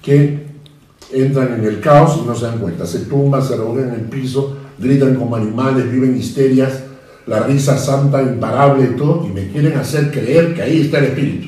que 0.01 0.42
entran 1.13 1.53
en 1.53 1.65
el 1.65 1.79
caos 1.79 2.19
y 2.21 2.27
no 2.27 2.35
se 2.35 2.45
dan 2.45 2.59
cuenta. 2.59 2.85
Se 2.85 2.99
tumban, 2.99 3.41
se 3.41 3.55
revuelven 3.55 3.89
en 3.89 3.95
el 3.95 4.05
piso, 4.07 4.57
gritan 4.77 5.15
como 5.15 5.35
animales, 5.35 5.91
viven 5.91 6.17
histerias, 6.17 6.83
la 7.27 7.41
risa 7.41 7.77
santa, 7.77 8.21
imparable 8.21 8.89
y 8.91 8.97
todo, 8.97 9.25
y 9.25 9.29
me 9.29 9.47
quieren 9.47 9.77
hacer 9.77 10.11
creer 10.11 10.53
que 10.53 10.61
ahí 10.61 10.81
está 10.81 10.99
el 10.99 11.05
espíritu. 11.05 11.47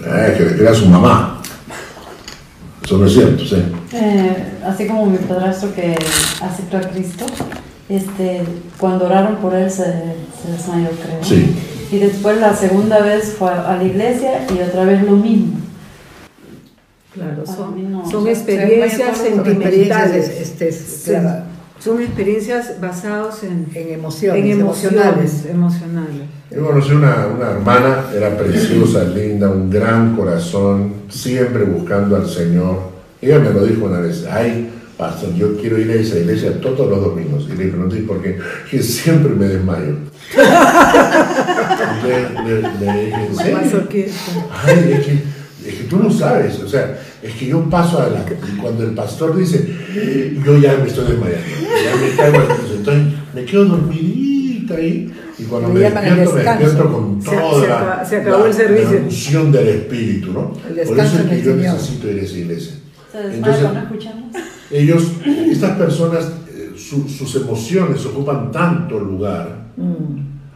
Eh, 0.00 0.34
que 0.36 0.44
le 0.44 0.56
crea 0.56 0.70
a 0.70 0.74
su 0.74 0.86
mamá. 0.86 1.42
Eso 2.82 2.98
no 2.98 3.06
es 3.06 3.12
cierto, 3.12 3.44
sí. 3.44 3.56
Eh, 3.92 4.58
así 4.66 4.86
como 4.86 5.06
mi 5.06 5.18
padrastro 5.18 5.74
que 5.74 5.96
aceptó 6.42 6.76
a 6.76 6.80
Cristo, 6.80 7.24
este, 7.88 8.42
cuando 8.78 9.06
oraron 9.06 9.36
por 9.36 9.54
él 9.54 9.70
se, 9.70 9.84
se 9.84 10.52
desmayó, 10.52 10.88
creo. 10.90 11.22
Sí. 11.22 11.54
Y 11.90 11.98
después 11.98 12.40
la 12.40 12.54
segunda 12.54 13.00
vez 13.00 13.36
fue 13.38 13.50
a 13.50 13.76
la 13.76 13.84
iglesia 13.84 14.46
y 14.54 14.60
otra 14.60 14.84
vez 14.84 15.02
lo 15.02 15.12
mismo. 15.12 15.63
Claro, 17.14 17.46
son, 17.46 17.74
mí 17.76 17.82
no, 17.88 18.04
son 18.10 18.22
o 18.22 18.24
sea, 18.24 18.32
experiencias 18.32 19.18
sentimentales. 19.18 20.28
este, 20.58 20.70
claro, 21.12 21.44
Son 21.78 22.00
experiencias 22.00 22.80
basadas 22.80 23.44
en, 23.44 23.68
en 23.74 23.92
emociones, 23.94 24.44
en 24.44 24.50
emocionales. 24.60 25.44
emocionales. 25.48 26.22
Yo 26.50 26.66
conocí 26.66 26.92
una, 26.92 27.26
una 27.28 27.50
hermana, 27.52 28.04
era 28.16 28.36
preciosa, 28.36 29.04
linda, 29.04 29.48
un 29.50 29.70
gran 29.70 30.16
corazón, 30.16 30.92
siempre 31.08 31.64
buscando 31.64 32.16
al 32.16 32.28
Señor. 32.28 32.78
Ella 33.22 33.38
me 33.38 33.50
lo 33.50 33.64
dijo 33.64 33.86
una 33.86 34.00
vez, 34.00 34.26
ay, 34.30 34.70
pastor, 34.98 35.32
yo 35.34 35.56
quiero 35.60 35.78
ir 35.78 35.90
a 35.90 35.94
esa 35.94 36.18
iglesia 36.18 36.60
todos 36.60 36.88
los 36.90 37.00
domingos. 37.00 37.46
Y 37.48 37.56
le 37.56 37.68
pregunté, 37.68 37.98
¿por 38.02 38.20
qué? 38.22 38.38
Que 38.70 38.82
siempre 38.82 39.32
me 39.34 39.46
desmayo. 39.46 39.96
le, 42.04 42.42
le- 42.44 42.60
le 42.80 43.04
dije, 43.04 43.26
¿en 43.26 43.36
serio? 43.36 43.58
Ay, 44.64 44.92
es 44.92 45.06
que, 45.06 45.22
es 45.66 45.74
que 45.74 45.84
tú 45.84 45.96
no 45.98 46.10
sabes, 46.10 46.58
o 46.60 46.68
sea, 46.68 46.98
es 47.22 47.32
que 47.34 47.46
yo 47.46 47.62
paso 47.70 47.98
adelante 48.00 48.36
y 48.52 48.56
cuando 48.58 48.84
el 48.84 48.90
pastor 48.94 49.36
dice, 49.36 49.66
yo 50.44 50.58
ya 50.58 50.76
me 50.76 50.86
estoy 50.88 51.06
desmayando, 51.06 51.46
ya 51.84 51.96
me 52.00 52.16
caigo 52.16 52.38
al 52.38 52.56
piso, 52.58 52.74
entonces 52.76 53.02
me 53.34 53.44
quedo 53.44 53.64
dormidita 53.66 54.74
ahí 54.74 55.12
y 55.38 55.42
cuando 55.44 55.68
me 55.70 55.80
despierto, 55.80 56.32
me 56.34 56.42
despierto 56.44 56.92
con 56.92 57.20
toda 57.22 57.60
se 57.62 57.68
la- 57.68 57.76
acaba- 57.80 58.04
se 58.04 58.16
acabó 58.18 58.38
la- 58.42 58.46
el 58.48 58.54
servicio. 58.54 58.92
la 58.98 59.04
unción 59.04 59.52
del 59.52 59.68
Espíritu, 59.68 60.32
¿no? 60.32 60.52
Por 60.52 60.98
eso 61.00 61.16
es 61.18 61.22
que 61.30 61.42
yo 61.42 61.56
necesito 61.56 62.10
ir 62.10 62.18
a 62.18 62.22
esa 62.22 62.38
iglesia. 62.38 62.74
Entonces, 63.36 63.62
ellos, 64.70 65.02
estas 65.50 65.78
personas, 65.78 66.32
eh, 66.54 66.72
su- 66.76 67.08
sus 67.08 67.34
emociones 67.36 68.04
ocupan 68.06 68.50
tanto 68.52 68.98
lugar. 68.98 69.64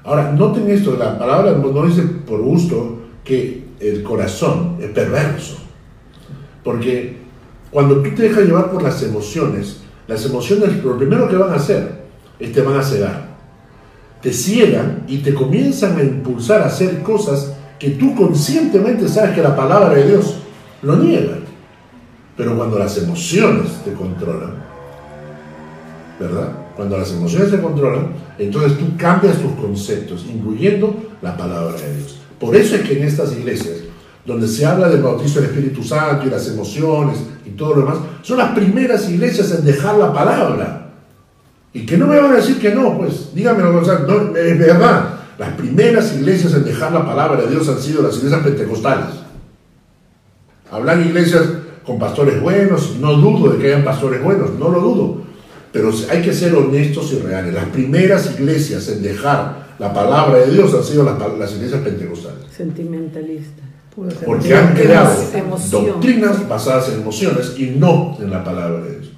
Ahora, 0.04 0.32
noten 0.32 0.70
esto, 0.70 0.96
la 0.98 1.18
palabra 1.18 1.52
no 1.52 1.86
dice 1.86 2.02
por 2.26 2.40
gusto 2.40 3.00
que 3.24 3.67
el 3.80 4.02
corazón 4.02 4.76
es 4.80 4.90
perverso. 4.90 5.58
Porque 6.64 7.18
cuando 7.70 8.02
tú 8.02 8.10
te 8.14 8.22
dejas 8.22 8.44
llevar 8.44 8.70
por 8.70 8.82
las 8.82 9.02
emociones, 9.02 9.78
las 10.06 10.24
emociones 10.24 10.82
lo 10.82 10.96
primero 10.96 11.28
que 11.28 11.36
van 11.36 11.52
a 11.52 11.56
hacer 11.56 11.98
es 12.38 12.52
te 12.52 12.62
van 12.62 12.78
a 12.78 12.82
cegar. 12.82 13.28
Te 14.22 14.32
ciegan 14.32 15.04
y 15.06 15.18
te 15.18 15.34
comienzan 15.34 15.96
a 15.96 16.02
impulsar 16.02 16.62
a 16.62 16.66
hacer 16.66 17.02
cosas 17.02 17.52
que 17.78 17.90
tú 17.90 18.14
conscientemente 18.14 19.08
sabes 19.08 19.34
que 19.34 19.42
la 19.42 19.54
palabra 19.54 19.94
de 19.94 20.08
Dios 20.08 20.38
lo 20.82 20.96
niega. 20.96 21.38
Pero 22.36 22.56
cuando 22.56 22.78
las 22.78 22.96
emociones 22.98 23.84
te 23.84 23.92
controlan, 23.92 24.54
¿verdad? 26.18 26.52
Cuando 26.76 26.96
las 26.96 27.10
emociones 27.12 27.50
te 27.50 27.60
controlan, 27.60 28.12
entonces 28.38 28.78
tú 28.78 28.96
cambias 28.96 29.38
tus 29.38 29.52
conceptos, 29.52 30.24
incluyendo 30.28 30.94
la 31.20 31.36
palabra 31.36 31.76
de 31.80 31.96
Dios. 31.96 32.17
Por 32.38 32.54
eso 32.54 32.76
es 32.76 32.82
que 32.82 32.98
en 32.98 33.04
estas 33.04 33.32
iglesias, 33.32 33.76
donde 34.24 34.46
se 34.46 34.64
habla 34.64 34.88
del 34.88 35.02
bautizo 35.02 35.40
del 35.40 35.50
Espíritu 35.50 35.82
Santo 35.82 36.26
y 36.26 36.30
las 36.30 36.46
emociones 36.48 37.18
y 37.46 37.50
todo 37.50 37.74
lo 37.74 37.80
demás, 37.82 37.98
son 38.22 38.38
las 38.38 38.50
primeras 38.50 39.08
iglesias 39.08 39.50
en 39.52 39.64
dejar 39.64 39.96
la 39.96 40.12
palabra. 40.12 40.92
Y 41.72 41.84
que 41.84 41.96
no 41.96 42.06
me 42.06 42.20
van 42.20 42.32
a 42.32 42.36
decir 42.36 42.58
que 42.58 42.74
no, 42.74 42.96
pues 42.98 43.34
díganmelo, 43.34 43.78
o 43.78 43.84
sea, 43.84 44.00
no, 44.00 44.36
es 44.36 44.58
verdad. 44.58 45.14
Las 45.38 45.54
primeras 45.54 46.14
iglesias 46.14 46.54
en 46.54 46.64
dejar 46.64 46.92
la 46.92 47.06
palabra 47.06 47.42
de 47.42 47.50
Dios 47.50 47.68
han 47.68 47.80
sido 47.80 48.02
las 48.02 48.16
iglesias 48.16 48.42
pentecostales. 48.42 49.06
Hablan 50.70 51.06
iglesias 51.06 51.44
con 51.84 51.98
pastores 51.98 52.40
buenos, 52.40 52.96
no 53.00 53.14
dudo 53.14 53.52
de 53.52 53.58
que 53.58 53.68
hayan 53.68 53.84
pastores 53.84 54.22
buenos, 54.22 54.50
no 54.58 54.68
lo 54.68 54.80
dudo, 54.80 55.22
pero 55.72 55.90
hay 56.10 56.20
que 56.20 56.34
ser 56.34 56.54
honestos 56.54 57.12
y 57.12 57.20
reales. 57.20 57.54
Las 57.54 57.66
primeras 57.66 58.30
iglesias 58.38 58.88
en 58.88 59.02
dejar 59.02 59.67
la 59.78 59.92
palabra 59.92 60.38
de 60.38 60.50
Dios 60.52 60.74
han 60.74 60.82
sido 60.82 61.04
las, 61.04 61.52
iglesias 61.54 61.80
pentecostales, 61.82 62.44
Sentimentalista. 62.50 63.62
Puros 63.94 64.14
porque 64.24 64.54
han 64.54 64.74
creado 64.74 65.12
Emoción. 65.34 65.86
doctrinas 65.86 66.48
basadas 66.48 66.90
en 66.90 67.00
emociones 67.00 67.54
y 67.58 67.70
no 67.70 68.16
en 68.20 68.30
la 68.30 68.44
palabra 68.44 68.82
de 68.82 68.90
Dios. 68.98 69.12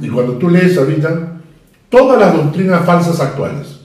Y 0.00 0.08
cuando 0.08 0.34
tú 0.34 0.48
lees 0.48 0.76
ahorita 0.78 1.40
todas 1.88 2.18
las 2.18 2.34
doctrinas 2.34 2.84
falsas 2.84 3.20
actuales, 3.20 3.80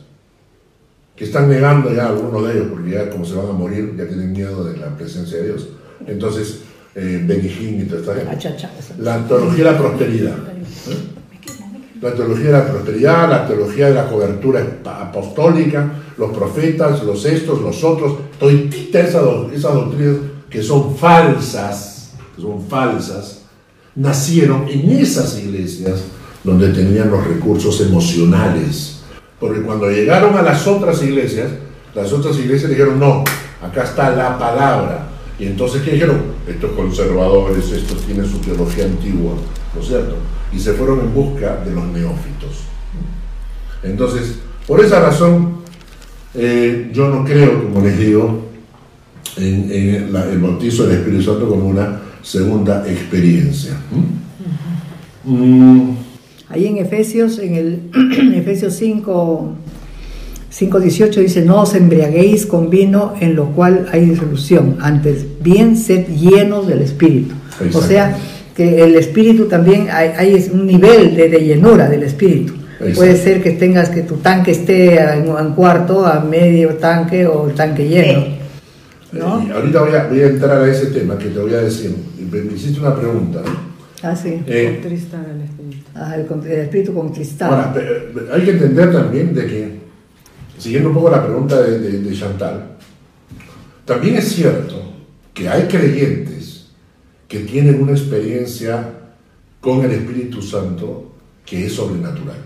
que 1.16 1.24
están 1.24 1.50
negando 1.50 1.94
ya 1.94 2.08
algunos 2.08 2.46
de 2.46 2.54
ellos, 2.54 2.68
porque 2.72 2.92
ya 2.92 3.10
como 3.10 3.26
se 3.26 3.36
van 3.36 3.50
a 3.50 3.54
morir, 3.54 3.96
ya 3.98 4.06
tienen 4.06 4.32
miedo 4.34 4.64
de 4.66 4.78
la 4.78 4.96
presencia 4.96 5.38
de 5.38 5.46
Dios. 5.46 5.70
Entonces, 6.06 6.62
eh, 6.94 7.24
Benny 7.26 7.48
Hinn 7.48 7.82
y 7.82 7.86
toda 7.86 8.02
esta 8.02 8.16
gente. 8.16 8.74
La 9.00 9.26
teología 9.26 9.66
de 9.66 9.72
la 9.72 9.78
prosperidad. 9.78 10.34
¿eh? 10.34 11.15
La 12.02 12.14
teología 12.14 12.46
de 12.48 12.52
la 12.52 12.68
prosperidad, 12.68 13.30
la 13.30 13.48
teología 13.48 13.88
de 13.88 13.94
la 13.96 14.08
cobertura 14.08 14.80
apostólica, 14.84 15.92
los 16.18 16.32
profetas, 16.32 17.04
los 17.04 17.26
estos, 17.26 17.62
los 17.62 17.84
otros, 17.84 18.16
toditita 18.40 19.00
esa 19.00 19.22
doc- 19.22 19.52
esas 19.54 19.74
doctrinas 19.74 20.16
que 20.50 20.62
son 20.62 20.96
falsas, 20.96 22.14
que 22.36 22.42
son 22.42 22.62
falsas, 22.68 23.42
nacieron 23.96 24.68
en 24.68 24.90
esas 24.92 25.38
iglesias 25.40 26.02
donde 26.44 26.70
tenían 26.70 27.10
los 27.10 27.26
recursos 27.26 27.80
emocionales. 27.82 29.02
Porque 29.40 29.62
cuando 29.62 29.90
llegaron 29.90 30.36
a 30.38 30.42
las 30.42 30.68
otras 30.68 31.02
iglesias, 31.04 31.48
las 31.94 32.12
otras 32.14 32.38
iglesias 32.38 32.70
dijeron, 32.70 33.00
no, 33.00 33.24
acá 33.62 33.84
está 33.84 34.10
la 34.16 34.38
palabra. 34.38 35.08
Y 35.40 35.46
entonces, 35.48 35.82
¿qué 35.82 35.92
dijeron? 35.92 36.22
Estos 36.48 36.72
conservadores, 36.72 37.70
estos 37.72 38.02
tienen 38.04 38.26
su 38.30 38.38
teología 38.40 38.86
antigua, 38.86 39.34
¿no 39.74 39.82
es 39.82 39.88
cierto? 39.88 40.16
Y 40.56 40.60
se 40.60 40.74
fueron 40.74 41.00
en 41.02 41.14
busca 41.14 41.58
de 41.66 41.72
los 41.72 41.86
neófitos. 41.88 42.62
Entonces, 43.84 44.36
por 44.68 44.80
esa 44.84 45.00
razón, 45.02 45.58
eh, 46.34 46.90
yo 46.94 47.10
no 47.10 47.24
creo, 47.26 47.64
como 47.66 47.82
les 47.86 47.98
digo, 48.00 48.46
en, 49.38 49.70
en 49.72 50.14
la- 50.14 50.30
el 50.32 50.40
bautizo 50.40 50.88
del 50.88 51.00
Espíritu 51.00 51.24
Santo 51.24 51.48
como 51.50 51.68
una 51.68 52.00
segunda 52.22 52.84
experiencia. 52.90 53.74
¿Mm? 55.26 55.32
Mm, 55.32 55.98
Ahí 56.50 56.68
en 56.68 56.78
Efesios, 56.78 57.40
en 57.40 57.56
el 57.56 57.80
en 57.94 58.34
Efesios 58.36 58.76
5, 58.76 59.54
5, 60.50 60.80
18 60.80 61.20
dice, 61.22 61.42
no 61.44 61.62
os 61.62 61.74
embriaguéis 61.76 62.46
con 62.46 62.70
vino 62.70 63.14
en 63.20 63.36
lo 63.36 63.48
cual 63.48 63.88
hay 63.92 64.06
disolución, 64.06 64.78
antes 64.80 65.26
bien 65.42 65.76
sed 65.76 66.08
llenos 66.08 66.68
del 66.68 66.82
Espíritu. 66.82 67.34
O 67.74 67.82
sea, 67.82 68.18
que 68.56 68.82
el 68.84 68.96
Espíritu 68.96 69.46
también 69.48 69.88
hay, 69.92 70.10
hay 70.18 70.50
un 70.54 70.66
nivel 70.66 71.16
de, 71.16 71.30
de 71.30 71.40
llenura 71.40 71.90
del 71.90 72.04
Espíritu. 72.04 72.54
Exacto. 72.80 72.96
Puede 72.96 73.18
ser 73.18 73.42
que 73.44 73.52
tengas 73.52 73.90
que 73.90 74.02
tu 74.04 74.16
tanque 74.18 74.52
esté 74.52 75.00
en 75.00 75.30
un 75.30 75.54
cuarto, 75.54 76.06
a 76.06 76.20
medio 76.22 76.76
tanque 76.76 77.26
o 77.26 77.48
el 77.50 77.56
tanque 77.56 77.88
lleno. 77.88 78.24
¿No? 79.12 79.42
y 79.48 79.50
ahorita 79.50 79.82
voy 79.82 79.96
a, 79.96 80.08
voy 80.08 80.22
a 80.22 80.28
entrar 80.28 80.62
a 80.62 80.70
ese 80.70 80.88
tema 80.88 81.18
que 81.18 81.28
te 81.30 81.40
voy 81.40 81.54
a 81.54 81.62
decir. 81.62 81.96
Me 82.30 82.54
hiciste 82.54 82.80
una 82.82 82.94
pregunta. 82.96 83.42
Ah, 84.04 84.14
sí. 84.16 84.42
Eh, 84.46 84.80
Contristar 84.82 85.22
al 85.26 85.42
espíritu. 85.42 85.88
Ah, 85.96 86.16
el, 86.18 86.26
con- 86.26 86.46
el 86.46 86.60
Espíritu 86.60 86.94
contristado. 86.94 87.56
Ahora, 87.56 87.74
pe- 87.74 88.12
hay 88.34 88.42
que 88.44 88.52
entender 88.52 88.92
también 88.92 89.34
de 89.34 89.46
que, 89.48 89.70
siguiendo 90.58 90.90
un 90.90 90.96
poco 90.96 91.10
la 91.12 91.26
pregunta 91.26 91.62
de, 91.62 91.80
de- 91.80 92.02
de 92.02 92.14
Chantal, 92.14 92.66
también 93.86 94.16
es 94.16 94.28
cierto 94.28 94.82
que 95.34 95.48
hay 95.48 95.64
creyentes 95.64 96.45
que 97.28 97.40
tienen 97.40 97.82
una 97.82 97.92
experiencia 97.92 98.90
con 99.60 99.84
el 99.84 99.92
Espíritu 99.92 100.42
Santo 100.42 101.12
que 101.46 101.66
es 101.66 101.74
sobrenatural. 101.74 102.38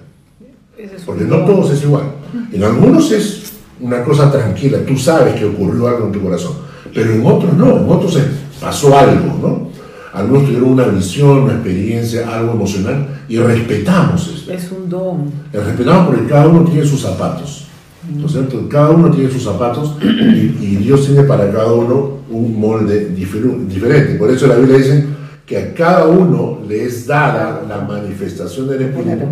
Porque 1.05 1.25
no 1.25 1.45
todos 1.45 1.71
es 1.71 1.83
igual. 1.83 2.05
En 2.51 2.63
algunos 2.63 3.11
es 3.11 3.53
una 3.81 4.03
cosa 4.03 4.31
tranquila, 4.31 4.79
tú 4.85 4.97
sabes 4.97 5.35
que 5.35 5.45
ocurrió 5.45 5.87
algo 5.87 6.07
en 6.07 6.11
tu 6.11 6.21
corazón, 6.21 6.53
pero 6.93 7.13
en 7.13 7.25
otros 7.25 7.53
no, 7.53 7.77
en 7.77 7.89
otros 7.89 8.17
pasó 8.59 8.97
algo, 8.97 9.37
¿no? 9.41 9.69
Algunos 10.13 10.45
tuvieron 10.45 10.69
una 10.69 10.85
visión, 10.87 11.43
una 11.43 11.53
experiencia, 11.53 12.33
algo 12.33 12.53
emocional 12.53 13.21
y 13.27 13.37
respetamos 13.37 14.27
eso. 14.27 14.51
Es 14.51 14.71
un 14.71 14.89
don. 14.89 15.31
Respetamos 15.53 16.07
porque 16.07 16.27
cada 16.27 16.47
uno 16.47 16.63
tiene 16.69 16.85
sus 16.85 17.01
zapatos. 17.01 17.58
¿No 18.07 18.25
es 18.25 18.31
cierto? 18.31 18.67
Cada 18.69 18.91
uno 18.91 19.11
tiene 19.11 19.29
sus 19.29 19.43
zapatos 19.43 19.97
y, 20.01 20.05
y 20.05 20.75
Dios 20.77 21.05
tiene 21.05 21.23
para 21.23 21.51
cada 21.51 21.73
uno 21.73 22.19
un 22.29 22.59
molde 22.59 23.09
diferente. 23.09 24.15
Por 24.15 24.29
eso 24.29 24.47
la 24.47 24.55
Biblia 24.55 24.77
dice 24.77 25.05
que 25.45 25.57
a 25.57 25.73
cada 25.73 26.05
uno 26.05 26.59
le 26.67 26.85
es 26.85 27.07
dada 27.07 27.63
la 27.67 27.81
manifestación 27.81 28.67
del 28.67 28.83
Espíritu 28.83 29.25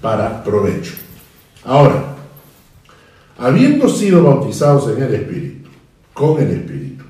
para 0.00 0.42
provecho. 0.42 0.94
Ahora, 1.64 2.16
habiendo 3.38 3.88
sido 3.88 4.24
bautizados 4.24 4.90
en 4.96 5.02
el 5.04 5.14
Espíritu, 5.14 5.68
con 6.12 6.40
el 6.40 6.50
Espíritu, 6.50 7.04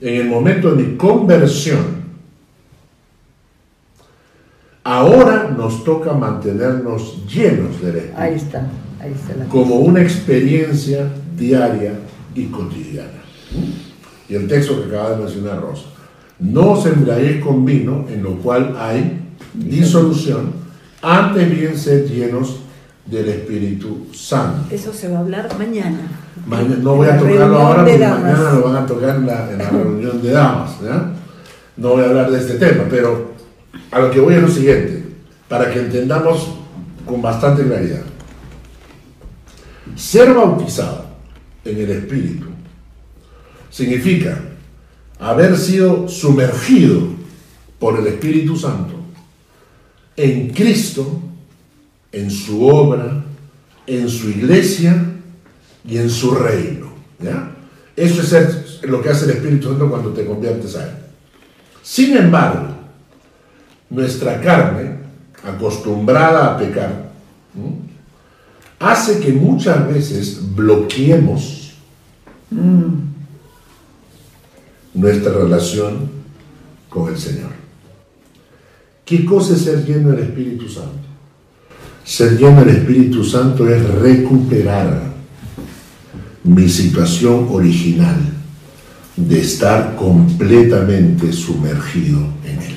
en 0.00 0.20
el 0.20 0.28
momento 0.28 0.74
de 0.74 0.84
mi 0.84 0.96
conversión, 0.96 2.02
ahora 4.84 5.52
nos 5.56 5.82
toca 5.82 6.12
mantenernos 6.12 7.26
llenos 7.26 7.80
del 7.80 7.96
Espíritu 7.96 8.20
Ahí 8.20 8.34
está, 8.34 8.68
como 9.48 9.76
una 9.76 10.00
experiencia 10.02 11.08
diaria 11.36 11.94
y 12.34 12.46
cotidiana. 12.46 13.22
Y 14.28 14.34
el 14.34 14.48
texto 14.48 14.80
que 14.80 14.88
acaba 14.88 15.10
de 15.10 15.16
mencionar 15.24 15.60
Rosa. 15.60 15.84
No 16.38 16.72
os 16.72 16.86
embriaguéis 16.86 17.44
con 17.44 17.64
vino, 17.64 18.06
en 18.08 18.22
lo 18.22 18.36
cual 18.38 18.74
hay 18.78 19.20
disolución, 19.54 20.52
antes 21.02 21.50
bien 21.50 21.76
sed 21.76 22.06
llenos 22.06 22.60
del 23.06 23.28
Espíritu 23.28 24.06
Santo. 24.14 24.72
Eso 24.74 24.92
se 24.92 25.08
va 25.08 25.18
a 25.18 25.20
hablar 25.20 25.48
mañana. 25.58 25.98
Mañana- 26.46 26.76
no 26.82 26.96
voy 26.96 27.08
a 27.08 27.18
tocarlo 27.18 27.58
ahora, 27.58 27.84
porque 27.84 27.98
mañana 27.98 28.52
lo 28.54 28.62
van 28.64 28.76
a 28.76 28.86
tocar 28.86 29.16
en 29.16 29.26
la, 29.26 29.50
en 29.52 29.58
la 29.58 29.68
reunión 29.70 30.22
de 30.22 30.30
damas. 30.30 30.70
¿ya? 30.82 31.10
No 31.76 31.88
voy 31.90 32.02
a 32.02 32.06
hablar 32.06 32.30
de 32.30 32.38
este 32.38 32.54
tema, 32.54 32.84
pero 32.88 33.32
a 33.90 33.98
lo 34.00 34.10
que 34.10 34.20
voy 34.20 34.34
es 34.34 34.42
lo 34.42 34.48
siguiente, 34.48 35.04
para 35.48 35.70
que 35.72 35.80
entendamos 35.80 36.54
con 37.04 37.20
bastante 37.20 37.62
claridad. 37.64 38.02
Ser 39.96 40.32
bautizado 40.32 41.06
en 41.64 41.78
el 41.78 41.90
Espíritu 41.90 42.46
significa 43.70 44.38
haber 45.18 45.56
sido 45.56 46.08
sumergido 46.08 47.00
por 47.78 47.98
el 47.98 48.06
Espíritu 48.06 48.56
Santo 48.56 49.02
en 50.16 50.50
Cristo, 50.50 51.20
en 52.10 52.30
su 52.30 52.66
obra, 52.66 53.24
en 53.86 54.08
su 54.08 54.28
iglesia 54.28 55.04
y 55.86 55.96
en 55.96 56.10
su 56.10 56.32
reino. 56.32 56.92
Eso 57.96 58.22
es 58.22 58.82
lo 58.82 59.02
que 59.02 59.10
hace 59.10 59.24
el 59.26 59.32
Espíritu 59.32 59.68
Santo 59.68 59.88
cuando 59.88 60.10
te 60.10 60.26
conviertes 60.26 60.76
a 60.76 60.84
Él. 60.84 60.94
Sin 61.82 62.16
embargo, 62.16 62.68
nuestra 63.90 64.40
carne, 64.40 64.98
acostumbrada 65.44 66.54
a 66.54 66.58
pecar, 66.58 67.10
¿no? 67.54 67.91
Hace 68.82 69.20
que 69.20 69.32
muchas 69.32 69.86
veces 69.86 70.40
bloqueemos 70.56 71.72
nuestra 74.92 75.32
relación 75.32 76.10
con 76.88 77.08
el 77.12 77.18
Señor. 77.18 77.50
¿Qué 79.04 79.24
cosa 79.24 79.54
es 79.54 79.62
ser 79.62 79.86
lleno 79.86 80.10
del 80.10 80.24
Espíritu 80.24 80.68
Santo? 80.68 80.98
Ser 82.04 82.36
lleno 82.36 82.64
del 82.64 82.76
Espíritu 82.76 83.24
Santo 83.24 83.68
es 83.68 83.82
recuperar 83.88 85.12
mi 86.42 86.68
situación 86.68 87.46
original 87.50 88.16
de 89.16 89.40
estar 89.40 89.94
completamente 89.94 91.32
sumergido 91.32 92.18
en 92.44 92.62
Él. 92.62 92.76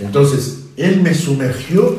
Entonces, 0.00 0.64
Él 0.76 1.00
me 1.00 1.14
sumergió 1.14 1.96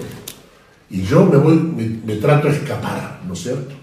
y 0.89 1.01
yo 1.03 1.25
me 1.25 1.38
voy, 1.38 1.55
me, 1.55 1.88
me 2.05 2.19
trato 2.19 2.47
de 2.47 2.53
escapar, 2.55 3.19
¿no 3.27 3.33
es 3.33 3.39
cierto? 3.43 3.75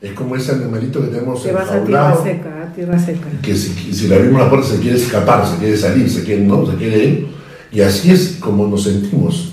Es 0.00 0.12
como 0.14 0.34
ese 0.34 0.52
animalito 0.52 1.00
que 1.00 1.06
tenemos 1.08 1.42
Te 1.42 1.52
vas 1.52 1.70
a 1.70 1.84
tierra 1.84 2.22
seca, 2.22 2.62
a 2.64 2.72
tierra 2.72 2.98
seca. 2.98 3.28
que 3.40 3.54
si, 3.54 3.92
si 3.94 4.08
le 4.08 4.16
abrimos 4.16 4.40
la 4.42 4.50
puerta 4.50 4.66
se 4.66 4.80
quiere 4.80 4.96
escapar, 4.96 5.46
se 5.46 5.58
quiere 5.58 5.76
salir, 5.76 6.10
se 6.10 6.24
quiere, 6.24 6.42
no, 6.42 6.66
se 6.68 6.76
quiere 6.76 7.04
ir. 7.04 7.28
Y 7.70 7.80
así 7.80 8.10
es 8.10 8.38
como 8.40 8.66
nos 8.66 8.82
sentimos. 8.82 9.52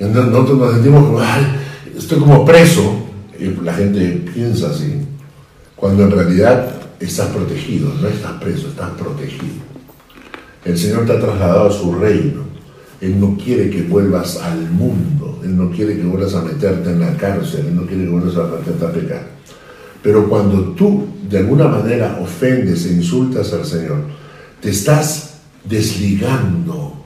Nosotros 0.00 0.58
nos 0.58 0.74
sentimos 0.74 1.04
como, 1.04 1.20
"Ay, 1.20 1.44
estoy 1.96 2.18
como 2.18 2.44
preso. 2.44 3.04
Y 3.38 3.46
la 3.64 3.72
gente 3.74 4.24
piensa 4.34 4.70
así. 4.70 5.02
Cuando 5.76 6.04
en 6.04 6.10
realidad 6.10 6.68
estás 6.98 7.28
protegido, 7.28 7.92
no 8.00 8.08
estás 8.08 8.32
preso, 8.40 8.68
estás 8.68 8.90
protegido. 8.98 9.54
El 10.64 10.76
Señor 10.76 11.06
te 11.06 11.12
ha 11.12 11.20
trasladado 11.20 11.68
a 11.68 11.72
su 11.72 11.94
reino. 11.94 12.42
Él 13.00 13.20
no 13.20 13.36
quiere 13.36 13.70
que 13.70 13.82
vuelvas 13.82 14.36
al 14.38 14.70
mundo. 14.70 15.40
Él 15.44 15.56
no 15.56 15.70
quiere 15.70 15.96
que 15.96 16.04
vuelvas 16.04 16.34
a 16.34 16.42
meterte 16.42 16.90
en 16.90 17.00
la 17.00 17.16
cárcel. 17.16 17.66
Él 17.68 17.76
no 17.76 17.86
quiere 17.86 18.04
que 18.04 18.10
vuelvas 18.10 18.36
a 18.36 18.56
meterte 18.56 18.84
a 18.84 18.92
pecar. 18.92 19.26
Pero 20.02 20.28
cuando 20.28 20.72
tú 20.72 21.06
de 21.28 21.38
alguna 21.38 21.68
manera 21.68 22.18
ofendes 22.22 22.86
e 22.86 22.92
insultas 22.92 23.52
al 23.52 23.64
Señor, 23.64 24.02
te 24.60 24.70
estás 24.70 25.38
desligando 25.64 27.04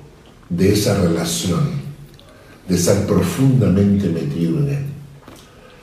de 0.49 0.73
esa 0.73 1.01
relación, 1.01 1.61
de 2.69 2.75
estar 2.75 3.07
profundamente 3.07 4.09
metido 4.09 4.59
en 4.59 4.69
Él. 4.69 4.85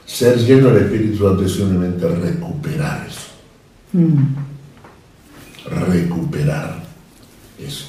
Ser 0.05 0.37
lleno 0.37 0.69
del 0.69 0.85
Espíritu 0.85 1.27
Santo 1.27 1.43
es 1.43 1.53
simplemente 1.53 2.07
recuperar 2.07 3.07
eso. 3.07 3.27
Recuperar 5.69 6.83
eso. 7.59 7.87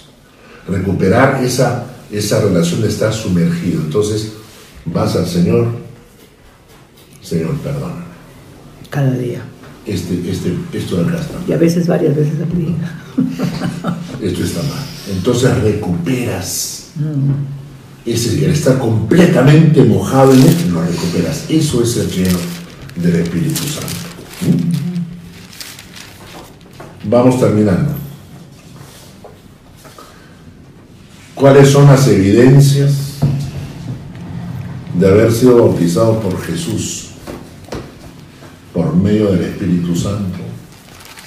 Recuperar 0.66 1.44
esa, 1.44 1.86
esa 2.10 2.40
relación 2.40 2.84
estar 2.84 3.12
sumergido. 3.12 3.80
Entonces 3.82 4.32
vas 4.84 5.16
al 5.16 5.26
Señor, 5.26 5.68
Señor, 7.22 7.56
perdona. 7.58 8.04
cada 8.90 9.12
día. 9.12 9.42
Este, 9.86 10.30
este, 10.30 10.54
esto 10.74 11.00
acá 11.00 11.18
está 11.18 11.38
mal. 11.38 11.48
Y 11.48 11.52
a 11.52 11.56
veces 11.56 11.86
varias 11.86 12.14
veces 12.14 12.34
al 12.42 12.56
día. 12.56 13.00
esto 14.22 14.44
está 14.44 14.62
mal. 14.62 14.84
Entonces 15.10 15.62
recuperas 15.62 16.88
ese, 18.04 18.44
el 18.44 18.52
estar 18.52 18.78
completamente 18.78 19.82
mojado 19.84 20.32
en 20.32 20.42
él, 20.42 20.54
lo 20.72 20.82
recuperas. 20.82 21.44
Eso 21.48 21.82
es 21.82 21.96
el 21.96 22.10
lleno 22.10 22.38
del 22.96 23.16
Espíritu 23.16 23.62
Santo. 23.62 23.86
¿Mm? 24.42 24.78
Vamos 27.08 27.40
terminando. 27.40 27.97
¿Cuáles 31.38 31.68
son 31.68 31.86
las 31.86 32.06
evidencias 32.08 32.92
de 34.98 35.06
haber 35.06 35.32
sido 35.32 35.56
bautizados 35.56 36.18
por 36.18 36.40
Jesús 36.42 37.10
por 38.72 38.94
medio 38.96 39.32
del 39.32 39.42
Espíritu 39.42 39.94
Santo? 39.94 40.48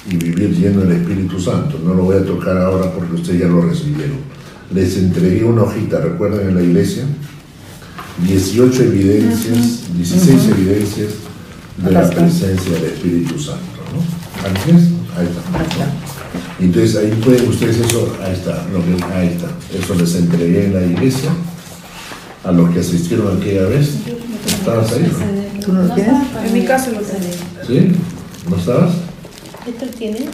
y 0.10 0.18
vivir 0.18 0.58
lleno 0.58 0.82
del 0.82 1.02
Espíritu 1.02 1.40
Santo. 1.40 1.80
No 1.84 1.94
lo 1.94 2.04
voy 2.04 2.18
a 2.18 2.26
tocar 2.26 2.58
ahora 2.58 2.92
porque 2.92 3.16
ustedes 3.16 3.42
ya 3.42 3.48
lo 3.48 3.62
recibieron. 3.62 4.18
Les 4.74 4.98
entregué 4.98 5.44
una 5.44 5.64
hojita, 5.64 6.00
¿recuerdan 6.00 6.50
en 6.50 6.56
la 6.56 6.62
iglesia? 6.62 7.04
18 8.26 8.84
evidencias, 8.84 9.94
16 9.96 10.48
evidencias 10.50 11.10
de 11.78 11.92
la 11.92 12.10
presencia 12.10 12.72
del 12.74 12.86
Espíritu 12.86 13.40
Santo. 13.40 13.62
¿no? 13.94 14.48
Ahí 15.18 15.26
está. 15.26 16.21
Entonces 16.60 16.96
ahí 16.96 17.12
pueden 17.24 17.48
ustedes 17.50 17.78
eso, 17.80 18.16
ahí 18.24 18.34
está, 18.34 18.66
lo 18.72 18.80
que, 18.84 19.04
ahí 19.14 19.28
está. 19.30 19.48
Eso 19.78 19.96
les 19.96 20.16
entregué 20.16 20.66
en 20.66 20.74
la 20.74 20.84
iglesia 20.86 21.32
a 22.44 22.52
los 22.52 22.70
que 22.72 22.80
asistieron 22.80 23.38
aquella 23.38 23.64
vez. 23.66 23.90
¿Estabas 24.46 24.92
ahí? 24.94 25.12
no? 25.12 25.66
¿Tú 25.66 25.74
no 25.74 25.84
lo 25.84 25.94
tienes? 25.94 26.14
En 26.46 26.54
mi 26.54 26.66
caso 26.66 26.92
lo 26.92 27.00
tengo. 27.00 27.20
¿Sí? 27.68 27.92
¿No 28.50 28.56
estabas? 28.58 28.92
¿Esto 29.68 29.86
tiene? 29.98 30.26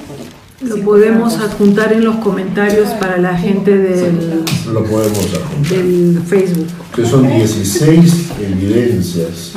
Lo 0.62 0.78
podemos 0.84 1.36
adjuntar 1.36 1.94
en 1.94 2.04
los 2.04 2.16
comentarios 2.16 2.90
para 3.00 3.18
la 3.18 3.38
gente 3.38 3.78
del, 3.78 4.44
Lo 4.74 4.84
podemos 4.86 5.20
adjuntar. 5.20 5.70
del 5.70 6.20
Facebook. 6.28 6.68
que 6.96 7.06
son 7.06 7.28
16 7.28 8.14
evidencias 8.42 9.54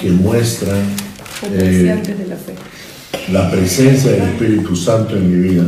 que 0.00 0.10
muestran 0.12 0.78
eh, 1.52 2.02
la 3.32 3.50
presencia 3.50 4.12
del 4.12 4.22
Espíritu 4.22 4.74
Santo 4.76 5.16
en 5.16 5.30
mi 5.30 5.48
vida 5.50 5.64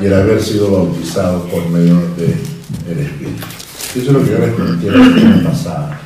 y 0.00 0.06
el 0.06 0.14
haber 0.14 0.40
sido 0.42 0.70
bautizado 0.70 1.44
por 1.46 1.68
medio 1.68 1.94
del 2.16 2.98
Espíritu. 3.00 3.44
Eso 3.96 3.98
es 3.98 4.06
lo 4.12 4.24
que 4.24 4.30
yo 4.30 4.38
les 4.38 4.54
comenté 4.54 4.90
la 4.90 5.04
semana 5.04 5.50
pasada, 5.50 6.00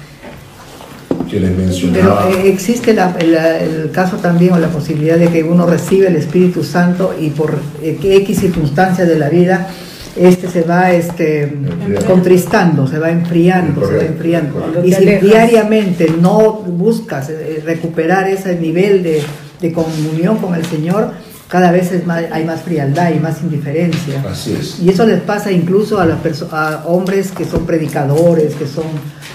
que 1.30 1.38
les 1.40 1.50
Pero 1.52 1.66
mencionaba. 1.66 2.30
eh, 2.30 2.48
existe 2.48 2.92
la- 2.94 3.14
el, 3.20 3.34
el 3.34 3.90
caso 3.90 4.16
también 4.16 4.52
o 4.54 4.58
la 4.58 4.68
posibilidad 4.68 5.16
de 5.18 5.28
que 5.28 5.42
uno 5.44 5.66
recibe 5.66 6.08
el 6.08 6.16
Espíritu 6.16 6.64
Santo 6.64 7.14
y 7.20 7.30
por 7.30 7.56
eh, 7.82 7.98
X 8.02 8.40
circunstancias 8.40 9.06
de 9.06 9.18
la 9.18 9.28
vida 9.28 9.68
este 10.16 10.48
se 10.48 10.62
va 10.62 10.92
este, 10.92 11.42
Enfriando. 11.44 12.06
contristando, 12.06 12.86
se 12.86 12.98
va 12.98 13.10
enfriando, 13.10 13.86
se 13.86 13.96
va 13.96 14.02
enfriando. 14.04 14.54
correcto. 14.54 14.84
Y 14.86 14.90
si 14.92 15.02
alejas. 15.02 15.22
diariamente 15.22 16.12
no 16.20 16.52
buscas 16.52 17.30
eh, 17.30 17.62
recuperar 17.64 18.28
ese 18.28 18.58
nivel 18.58 19.02
de, 19.02 19.22
de 19.60 19.72
comunión 19.72 20.38
con 20.38 20.54
el 20.54 20.64
Señor, 20.64 21.10
cada 21.48 21.70
vez 21.72 21.92
es 21.92 22.06
más- 22.06 22.24
hay 22.32 22.44
más 22.44 22.62
frialdad 22.62 23.12
y 23.14 23.18
más 23.20 23.42
indiferencia. 23.42 24.22
Así 24.28 24.52
es. 24.58 24.80
Y 24.80 24.88
eso 24.90 25.04
les 25.06 25.20
pasa 25.20 25.50
incluso 25.52 25.98
a, 26.00 26.06
las 26.06 26.22
perso- 26.22 26.48
a 26.52 26.84
hombres 26.86 27.32
que 27.32 27.44
son 27.44 27.66
predicadores, 27.66 28.54
que 28.54 28.66
son 28.66 28.84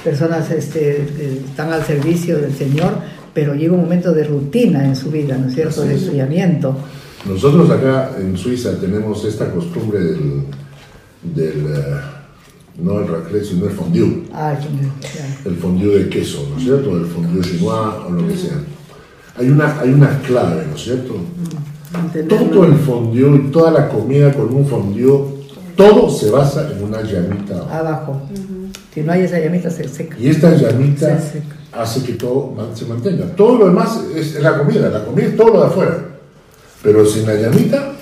personas 0.04 0.50
este, 0.52 0.80
que 1.18 1.42
están 1.50 1.72
al 1.74 1.84
servicio 1.86 2.38
del 2.38 2.54
Señor, 2.56 2.94
pero 3.34 3.54
llega 3.54 3.74
un 3.74 3.82
momento 3.82 4.12
de 4.14 4.24
rutina 4.24 4.86
en 4.86 4.96
su 4.96 5.12
vida, 5.12 5.38
¿no 5.38 5.48
es 5.50 5.56
cierto? 5.56 5.82
Así 5.82 5.90
De 5.90 5.96
enfriamiento. 5.96 6.76
Nosotros 7.26 7.70
acá 7.70 8.12
en 8.20 8.38
Suiza 8.38 8.72
tenemos 8.80 9.24
esta 9.26 9.52
costumbre 9.52 10.00
del, 10.00 10.44
del 11.22 11.66
eh, 11.68 12.02
no 12.82 13.00
el 13.00 13.08
raclette, 13.08 13.46
sino 13.46 13.66
el 13.66 13.72
fondue. 13.72 14.24
Ah, 14.34 14.58
ya. 14.60 15.50
El 15.50 15.56
fondue 15.58 16.00
de 16.04 16.10
queso, 16.10 16.48
¿no 16.50 16.58
es 16.58 16.64
cierto? 16.64 16.98
El 16.98 17.06
fondue 17.06 17.42
chinois 17.42 17.94
o 18.08 18.10
lo 18.12 18.28
que 18.28 18.38
sea. 18.38 18.58
Hay 19.38 19.50
una, 19.50 19.80
hay 19.80 19.90
una 19.90 20.20
clave, 20.22 20.66
¿no 20.70 20.76
es 20.76 20.82
cierto? 20.82 21.16
Todo 22.28 22.66
el 22.66 22.76
fondue 22.76 23.36
y 23.38 23.52
toda 23.52 23.72
la 23.72 23.90
comida 23.90 24.34
con 24.34 24.54
un 24.54 24.66
fondue, 24.66 25.40
todo 25.76 26.10
se 26.10 26.30
basa 26.30 26.70
en 26.72 26.84
una 26.84 27.02
llamita. 27.02 27.62
abajo. 27.72 28.22
Si 28.94 29.02
no 29.02 29.12
hay 29.12 29.22
esa 29.22 29.40
llamita, 29.40 29.70
se 29.70 29.88
seca. 29.88 30.18
Y 30.20 30.30
esta 30.30 30.56
llamita 30.56 31.20
Se 31.20 31.42
hace 31.72 32.04
que 32.04 32.14
todo 32.14 32.56
se 32.74 32.86
mantenga. 32.86 33.26
Todo 33.36 33.60
lo 33.60 33.66
demás 33.68 34.00
es, 34.16 34.36
es 34.36 34.44
la 34.44 34.58
comida, 34.58 34.90
la 34.90 35.06
comida 35.06 35.28
es 35.28 35.38
todo 35.38 35.54
lo 35.54 35.62
de 35.62 35.68
afuera. 35.68 36.06
Pero 36.82 37.06
sin 37.06 37.26
la 37.26 37.36
llamita, 37.36 37.94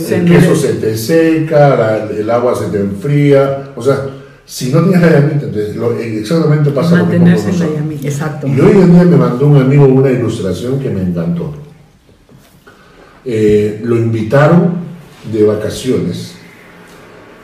Se 0.00 0.16
el 0.16 0.24
queso 0.26 0.54
se 0.56 0.72
te 0.74 0.96
seca, 0.96 1.76
la- 1.76 2.04
el 2.10 2.30
agua 2.30 2.54
se 2.54 2.66
te 2.66 2.78
enfría. 2.80 3.72
O 3.76 3.82
sea, 3.82 4.06
si 4.46 4.72
no 4.72 4.80
tienes 4.82 5.00
la 5.02 5.10
llamita, 5.20 5.46
entonces 5.46 5.76
lo- 5.76 5.98
exactamente 5.98 6.70
pasa 6.70 6.96
lo 6.98 7.06
mismo 7.06 7.24
con 7.50 7.58
la. 7.58 7.66
Exacto. 8.08 8.46
Y 8.46 8.60
hoy 8.60 8.72
en 8.82 8.92
día 8.92 9.04
me 9.04 9.16
mandó 9.16 9.46
un 9.48 9.56
amigo 9.56 9.86
una 9.86 10.10
ilustración 10.10 10.78
que 10.78 10.90
me 10.90 11.02
encantó. 11.02 11.52
Eh, 13.24 13.80
lo 13.84 13.96
invitaron 13.96 14.74
de 15.32 15.42
vacaciones, 15.44 16.32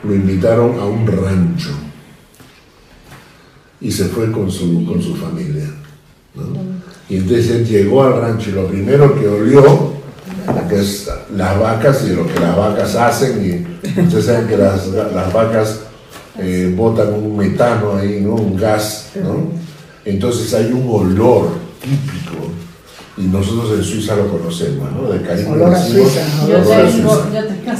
lo 0.03 0.15
invitaron 0.15 0.79
a 0.79 0.85
un 0.85 1.05
rancho 1.05 1.69
y 3.79 3.91
se 3.91 4.05
fue 4.05 4.31
con 4.31 4.49
su, 4.49 4.85
con 4.85 5.01
su 5.01 5.15
familia. 5.15 5.65
¿no? 6.35 6.43
Y 7.09 7.17
entonces 7.17 7.49
él 7.51 7.65
llegó 7.65 8.03
al 8.03 8.19
rancho 8.21 8.49
y 8.49 8.53
lo 8.53 8.67
primero 8.67 9.19
que 9.19 9.27
olió, 9.27 9.93
pues 10.69 11.09
las 11.35 11.59
vacas 11.59 12.03
y 12.05 12.13
lo 12.15 12.25
que 12.27 12.39
las 12.39 12.55
vacas 12.55 12.95
hacen, 12.95 13.67
y 13.85 13.99
ustedes 14.01 14.25
saben 14.25 14.47
que 14.47 14.57
las, 14.57 14.87
las 14.87 15.33
vacas 15.33 15.79
eh, 16.39 16.73
botan 16.75 17.13
un 17.13 17.35
metano 17.37 17.97
ahí, 17.97 18.21
¿no? 18.21 18.35
un 18.35 18.55
gas, 18.55 19.09
¿no? 19.15 19.49
entonces 20.05 20.53
hay 20.53 20.71
un 20.71 20.87
olor 20.89 21.49
típico 21.81 22.47
y 23.17 23.21
nosotros 23.23 23.71
en 23.79 23.83
Suiza 23.83 24.15
lo 24.15 24.27
conocemos, 24.29 24.91
¿no? 24.91 25.09
De 25.09 25.19
cariño 25.23 25.53
Olor 25.53 25.73
a 25.73 25.81
Suiza, 25.83 26.21
¿no? 26.37 26.43
olor 26.45 26.57
a 26.71 26.83
Yo 26.83 26.91
Suiza. 26.91 27.07
yo 27.33 27.41
La 27.65 27.73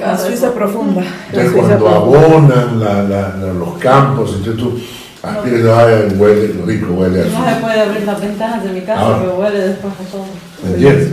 casa. 0.00 0.26
Suiza 0.26 0.52
profunda. 0.52 1.02
Entonces 1.30 1.52
cuando 1.52 1.88
abonan 1.88 2.80
la- 2.80 3.02
la- 3.04 3.36
la- 3.36 3.52
los 3.52 3.78
campos, 3.78 4.34
entonces 4.36 4.56
tú 4.62 4.76
aspiras, 5.22 5.78
ay, 5.78 6.16
huele 6.18 6.54
rico, 6.66 6.92
huele 6.92 7.22
a 7.22 7.24
No 7.26 7.48
se 7.54 7.60
puede 7.60 7.80
abrir 7.80 8.02
las 8.04 8.20
ventanas 8.20 8.64
de 8.64 8.70
mi 8.72 8.80
casa 8.80 9.00
Ahora. 9.00 9.20
que 9.22 9.28
huele 9.28 9.58
después 9.68 9.94
a 9.94 10.10
todo. 10.10 10.24
¿Me 10.62 10.70
entiendes? 10.74 11.08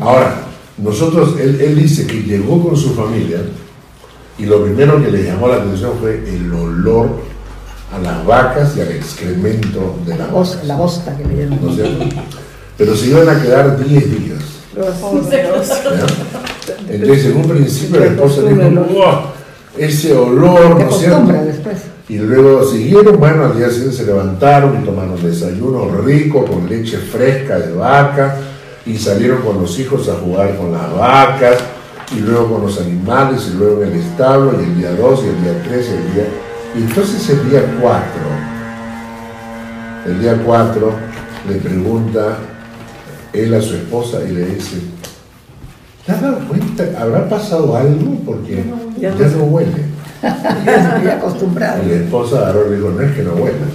Ahora, 0.00 0.42
nosotros, 0.78 1.34
él, 1.40 1.60
él 1.60 1.76
dice 1.76 2.06
que 2.06 2.22
llegó 2.22 2.62
con 2.62 2.76
su 2.76 2.94
familia 2.94 3.38
y 4.38 4.46
lo 4.46 4.62
primero 4.64 5.02
que 5.02 5.10
le 5.10 5.24
llamó 5.24 5.48
la 5.48 5.56
atención 5.56 5.92
fue 6.00 6.22
el 6.28 6.52
olor 6.52 7.08
a 7.94 7.98
las 7.98 8.26
vacas 8.26 8.76
y 8.76 8.80
al 8.80 8.90
excremento 8.92 9.96
de 10.04 10.16
La, 10.16 10.26
las 10.26 10.32
vacas. 10.32 10.64
la 10.64 10.76
bosta 10.76 11.16
que 11.16 11.24
le 11.24 11.44
llaman. 11.44 11.60
¿no 11.62 11.70
es 11.70 11.74
cierto? 11.76 12.04
Pero 12.76 12.96
se 12.96 13.06
iban 13.06 13.28
a 13.28 13.42
quedar 13.42 13.84
10 13.84 14.10
días. 14.10 14.38
¿ya? 14.76 14.82
Entonces, 16.94 17.26
en 17.26 17.36
un 17.36 17.48
principio 17.48 18.00
la 18.00 18.06
esposa 18.06 18.42
dijo, 18.42 18.62
"Wow, 18.62 19.20
ese 19.78 20.14
olor, 20.14 20.80
¿no 20.80 20.88
es 20.90 20.98
cierto? 20.98 21.32
después. 21.32 21.76
Y 22.08 22.18
luego 22.18 22.64
siguieron, 22.70 23.18
bueno, 23.18 23.46
al 23.46 23.56
día 23.56 23.68
siguiente 23.70 23.96
se 23.96 24.04
levantaron 24.06 24.80
y 24.80 24.84
tomaron 24.84 25.20
desayuno 25.22 25.88
rico 26.04 26.44
con 26.44 26.68
leche 26.68 26.98
fresca 26.98 27.58
de 27.58 27.72
vaca 27.72 28.36
y 28.86 28.96
salieron 28.96 29.42
con 29.42 29.60
los 29.60 29.78
hijos 29.78 30.08
a 30.08 30.14
jugar 30.14 30.56
con 30.56 30.72
las 30.72 30.94
vacas 30.94 31.58
y 32.16 32.20
luego 32.20 32.52
con 32.52 32.62
los 32.62 32.80
animales 32.80 33.50
y 33.52 33.56
luego 33.56 33.82
en 33.82 33.92
el 33.92 33.98
establo 33.98 34.52
y 34.60 34.64
el 34.64 34.78
día 34.78 34.92
2 34.92 35.24
y 35.24 35.28
el 35.28 35.42
día 35.42 35.62
3 35.64 35.86
y 35.86 35.92
el 35.92 36.14
día... 36.14 36.24
Y 36.76 36.78
entonces 36.82 37.28
el 37.30 37.50
día 37.50 37.62
4, 37.80 38.02
el 40.06 40.20
día 40.20 40.40
4 40.44 40.92
le 41.48 41.54
pregunta 41.56 42.38
él 43.32 43.54
a 43.54 43.60
su 43.60 43.74
esposa 43.74 44.18
y 44.28 44.32
le 44.32 44.46
dice, 44.46 44.76
¿te 46.04 46.12
has 46.12 46.22
dado 46.22 46.38
cuenta? 46.46 46.84
¿Habrá 47.00 47.28
pasado 47.28 47.76
algo? 47.76 48.20
Porque 48.24 48.64
ya 49.00 49.10
no 49.10 49.44
huele. 49.44 49.96
Ya 50.64 51.02
ya 51.04 51.16
acostumbrado. 51.16 51.82
Y 51.84 51.88
la 51.90 51.96
esposa 51.96 52.52
y 52.52 52.70
le 52.70 52.76
dijo, 52.76 52.90
no 52.90 53.00
es 53.00 53.14
que 53.14 53.22
no 53.22 53.34
huela, 53.34 53.66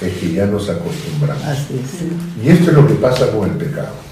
es 0.00 0.12
que 0.14 0.32
ya 0.32 0.46
nos 0.46 0.68
acostumbramos. 0.68 1.44
Así 1.44 1.80
es. 1.82 2.44
Y 2.44 2.48
esto 2.50 2.70
es 2.70 2.76
lo 2.76 2.86
que 2.86 2.94
pasa 2.94 3.30
con 3.30 3.50
el 3.50 3.56
pecado. 3.56 4.11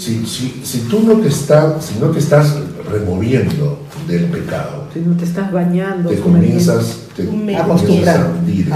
Si, 0.00 0.24
si, 0.24 0.60
si 0.64 0.78
tú 0.88 1.02
no 1.06 1.14
te, 1.20 1.28
estás, 1.28 1.84
si 1.84 1.98
no 2.00 2.06
te 2.06 2.20
estás 2.20 2.54
removiendo 2.90 3.80
del 4.08 4.24
pecado, 4.24 4.88
Si 4.94 5.00
no 5.00 5.14
te 5.14 5.24
estás 5.26 5.52
bañando, 5.52 6.08
te 6.08 6.16
comienzas, 6.20 7.00
te, 7.14 7.26
comienzas 7.26 8.16
a 8.16 8.30
hundir 8.30 8.64
sí. 8.64 8.70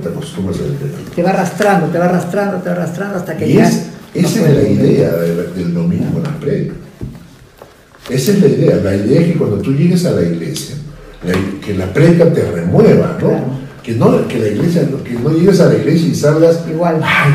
te 0.00 0.08
acostumbras 0.08 0.58
al 0.60 0.66
pecado. 0.74 1.02
Te 1.16 1.22
va 1.24 1.30
arrastrando, 1.30 1.86
te 1.88 1.98
va 1.98 2.04
arrastrando, 2.04 2.56
te 2.58 2.68
va 2.70 2.76
arrastrando 2.76 3.16
hasta 3.18 3.36
que 3.36 3.48
Y 3.48 3.54
ya. 3.54 3.68
es- 3.68 3.86
no 4.14 4.20
esa 4.28 4.48
es 4.48 4.56
la 4.56 4.68
idea 4.68 5.10
del, 5.14 5.54
del 5.56 5.74
domingo 5.74 6.18
en 6.18 6.22
la 6.22 6.38
prédica. 6.38 6.74
Esa 8.08 8.30
es 8.32 8.40
la 8.40 8.46
idea. 8.46 8.76
La 8.76 8.94
idea 8.96 9.20
es 9.20 9.26
que 9.32 9.38
cuando 9.38 9.56
tú 9.58 9.72
llegues 9.72 10.04
a 10.06 10.12
la 10.12 10.22
iglesia, 10.22 10.76
la- 11.24 11.60
que 11.66 11.74
la 11.74 11.92
prédica 11.92 12.32
te 12.32 12.42
remueva, 12.50 13.16
¿no? 13.20 13.28
Claro. 13.28 13.44
Que, 13.82 13.94
no 13.94 14.28
que 14.28 14.38
la 14.38 14.46
iglesia, 14.48 14.82
que 15.04 15.14
no 15.14 15.30
llegues 15.30 15.58
a 15.60 15.66
la 15.66 15.74
iglesia 15.74 16.06
y 16.08 16.14
salgas, 16.14 16.60
Igual. 16.70 17.00
ay, 17.02 17.32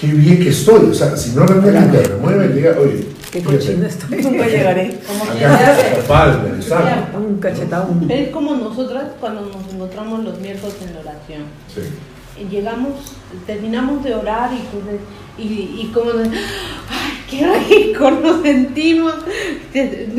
qué 0.00 0.06
bien 0.08 0.38
que 0.38 0.50
estoy. 0.50 0.90
O 0.90 0.94
sea, 0.94 1.16
si 1.16 1.30
no 1.30 1.46
realmente 1.46 1.98
te 1.98 2.08
remueve, 2.08 2.48
diga, 2.48 2.76
oye, 2.80 3.16
Qué 3.30 3.42
cochino 3.42 3.86
estoy. 3.86 4.22
Nunca 4.22 4.46
llegaré. 4.46 4.98
Como 5.06 5.32
que 5.32 5.40
ya. 5.40 7.12
Un 7.14 7.38
cachetón. 7.38 8.10
Es 8.10 8.28
como 8.30 8.54
nosotras 8.54 9.04
cuando 9.20 9.42
nos 9.42 9.74
encontramos 9.74 10.24
los 10.24 10.40
miércoles 10.40 10.76
en 10.86 10.94
la 10.94 11.00
oración. 11.00 11.42
Sí. 11.74 11.82
Y 12.40 12.48
llegamos, 12.48 13.16
terminamos 13.46 14.04
de 14.04 14.14
orar 14.14 14.50
y, 14.52 14.58
pues, 14.74 15.00
y, 15.38 15.80
y 15.80 15.90
como, 15.92 16.10
¡ay, 16.10 17.12
qué 17.30 17.46
rico 17.68 18.10
nos 18.22 18.42
sentimos! 18.42 19.14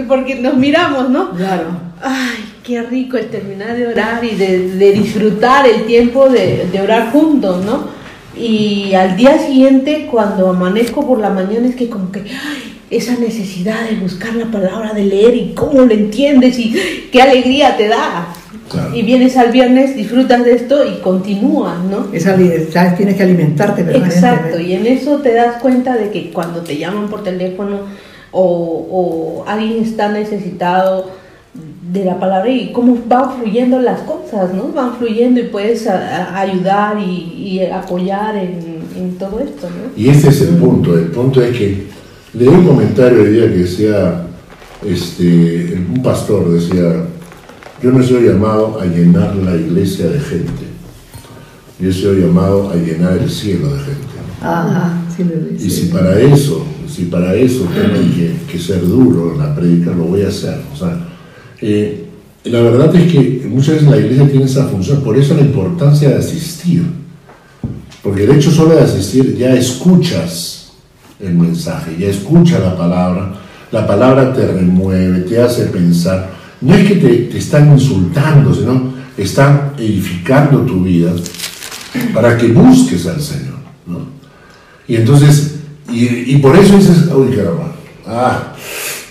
Porque 0.08 0.36
nos 0.36 0.56
miramos, 0.56 1.10
¿no? 1.10 1.32
Claro. 1.32 1.66
Ay, 2.02 2.54
qué 2.64 2.82
rico 2.84 3.18
es 3.18 3.32
terminar 3.32 3.76
de 3.76 3.88
orar 3.88 4.24
y 4.24 4.36
de, 4.36 4.70
de 4.72 4.92
disfrutar 4.92 5.68
el 5.68 5.86
tiempo 5.86 6.28
de, 6.30 6.68
de 6.72 6.82
orar 6.82 7.12
juntos, 7.12 7.64
¿no? 7.64 7.97
Y 8.40 8.94
al 8.94 9.16
día 9.16 9.38
siguiente, 9.40 10.08
cuando 10.12 10.50
amanezco 10.50 11.06
por 11.06 11.20
la 11.20 11.30
mañana, 11.30 11.68
es 11.68 11.76
que 11.76 11.90
como 11.90 12.12
que 12.12 12.20
ay, 12.20 12.80
esa 12.90 13.18
necesidad 13.18 13.90
de 13.90 13.98
buscar 13.98 14.36
la 14.36 14.46
palabra, 14.46 14.94
de 14.94 15.04
leer 15.04 15.36
y 15.36 15.54
cómo 15.54 15.82
lo 15.82 15.94
entiendes 15.94 16.58
y 16.60 17.10
qué 17.12 17.22
alegría 17.22 17.76
te 17.78 17.88
da. 17.88 18.34
Claro. 18.70 18.94
Y 18.94 19.02
vienes 19.02 19.38
al 19.38 19.52
viernes, 19.52 19.96
disfrutas 19.96 20.44
de 20.44 20.52
esto 20.52 20.86
y 20.86 21.00
continúas, 21.02 21.82
¿no? 21.86 22.08
Esa, 22.14 22.36
tienes 22.36 23.16
que 23.16 23.24
alimentarte 23.24 23.84
permanentemente. 23.84 24.16
Exacto, 24.16 24.60
y 24.60 24.74
en 24.74 24.86
eso 24.88 25.18
te 25.20 25.34
das 25.34 25.62
cuenta 25.62 25.96
de 25.96 26.12
que 26.12 26.32
cuando 26.32 26.62
te 26.62 26.78
llaman 26.78 27.08
por 27.08 27.24
teléfono 27.24 27.80
o, 28.32 29.44
o 29.44 29.46
alguien 29.48 29.84
está 29.84 30.10
necesitado 30.10 31.12
de 31.92 32.04
la 32.06 32.20
palabra 32.20 32.50
y 32.50 32.72
cómo 32.74 32.98
van 33.08 33.38
fluyendo 33.40 33.80
las 33.80 34.02
cosas, 34.02 34.54
¿no? 34.54 34.72
Van 34.74 34.98
fluyendo 34.98 35.40
y 35.40 35.44
puedes 35.44 35.88
a- 35.88 36.26
a 36.36 36.42
ayudar 36.42 37.00
y, 37.00 37.04
y 37.62 37.66
apoyar 37.66 38.36
en, 38.36 38.60
en 38.96 39.18
todo 39.18 39.40
esto, 39.40 39.68
¿no? 39.70 39.92
Y 39.96 40.10
este 40.10 40.30
es 40.30 40.42
el 40.42 40.56
punto. 40.58 40.98
El 40.98 41.06
punto 41.08 41.42
es 41.42 41.56
que 41.58 41.88
leí 42.34 42.48
un 42.48 42.66
comentario 42.68 43.22
hoy 43.22 43.30
día 43.32 43.44
que 43.48 43.58
decía, 43.60 44.24
este, 44.86 45.82
un 45.94 46.02
pastor 46.04 46.50
decía, 46.52 47.06
yo 47.82 47.92
no 47.92 48.04
soy 48.04 48.24
llamado 48.28 48.80
a 48.82 48.86
llenar 48.86 49.36
la 49.38 49.56
iglesia 49.56 50.08
de 50.10 50.20
gente, 50.20 50.64
yo 51.80 51.92
soy 51.94 52.22
llamado 52.22 52.70
a 52.70 52.76
llenar 52.76 53.18
el 53.18 53.30
cielo 53.30 53.68
de 53.74 53.80
gente. 53.80 54.08
Ajá, 54.42 55.02
sí 55.16 55.24
lo 55.24 55.36
dice. 55.50 55.66
Y 55.66 55.70
si 55.70 55.86
para 55.88 56.20
eso, 56.20 56.64
si 56.88 57.06
para 57.06 57.34
eso 57.36 57.66
tengo 57.74 58.02
que, 58.16 58.36
que 58.52 58.60
ser 58.60 58.82
duro 58.82 59.34
en 59.34 59.40
la 59.40 59.56
predica, 59.56 59.92
lo 59.92 60.04
voy 60.06 60.22
a 60.24 60.28
hacer. 60.28 60.60
O 60.74 60.76
sea, 60.76 60.98
eh, 61.62 62.06
la 62.44 62.62
verdad 62.62 62.96
es 62.96 63.12
que 63.12 63.48
muchas 63.50 63.76
veces 63.76 63.90
la 63.90 63.98
iglesia 63.98 64.30
tiene 64.30 64.46
esa 64.46 64.68
función, 64.68 65.02
por 65.02 65.18
eso 65.18 65.34
la 65.34 65.42
importancia 65.42 66.10
de 66.10 66.16
asistir. 66.16 66.84
Porque 68.02 68.24
el 68.24 68.32
hecho 68.32 68.52
solo 68.52 68.76
de 68.76 68.82
asistir 68.82 69.36
ya 69.36 69.54
escuchas 69.54 70.72
el 71.20 71.34
mensaje, 71.34 71.96
ya 72.00 72.08
escuchas 72.08 72.62
la 72.62 72.78
palabra, 72.78 73.34
la 73.72 73.86
palabra 73.86 74.34
te 74.34 74.48
remueve, 74.48 75.22
te 75.22 75.42
hace 75.42 75.66
pensar, 75.66 76.30
no 76.62 76.74
es 76.74 76.88
que 76.88 76.96
te, 76.96 77.38
están 77.38 77.74
insultando, 77.74 78.54
sino 78.54 78.94
están 79.18 79.74
edificando 79.78 80.60
tu 80.62 80.84
vida 80.84 81.12
para 82.14 82.38
que 82.38 82.48
busques 82.48 83.06
al 83.08 83.22
Señor. 83.22 83.58
¿no? 83.86 84.00
Y 84.88 84.96
entonces, 84.96 85.56
y, 85.92 86.34
y 86.34 86.38
por 86.38 86.56
eso 86.56 86.78
dices, 86.78 87.10
uy 87.14 87.36
caramba, 87.36 87.76
ah, 88.06 88.54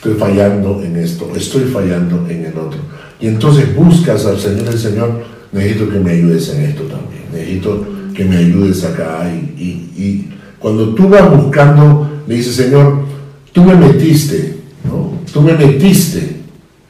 estoy 0.06 0.14
fallando 0.20 0.82
en 0.84 0.96
esto, 0.96 1.32
estoy 1.36 1.64
fallando 1.64 2.24
en 2.28 2.44
el 2.46 2.56
otro. 2.58 2.78
Y 3.20 3.26
entonces 3.26 3.74
buscas 3.74 4.24
al 4.26 4.38
Señor, 4.38 4.68
el 4.68 4.78
Señor, 4.78 5.22
necesito 5.52 5.88
que 5.88 5.98
me 5.98 6.12
ayudes 6.12 6.48
en 6.50 6.62
esto 6.64 6.82
también, 6.82 7.22
necesito 7.32 7.86
que 8.14 8.24
me 8.24 8.36
ayudes 8.36 8.84
acá. 8.84 9.28
Y, 9.32 9.62
y- 9.64 10.28
cuando 10.58 10.94
tú 10.94 11.08
vas 11.08 11.30
buscando, 11.36 12.08
le 12.26 12.36
dices, 12.36 12.54
Señor, 12.56 13.00
tú 13.52 13.62
me 13.64 13.74
metiste, 13.74 14.56
¿no? 14.84 15.12
tú 15.32 15.42
me 15.42 15.52
metiste 15.54 16.36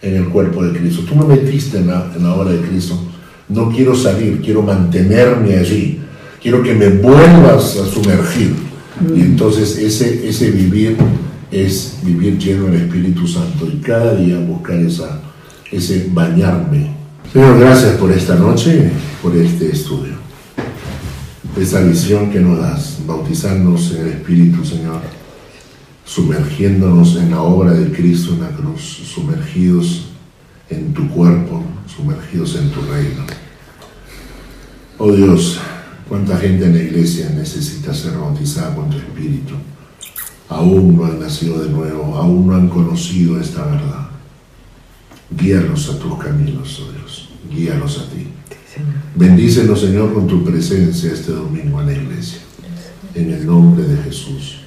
en 0.02 0.16
el 0.16 0.28
cuerpo 0.28 0.64
de 0.64 0.78
Cristo, 0.78 1.02
tú 1.08 1.14
me 1.16 1.34
metiste 1.36 1.78
en 1.78 1.88
la, 1.88 2.12
en 2.16 2.22
la 2.22 2.34
obra 2.34 2.52
de 2.52 2.60
Cristo, 2.60 2.96
no 3.48 3.70
quiero 3.70 3.94
salir, 3.94 4.40
quiero 4.42 4.62
mantenerme 4.62 5.56
allí, 5.56 6.00
quiero 6.40 6.62
que 6.62 6.74
me 6.74 6.88
vuelvas 6.88 7.76
a 7.78 7.86
sumergir. 7.86 8.54
Y 9.14 9.20
entonces 9.20 9.76
ese, 9.78 10.26
ese 10.26 10.50
vivir 10.52 10.96
es 11.50 11.98
vivir 12.02 12.38
lleno 12.38 12.66
del 12.66 12.82
Espíritu 12.82 13.26
Santo 13.26 13.66
y 13.66 13.78
cada 13.78 14.14
día 14.14 14.38
buscar 14.38 14.76
esa, 14.76 15.20
ese 15.70 16.08
bañarme. 16.12 16.94
Señor, 17.32 17.58
gracias 17.58 17.96
por 17.96 18.10
esta 18.10 18.36
noche, 18.36 18.90
por 19.22 19.36
este 19.36 19.70
estudio, 19.70 20.14
esa 21.56 21.80
visión 21.82 22.30
que 22.30 22.40
nos 22.40 22.58
das, 22.58 22.98
bautizarnos 23.06 23.92
en 23.92 24.00
el 24.02 24.08
Espíritu, 24.08 24.64
Señor, 24.64 25.00
sumergiéndonos 26.04 27.16
en 27.16 27.30
la 27.30 27.42
obra 27.42 27.72
de 27.72 27.90
Cristo 27.90 28.34
en 28.34 28.42
la 28.42 28.50
cruz, 28.50 28.80
sumergidos 29.14 30.06
en 30.70 30.92
tu 30.92 31.08
cuerpo, 31.08 31.62
sumergidos 31.86 32.56
en 32.56 32.70
tu 32.70 32.80
reino. 32.82 33.24
Oh 34.98 35.12
Dios, 35.12 35.58
cuánta 36.08 36.38
gente 36.38 36.64
en 36.64 36.74
la 36.74 36.82
iglesia 36.82 37.30
necesita 37.30 37.92
ser 37.92 38.12
bautizada 38.12 38.74
con 38.74 38.88
tu 38.88 38.96
Espíritu. 38.96 39.54
Aún 40.48 40.96
no 40.96 41.04
han 41.04 41.20
nacido 41.20 41.62
de 41.62 41.70
nuevo, 41.70 42.16
aún 42.16 42.46
no 42.46 42.54
han 42.54 42.68
conocido 42.68 43.40
esta 43.40 43.64
verdad. 43.64 44.08
Guíalos 45.30 45.90
a 45.90 45.98
tus 45.98 46.18
caminos, 46.18 46.80
oh 46.80 46.92
Dios, 46.92 47.28
guíalos 47.50 47.98
a 47.98 48.10
ti. 48.10 48.28
Bendícenos, 49.14 49.80
Señor, 49.80 50.12
con 50.12 50.26
tu 50.26 50.44
presencia 50.44 51.12
este 51.12 51.32
domingo 51.32 51.80
en 51.80 51.86
la 51.86 51.92
iglesia. 51.94 52.38
En 53.14 53.32
el 53.32 53.46
nombre 53.46 53.84
de 53.84 54.02
Jesús. 54.02 54.60